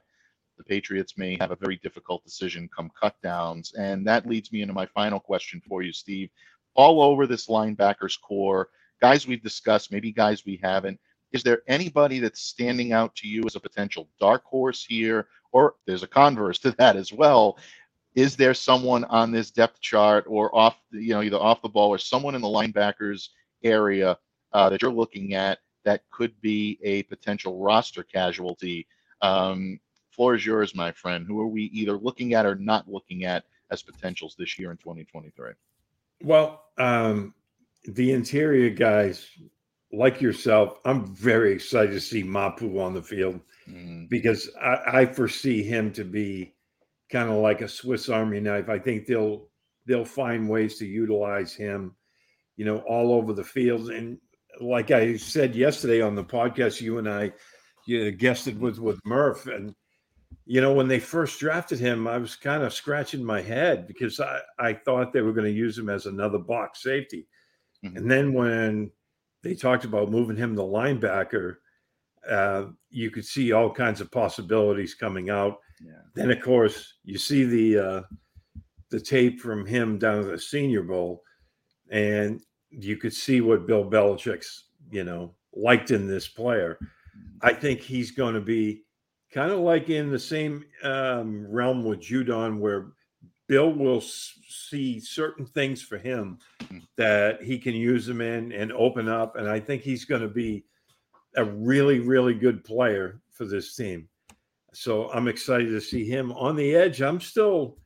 the 0.57 0.63
Patriots 0.63 1.17
may 1.17 1.37
have 1.39 1.51
a 1.51 1.55
very 1.55 1.77
difficult 1.77 2.23
decision 2.23 2.69
come 2.75 2.91
cutdowns. 3.01 3.73
And 3.77 4.05
that 4.07 4.27
leads 4.27 4.51
me 4.51 4.61
into 4.61 4.73
my 4.73 4.85
final 4.87 5.19
question 5.19 5.61
for 5.67 5.81
you, 5.81 5.93
Steve. 5.93 6.29
All 6.75 7.01
over 7.01 7.27
this 7.27 7.47
linebackers 7.47 8.19
core, 8.21 8.69
guys 9.01 9.27
we've 9.27 9.43
discussed, 9.43 9.91
maybe 9.91 10.11
guys 10.11 10.45
we 10.45 10.59
haven't. 10.63 10.99
Is 11.31 11.43
there 11.43 11.61
anybody 11.67 12.19
that's 12.19 12.41
standing 12.41 12.93
out 12.93 13.15
to 13.17 13.27
you 13.27 13.43
as 13.45 13.55
a 13.55 13.59
potential 13.59 14.07
dark 14.19 14.43
horse 14.45 14.85
here 14.85 15.27
or 15.51 15.75
there's 15.85 16.03
a 16.03 16.07
converse 16.07 16.59
to 16.59 16.71
that 16.73 16.95
as 16.95 17.11
well. 17.13 17.57
Is 18.15 18.35
there 18.35 18.53
someone 18.53 19.03
on 19.05 19.31
this 19.31 19.51
depth 19.51 19.79
chart 19.79 20.25
or 20.27 20.53
off, 20.55 20.77
you 20.91 21.13
know, 21.13 21.21
either 21.21 21.37
off 21.37 21.61
the 21.61 21.69
ball 21.69 21.89
or 21.89 21.97
someone 21.97 22.35
in 22.35 22.41
the 22.41 22.47
linebackers 22.47 23.29
area 23.63 24.17
uh, 24.53 24.69
that 24.69 24.81
you're 24.81 24.91
looking 24.91 25.33
at 25.33 25.59
that 25.83 26.03
could 26.11 26.39
be 26.41 26.77
a 26.83 27.03
potential 27.03 27.59
roster 27.59 28.03
casualty? 28.03 28.87
Um, 29.21 29.79
floor 30.11 30.35
is 30.35 30.45
yours, 30.45 30.75
my 30.75 30.91
friend. 30.91 31.25
Who 31.25 31.39
are 31.39 31.47
we 31.47 31.63
either 31.63 31.97
looking 31.97 32.33
at 32.33 32.45
or 32.45 32.55
not 32.55 32.87
looking 32.87 33.23
at 33.23 33.45
as 33.71 33.81
potentials 33.81 34.35
this 34.37 34.59
year 34.59 34.71
in 34.71 34.77
2023? 34.77 35.53
Well, 36.23 36.63
um, 36.77 37.33
the 37.85 38.11
interior 38.11 38.69
guys, 38.69 39.27
like 39.91 40.21
yourself, 40.21 40.77
I'm 40.85 41.05
very 41.05 41.53
excited 41.53 41.91
to 41.91 41.99
see 41.99 42.23
Mapu 42.23 42.79
on 42.79 42.93
the 42.93 43.01
field 43.01 43.39
mm. 43.67 44.07
because 44.09 44.49
I, 44.61 45.01
I, 45.01 45.05
foresee 45.05 45.63
him 45.63 45.91
to 45.93 46.03
be 46.03 46.53
kind 47.11 47.29
of 47.29 47.37
like 47.37 47.61
a 47.61 47.67
Swiss 47.67 48.09
Army 48.09 48.39
knife. 48.39 48.69
I 48.69 48.79
think 48.79 49.05
they'll 49.05 49.47
they'll 49.85 50.05
find 50.05 50.49
ways 50.49 50.77
to 50.77 50.85
utilize 50.85 51.53
him, 51.53 51.95
you 52.55 52.65
know, 52.65 52.79
all 52.79 53.13
over 53.13 53.33
the 53.33 53.43
field. 53.43 53.89
And 53.89 54.17
like 54.59 54.91
I 54.91 55.17
said 55.17 55.55
yesterday 55.55 56.01
on 56.01 56.15
the 56.15 56.23
podcast, 56.23 56.81
you 56.81 56.97
and 56.97 57.09
I 57.09 57.33
you 57.85 58.11
guested 58.11 58.59
with 58.59 58.79
with 58.79 58.99
Murph, 59.05 59.47
and 59.47 59.75
you 60.45 60.61
know 60.61 60.73
when 60.73 60.87
they 60.87 60.99
first 60.99 61.39
drafted 61.39 61.79
him, 61.79 62.07
I 62.07 62.17
was 62.17 62.35
kind 62.35 62.63
of 62.63 62.73
scratching 62.73 63.23
my 63.23 63.41
head 63.41 63.87
because 63.87 64.19
I 64.19 64.39
I 64.59 64.73
thought 64.73 65.13
they 65.13 65.21
were 65.21 65.33
going 65.33 65.51
to 65.51 65.51
use 65.51 65.77
him 65.77 65.89
as 65.89 66.05
another 66.05 66.39
box 66.39 66.83
safety, 66.83 67.27
mm-hmm. 67.83 67.97
and 67.97 68.09
then 68.09 68.33
when 68.33 68.91
they 69.43 69.55
talked 69.55 69.85
about 69.85 70.11
moving 70.11 70.37
him 70.37 70.55
to 70.55 70.61
linebacker 70.61 71.55
uh, 72.29 72.65
you 72.89 73.09
could 73.09 73.25
see 73.25 73.51
all 73.51 73.71
kinds 73.71 74.01
of 74.01 74.11
possibilities 74.11 74.93
coming 74.93 75.29
out. 75.29 75.57
Yeah. 75.83 75.93
Then, 76.15 76.31
of 76.31 76.41
course, 76.41 76.95
you 77.03 77.17
see 77.17 77.43
the 77.43 77.77
uh, 77.77 78.01
the 78.89 78.99
tape 78.99 79.39
from 79.39 79.65
him 79.65 79.97
down 79.97 80.19
at 80.19 80.27
the 80.27 80.39
Senior 80.39 80.83
Bowl, 80.83 81.23
and 81.89 82.41
you 82.69 82.97
could 82.97 83.13
see 83.13 83.41
what 83.41 83.67
Bill 83.67 83.89
Belichick's 83.89 84.65
you 84.91 85.03
know 85.03 85.35
liked 85.53 85.91
in 85.91 86.07
this 86.07 86.27
player. 86.27 86.77
I 87.41 87.53
think 87.53 87.81
he's 87.81 88.11
going 88.11 88.35
to 88.35 88.41
be 88.41 88.83
kind 89.33 89.51
of 89.51 89.59
like 89.59 89.89
in 89.89 90.11
the 90.11 90.19
same 90.19 90.65
um, 90.83 91.47
realm 91.49 91.83
with 91.83 92.01
Judon, 92.01 92.59
where 92.59 92.91
Bill 93.47 93.73
will 93.73 94.01
see 94.01 94.99
certain 94.99 95.45
things 95.45 95.81
for 95.81 95.97
him 95.97 96.37
mm-hmm. 96.61 96.79
that 96.97 97.41
he 97.41 97.57
can 97.57 97.73
use 97.73 98.05
them 98.05 98.21
in 98.21 98.51
and 98.51 98.71
open 98.71 99.09
up, 99.09 99.35
and 99.35 99.49
I 99.49 99.59
think 99.59 99.81
he's 99.81 100.05
going 100.05 100.21
to 100.21 100.27
be 100.27 100.65
a 101.35 101.43
really, 101.43 101.99
really 101.99 102.33
good 102.33 102.63
player 102.63 103.21
for 103.31 103.45
this 103.45 103.75
team. 103.75 104.07
So 104.73 105.09
I'm 105.11 105.27
excited 105.27 105.69
to 105.69 105.81
see 105.81 106.05
him 106.05 106.31
on 106.31 106.55
the 106.55 106.75
edge. 106.75 107.01
I'm 107.01 107.19
still, 107.19 107.77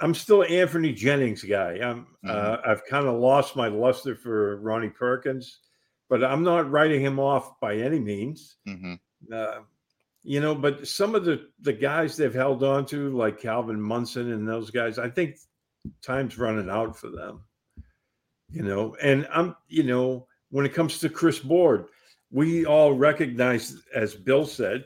I'm 0.00 0.14
still 0.14 0.44
Anfernee 0.44 0.96
Jennings 0.96 1.42
guy. 1.42 1.78
I'm, 1.82 2.06
mm-hmm. 2.24 2.30
uh, 2.30 2.56
I've 2.66 2.84
kind 2.86 3.06
of 3.06 3.20
lost 3.20 3.56
my 3.56 3.68
luster 3.68 4.14
for 4.16 4.56
Ronnie 4.56 4.88
Perkins, 4.88 5.58
but 6.08 6.24
I'm 6.24 6.42
not 6.42 6.70
writing 6.70 7.00
him 7.00 7.18
off 7.20 7.60
by 7.60 7.76
any 7.76 8.00
means. 8.00 8.56
Mm-hmm. 8.66 8.94
Uh, 9.32 9.60
you 10.24 10.40
know, 10.40 10.54
but 10.54 10.86
some 10.86 11.14
of 11.14 11.24
the 11.24 11.48
the 11.60 11.72
guys 11.72 12.16
they've 12.16 12.32
held 12.32 12.62
on 12.62 12.86
to, 12.86 13.10
like 13.16 13.40
Calvin 13.40 13.80
Munson 13.80 14.32
and 14.32 14.48
those 14.48 14.70
guys, 14.70 14.98
I 14.98 15.10
think 15.10 15.36
time's 16.00 16.38
running 16.38 16.70
out 16.70 16.96
for 16.96 17.10
them. 17.10 17.42
You 18.50 18.62
know, 18.62 18.94
and 19.02 19.26
I'm, 19.32 19.56
you 19.68 19.82
know, 19.82 20.26
when 20.50 20.66
it 20.66 20.74
comes 20.74 20.98
to 20.98 21.08
Chris 21.08 21.38
Board, 21.38 21.86
we 22.30 22.66
all 22.66 22.92
recognize, 22.92 23.82
as 23.94 24.14
Bill 24.14 24.46
said, 24.46 24.84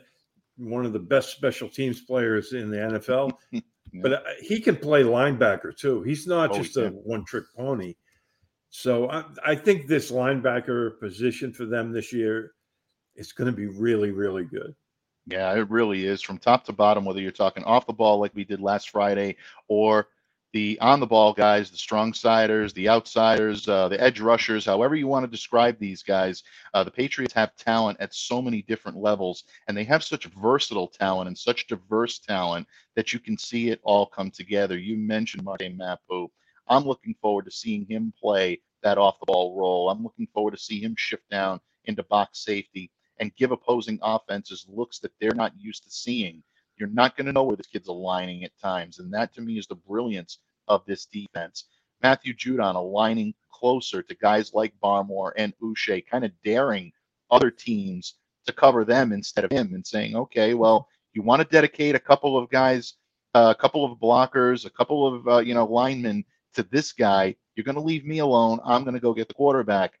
one 0.57 0.85
of 0.85 0.93
the 0.93 0.99
best 0.99 1.31
special 1.31 1.69
teams 1.69 2.01
players 2.01 2.53
in 2.53 2.69
the 2.69 2.77
NFL. 2.77 3.33
yeah. 3.51 3.61
But 4.01 4.13
uh, 4.13 4.19
he 4.41 4.59
can 4.59 4.75
play 4.75 5.03
linebacker 5.03 5.75
too. 5.75 6.03
He's 6.03 6.27
not 6.27 6.51
oh, 6.51 6.61
just 6.61 6.77
a 6.77 6.89
one 6.89 7.23
trick 7.25 7.45
pony. 7.55 7.95
So 8.69 9.09
I, 9.09 9.23
I 9.45 9.55
think 9.55 9.87
this 9.87 10.11
linebacker 10.11 10.99
position 10.99 11.53
for 11.53 11.65
them 11.65 11.91
this 11.91 12.11
year 12.11 12.51
is 13.15 13.31
going 13.31 13.49
to 13.49 13.55
be 13.55 13.67
really, 13.67 14.11
really 14.11 14.43
good. 14.43 14.75
Yeah, 15.25 15.53
it 15.53 15.69
really 15.69 16.05
is 16.05 16.21
from 16.21 16.37
top 16.37 16.63
to 16.65 16.73
bottom, 16.73 17.03
whether 17.03 17.19
you're 17.19 17.31
talking 17.31 17.63
off 17.63 17.85
the 17.85 17.93
ball 17.93 18.19
like 18.19 18.33
we 18.33 18.45
did 18.45 18.61
last 18.61 18.89
Friday 18.89 19.35
or 19.67 20.07
the 20.53 20.77
on 20.79 20.99
the 20.99 21.07
ball 21.07 21.33
guys, 21.33 21.69
the 21.69 21.77
strong 21.77 22.13
siders, 22.13 22.73
the 22.73 22.87
outsiders, 22.89 23.67
uh, 23.67 23.87
the 23.89 24.01
edge 24.01 24.19
rushers, 24.19 24.65
however 24.65 24.95
you 24.95 25.07
want 25.07 25.23
to 25.23 25.31
describe 25.31 25.77
these 25.77 26.03
guys. 26.03 26.43
Uh, 26.73 26.83
the 26.83 26.91
Patriots 26.91 27.33
have 27.33 27.55
talent 27.55 27.97
at 27.99 28.13
so 28.13 28.41
many 28.41 28.61
different 28.61 28.97
levels, 28.97 29.43
and 29.67 29.75
they 29.75 29.83
have 29.83 30.03
such 30.03 30.25
versatile 30.25 30.87
talent 30.87 31.27
and 31.27 31.37
such 31.37 31.67
diverse 31.67 32.19
talent 32.19 32.67
that 32.95 33.13
you 33.13 33.19
can 33.19 33.37
see 33.37 33.69
it 33.69 33.79
all 33.83 34.05
come 34.05 34.31
together. 34.31 34.77
You 34.77 34.97
mentioned 34.97 35.43
Marte 35.43 35.75
Mapu. 35.75 36.29
I'm 36.67 36.85
looking 36.85 37.15
forward 37.21 37.45
to 37.45 37.51
seeing 37.51 37.85
him 37.85 38.13
play 38.19 38.61
that 38.83 38.97
off 38.97 39.19
the 39.19 39.25
ball 39.25 39.55
role. 39.57 39.89
I'm 39.89 40.03
looking 40.03 40.27
forward 40.33 40.51
to 40.51 40.59
see 40.59 40.81
him 40.81 40.95
shift 40.97 41.29
down 41.29 41.59
into 41.85 42.03
box 42.03 42.43
safety 42.43 42.91
and 43.19 43.35
give 43.35 43.51
opposing 43.51 43.99
offenses 44.01 44.65
looks 44.69 44.99
that 44.99 45.11
they're 45.19 45.33
not 45.33 45.53
used 45.57 45.83
to 45.83 45.89
seeing. 45.89 46.43
You're 46.77 46.89
not 46.89 47.17
going 47.17 47.25
to 47.27 47.33
know 47.33 47.43
where 47.43 47.55
the 47.55 47.63
kid's 47.63 47.87
aligning 47.87 48.43
at 48.43 48.57
times. 48.61 48.99
And 48.99 49.13
that 49.13 49.33
to 49.35 49.41
me 49.41 49.57
is 49.57 49.67
the 49.67 49.75
brilliance 49.75 50.39
of 50.67 50.85
this 50.85 51.05
defense. 51.05 51.65
Matthew 52.03 52.33
Judon 52.33 52.75
aligning 52.75 53.33
closer 53.51 54.03
to 54.03 54.15
guys 54.15 54.53
like 54.53 54.73
Barmore 54.83 55.31
and 55.37 55.53
Uche, 55.61 56.05
kind 56.05 56.23
of 56.23 56.31
daring 56.43 56.91
other 57.31 57.49
teams 57.49 58.15
to 58.45 58.53
cover 58.53 58.85
them 58.85 59.11
instead 59.11 59.43
of 59.43 59.51
him 59.51 59.73
and 59.73 59.85
saying, 59.85 60.15
okay, 60.15 60.53
well, 60.53 60.87
you 61.13 61.21
want 61.21 61.41
to 61.41 61.47
dedicate 61.47 61.95
a 61.95 61.99
couple 61.99 62.37
of 62.37 62.49
guys, 62.49 62.93
uh, 63.33 63.53
a 63.57 63.59
couple 63.59 63.83
of 63.83 63.97
blockers, 63.99 64.65
a 64.65 64.69
couple 64.69 65.07
of, 65.07 65.27
uh, 65.27 65.37
you 65.39 65.53
know, 65.53 65.65
linemen 65.65 66.23
to 66.53 66.63
this 66.63 66.91
guy. 66.91 67.35
You're 67.55 67.63
going 67.63 67.75
to 67.75 67.81
leave 67.81 68.05
me 68.05 68.19
alone. 68.19 68.59
I'm 68.63 68.83
going 68.83 68.93
to 68.93 68.99
go 68.99 69.13
get 69.13 69.27
the 69.27 69.33
quarterback. 69.33 69.99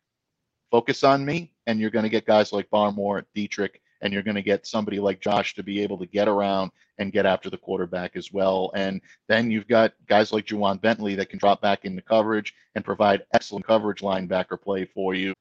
Focus 0.69 1.03
on 1.03 1.25
me, 1.25 1.51
and 1.65 1.79
you're 1.79 1.89
going 1.89 2.03
to 2.03 2.09
get 2.09 2.25
guys 2.25 2.53
like 2.53 2.69
Barmore, 2.69 3.23
Deatrich, 3.35 3.77
and 4.01 4.13
you're 4.13 4.23
going 4.23 4.35
to 4.35 4.41
get 4.41 4.67
somebody 4.67 4.99
like 4.99 5.21
Josh 5.21 5.55
to 5.55 5.63
be 5.63 5.81
able 5.81 5.97
to 5.97 6.05
get 6.05 6.27
around 6.27 6.71
and 6.97 7.11
get 7.11 7.25
after 7.25 7.49
the 7.49 7.57
quarterback 7.57 8.15
as 8.15 8.31
well. 8.31 8.71
And 8.75 9.01
then 9.27 9.51
you've 9.51 9.67
got 9.67 9.93
guys 10.07 10.31
like 10.31 10.45
Ja'Whaun 10.45 10.81
Bentley 10.81 11.15
that 11.15 11.29
can 11.29 11.39
drop 11.39 11.61
back 11.61 11.85
into 11.85 12.01
coverage 12.01 12.53
and 12.75 12.85
provide 12.85 13.25
excellent 13.33 13.65
coverage 13.65 14.01
linebacker 14.01 14.61
play 14.61 14.85
for 14.85 15.13
you. 15.13 15.33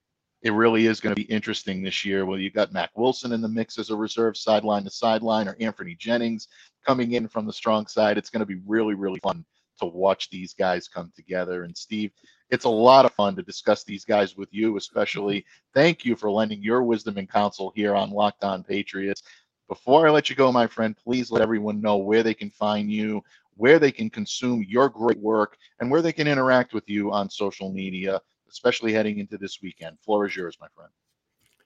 It 0.42 0.52
really 0.52 0.86
is 0.86 1.00
going 1.00 1.14
to 1.14 1.20
be 1.20 1.30
interesting 1.30 1.82
this 1.82 2.04
year. 2.04 2.26
Well, 2.26 2.38
you've 2.38 2.52
got 2.52 2.72
Mack 2.72 2.90
Wilson 2.96 3.32
in 3.32 3.40
the 3.40 3.48
mix 3.48 3.78
as 3.78 3.90
a 3.90 3.96
reserve 3.96 4.36
sideline 4.36 4.84
to 4.84 4.90
sideline, 4.90 5.48
or 5.48 5.54
Anfernee 5.54 5.98
Jennings 5.98 6.48
coming 6.86 7.12
in 7.12 7.26
from 7.26 7.46
the 7.46 7.52
strong 7.52 7.86
side. 7.86 8.18
It's 8.18 8.30
going 8.30 8.40
to 8.40 8.46
be 8.46 8.60
really, 8.66 8.94
really 8.94 9.18
fun 9.20 9.44
to 9.80 9.86
watch 9.86 10.30
these 10.30 10.54
guys 10.54 10.88
come 10.88 11.10
together. 11.16 11.64
And 11.64 11.76
Steve, 11.76 12.12
it's 12.50 12.64
a 12.64 12.70
lot 12.70 13.04
of 13.04 13.12
fun 13.14 13.34
to 13.36 13.42
discuss 13.42 13.84
these 13.84 14.04
guys 14.04 14.36
with 14.36 14.48
you, 14.52 14.76
especially. 14.76 15.44
Thank 15.74 16.04
you 16.04 16.16
for 16.16 16.30
lending 16.30 16.62
your 16.62 16.82
wisdom 16.82 17.18
and 17.18 17.30
counsel 17.30 17.72
here 17.74 17.94
on 17.94 18.10
Locked 18.10 18.44
On 18.44 18.62
Patriots. 18.62 19.22
Before 19.68 20.06
I 20.06 20.10
let 20.10 20.30
you 20.30 20.36
go, 20.36 20.52
my 20.52 20.66
friend, 20.66 20.96
please 20.96 21.30
let 21.30 21.42
everyone 21.42 21.80
know 21.80 21.96
where 21.96 22.22
they 22.22 22.34
can 22.34 22.50
find 22.50 22.90
you, 22.90 23.22
where 23.56 23.78
they 23.78 23.90
can 23.90 24.08
consume 24.08 24.64
your 24.68 24.88
great 24.88 25.18
work, 25.18 25.56
and 25.80 25.90
where 25.90 26.02
they 26.02 26.12
can 26.12 26.28
interact 26.28 26.72
with 26.72 26.88
you 26.88 27.10
on 27.10 27.28
social 27.28 27.72
media, 27.72 28.20
especially 28.48 28.92
heading 28.92 29.18
into 29.18 29.36
this 29.36 29.60
weekend. 29.62 29.98
Floor 30.00 30.26
is 30.26 30.36
yours, 30.36 30.56
my 30.60 30.68
friend. 30.74 30.90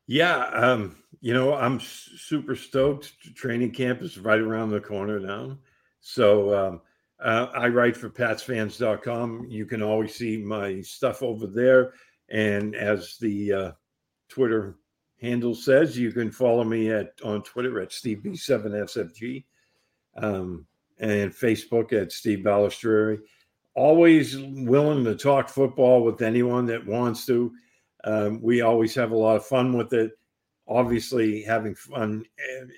Yeah, 0.07 0.47
um, 0.47 0.97
you 1.20 1.35
know, 1.35 1.55
I'm 1.55 1.78
super 1.78 2.57
stoked. 2.57 3.12
Training 3.37 3.72
camp 3.72 4.03
is 4.03 4.18
right 4.18 4.41
around 4.41 4.70
the 4.70 4.81
corner 4.81 5.20
now. 5.20 5.59
So 6.01 6.55
um, 6.55 6.81
uh, 7.23 7.49
I 7.55 7.68
write 7.68 7.97
for 7.97 8.09
patsfans.com. 8.09 9.47
You 9.49 9.66
can 9.66 9.83
always 9.83 10.14
see 10.14 10.39
my 10.39 10.81
stuff 10.81 11.23
over 11.23 11.47
there. 11.47 11.93
And 12.31 12.75
as 12.75 13.16
the 13.18 13.53
uh, 13.53 13.73
Twitter 14.29 14.77
handle 15.21 15.55
says, 15.55 15.99
you 15.99 16.12
can 16.12 16.31
follow 16.33 16.64
me 16.64 16.91
at 16.91 17.12
on 17.23 17.43
Twitter 17.43 17.81
at 17.81 17.91
SteveB7SFG 17.91 19.45
um, 20.16 20.66
and 20.99 21.33
Facebook 21.33 21.93
at 21.93 22.12
Steve 22.12 22.41
Balestrieri. 22.41 23.18
Always 23.75 24.39
willing 24.39 25.05
to 25.05 25.14
talk 25.14 25.49
football 25.49 26.03
with 26.03 26.23
anyone 26.23 26.66
that 26.66 26.87
wants 26.87 27.27
to. 27.27 27.53
Um, 28.05 28.41
we 28.41 28.62
always 28.62 28.95
have 28.95 29.11
a 29.11 29.16
lot 29.16 29.37
of 29.37 29.47
fun 29.47 29.77
with 29.77 29.93
it. 29.93 30.12
Obviously, 30.66 31.43
having 31.43 31.75
fun 31.75 32.25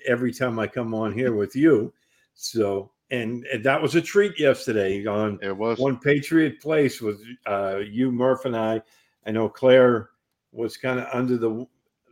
every 0.07 0.33
time 0.33 0.59
I 0.59 0.67
come 0.67 0.93
on 0.93 1.13
here 1.13 1.33
with 1.33 1.55
you. 1.55 1.93
So 2.33 2.91
and, 3.13 3.45
and, 3.45 3.63
that 3.63 3.81
was 3.81 3.95
a 3.95 4.01
treat 4.01 4.39
yesterday 4.39 5.05
on 5.05 5.37
it 5.41 5.55
was 5.55 5.77
one 5.77 5.99
Patriot 5.99 6.59
Place 6.59 6.99
with 7.01 7.21
uh, 7.45 7.77
you, 7.77 8.11
Murph, 8.11 8.45
and 8.45 8.55
I. 8.55 8.81
I 9.25 9.31
know 9.31 9.47
Claire 9.47 10.09
was 10.51 10.77
kind 10.77 10.99
of 10.99 11.07
under 11.13 11.37
the 11.37 11.65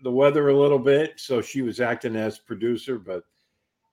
the 0.04 0.12
weather 0.12 0.50
a 0.50 0.58
little 0.58 0.80
bit, 0.80 1.14
so 1.18 1.42
she 1.42 1.62
was 1.62 1.80
acting 1.80 2.16
as 2.16 2.40
producer. 2.40 3.00
But 3.00 3.24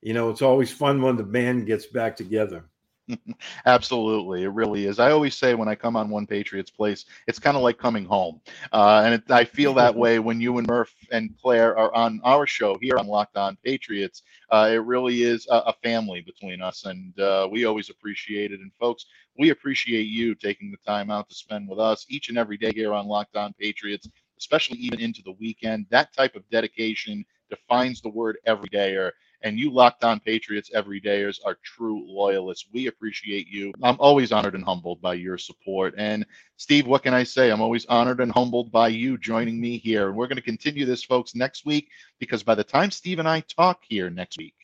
you 0.02 0.12
know, 0.12 0.28
it's 0.30 0.42
always 0.42 0.70
fun 0.70 1.02
when 1.02 1.16
the 1.16 1.24
band 1.24 1.66
gets 1.66 1.86
back 1.86 2.14
together. 2.14 2.64
Absolutely, 3.66 4.44
it 4.44 4.48
really 4.48 4.86
is. 4.86 4.98
I 4.98 5.10
always 5.10 5.34
say 5.34 5.54
when 5.54 5.68
I 5.68 5.74
come 5.74 5.96
on 5.96 6.10
One 6.10 6.26
Patriots 6.26 6.70
Place, 6.70 7.06
it's 7.26 7.38
kind 7.38 7.56
of 7.56 7.62
like 7.62 7.78
coming 7.78 8.04
home, 8.04 8.40
uh, 8.72 9.02
and 9.04 9.14
it, 9.14 9.30
I 9.30 9.44
feel 9.44 9.74
that 9.74 9.94
way 9.96 10.18
when 10.18 10.40
you 10.40 10.58
and 10.58 10.66
Murph 10.66 10.94
and 11.10 11.34
Claire 11.40 11.76
are 11.76 11.94
on 11.94 12.20
our 12.24 12.46
show 12.46 12.76
here 12.80 12.98
on 12.98 13.06
Locked 13.06 13.36
On 13.36 13.56
Patriots. 13.64 14.22
Uh, 14.50 14.68
it 14.72 14.84
really 14.84 15.22
is 15.22 15.46
a, 15.50 15.56
a, 15.56 15.74
family 15.82 16.20
between 16.20 16.60
us, 16.60 16.84
and 16.84 17.18
uh, 17.20 17.48
we 17.50 17.64
always 17.64 17.90
appreciate 17.90 18.52
it. 18.52 18.60
And 18.60 18.72
folks, 18.78 19.06
we 19.38 19.50
appreciate 19.50 20.06
you 20.06 20.34
taking 20.34 20.70
the 20.70 20.90
time 20.90 21.10
out 21.10 21.28
to 21.28 21.34
spend 21.34 21.68
with 21.68 21.78
us 21.78 22.06
each 22.08 22.28
and 22.28 22.38
every 22.38 22.56
day 22.56 22.72
here 22.74 22.92
on 22.92 23.06
Locked 23.06 23.36
On 23.36 23.52
Patriots, 23.54 24.08
especially 24.38 24.78
even 24.78 25.00
into 25.00 25.22
the 25.22 25.32
weekend. 25.32 25.86
That 25.90 26.12
type 26.14 26.34
of 26.34 26.48
dedication 26.50 27.24
defines 27.50 28.00
the 28.00 28.10
word 28.10 28.38
everydayer 28.46 29.12
and 29.42 29.58
you 29.58 29.70
locked 29.70 30.04
on 30.04 30.20
Patriots 30.20 30.70
everydayers 30.74 31.38
are 31.44 31.58
true 31.62 32.04
loyalists. 32.06 32.66
We 32.72 32.86
appreciate 32.88 33.48
you. 33.48 33.72
I'm 33.82 33.96
always 34.00 34.32
honored 34.32 34.54
and 34.54 34.64
humbled 34.64 35.00
by 35.00 35.14
your 35.14 35.38
support. 35.38 35.94
And 35.96 36.26
Steve, 36.56 36.86
what 36.86 37.02
can 37.02 37.14
I 37.14 37.22
say? 37.22 37.50
I'm 37.50 37.60
always 37.60 37.86
honored 37.86 38.20
and 38.20 38.32
humbled 38.32 38.72
by 38.72 38.88
you 38.88 39.18
joining 39.18 39.60
me 39.60 39.78
here. 39.78 40.08
And 40.08 40.16
we're 40.16 40.26
going 40.26 40.36
to 40.36 40.42
continue 40.42 40.84
this, 40.84 41.04
folks, 41.04 41.34
next 41.34 41.64
week 41.64 41.88
because 42.18 42.42
by 42.42 42.54
the 42.54 42.64
time 42.64 42.90
Steve 42.90 43.18
and 43.18 43.28
I 43.28 43.40
talk 43.40 43.82
here 43.88 44.10
next 44.10 44.38
week, 44.38 44.54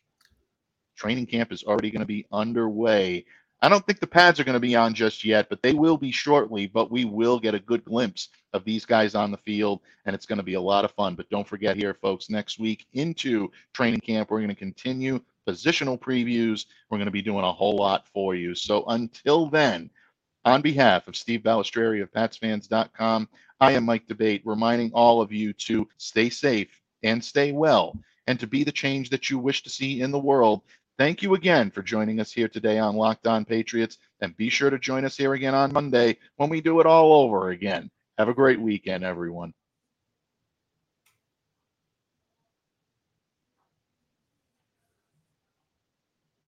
training 0.97 1.27
camp 1.27 1.53
is 1.53 1.65
already 1.65 1.91
going 1.91 2.01
to 2.01 2.07
be 2.07 2.27
underway. 2.33 3.25
I 3.63 3.69
don't 3.69 3.87
think 3.87 4.01
the 4.01 4.07
pads 4.07 4.39
are 4.39 4.45
going 4.45 4.55
to 4.55 4.61
be 4.61 4.77
on 4.77 4.93
just 4.93 5.25
yet, 5.25 5.49
but 5.49 5.63
they 5.63 5.73
will 5.73 5.97
be 5.97 6.13
shortly. 6.13 6.67
But 6.67 6.91
we 6.91 7.05
will 7.05 7.41
get 7.41 7.55
a 7.55 7.61
good 7.61 7.85
glimpse 7.85 8.29
of 8.53 8.65
these 8.65 8.85
guys 8.85 9.15
on 9.15 9.31
the 9.31 9.39
field, 9.39 9.81
and 10.05 10.15
it's 10.15 10.27
going 10.27 10.39
to 10.39 10.43
be 10.43 10.55
a 10.55 10.61
lot 10.61 10.85
of 10.85 10.93
fun. 10.93 11.15
But 11.15 11.31
don't 11.31 11.49
forget 11.49 11.77
here, 11.77 11.95
folks, 11.95 12.29
next 12.29 12.59
week 12.59 12.87
into 12.93 13.51
training 13.73 14.01
camp, 14.01 14.31
we're 14.31 14.41
going 14.41 14.49
to 14.49 14.55
continue 14.55 15.21
positional 15.49 15.99
previews. 15.99 16.67
We're 16.91 16.99
going 16.99 17.07
to 17.07 17.13
be 17.13 17.23
doing 17.23 17.45
a 17.45 17.53
whole 17.53 17.77
lot 17.77 18.07
for 18.13 18.35
you. 18.35 18.55
So 18.55 18.85
until 18.87 19.47
then, 19.47 19.91
on 20.45 20.61
behalf 20.61 21.09
of 21.09 21.17
Steve 21.17 21.41
Balestrieri 21.41 22.03
of 22.03 22.13
PatsFans.com, 22.13 23.29
I 23.61 23.73
am 23.73 23.85
Mike 23.85 24.07
D'Abate, 24.07 24.43
reminding 24.45 24.91
all 24.93 25.23
of 25.23 25.33
you 25.33 25.53
to 25.55 25.89
stay 25.97 26.29
safe 26.29 26.69
and 27.03 27.25
stay 27.25 27.53
well, 27.53 27.99
and 28.27 28.39
to 28.41 28.47
be 28.47 28.65
the 28.65 28.73
change 28.73 29.11
that 29.11 29.31
you 29.31 29.39
wish 29.39 29.63
to 29.63 29.71
see 29.71 30.01
in 30.01 30.11
the 30.11 30.19
world. 30.19 30.63
Thank 30.97 31.23
you 31.23 31.35
again 31.35 31.73
for 31.73 31.83
joining 31.83 32.21
us 32.21 32.31
here 32.31 32.47
today 32.47 32.79
on 32.79 32.95
Locked 32.95 33.27
On 33.27 33.45
Patriots, 33.45 33.99
and 34.21 34.37
be 34.37 34.49
sure 34.49 34.71
to 34.71 34.79
join 34.79 35.05
us 35.05 35.17
here 35.17 35.35
again 35.35 35.53
on 35.53 35.73
Monday 35.73 36.19
when 36.37 36.49
we 36.49 36.61
do 36.61 36.79
it 36.79 36.87
all 36.87 37.13
over 37.13 37.51
again. 37.51 37.91
Have 38.17 38.29
a 38.29 38.35
great 38.35 38.61
weekend, 38.61 39.03
everyone. 39.03 39.53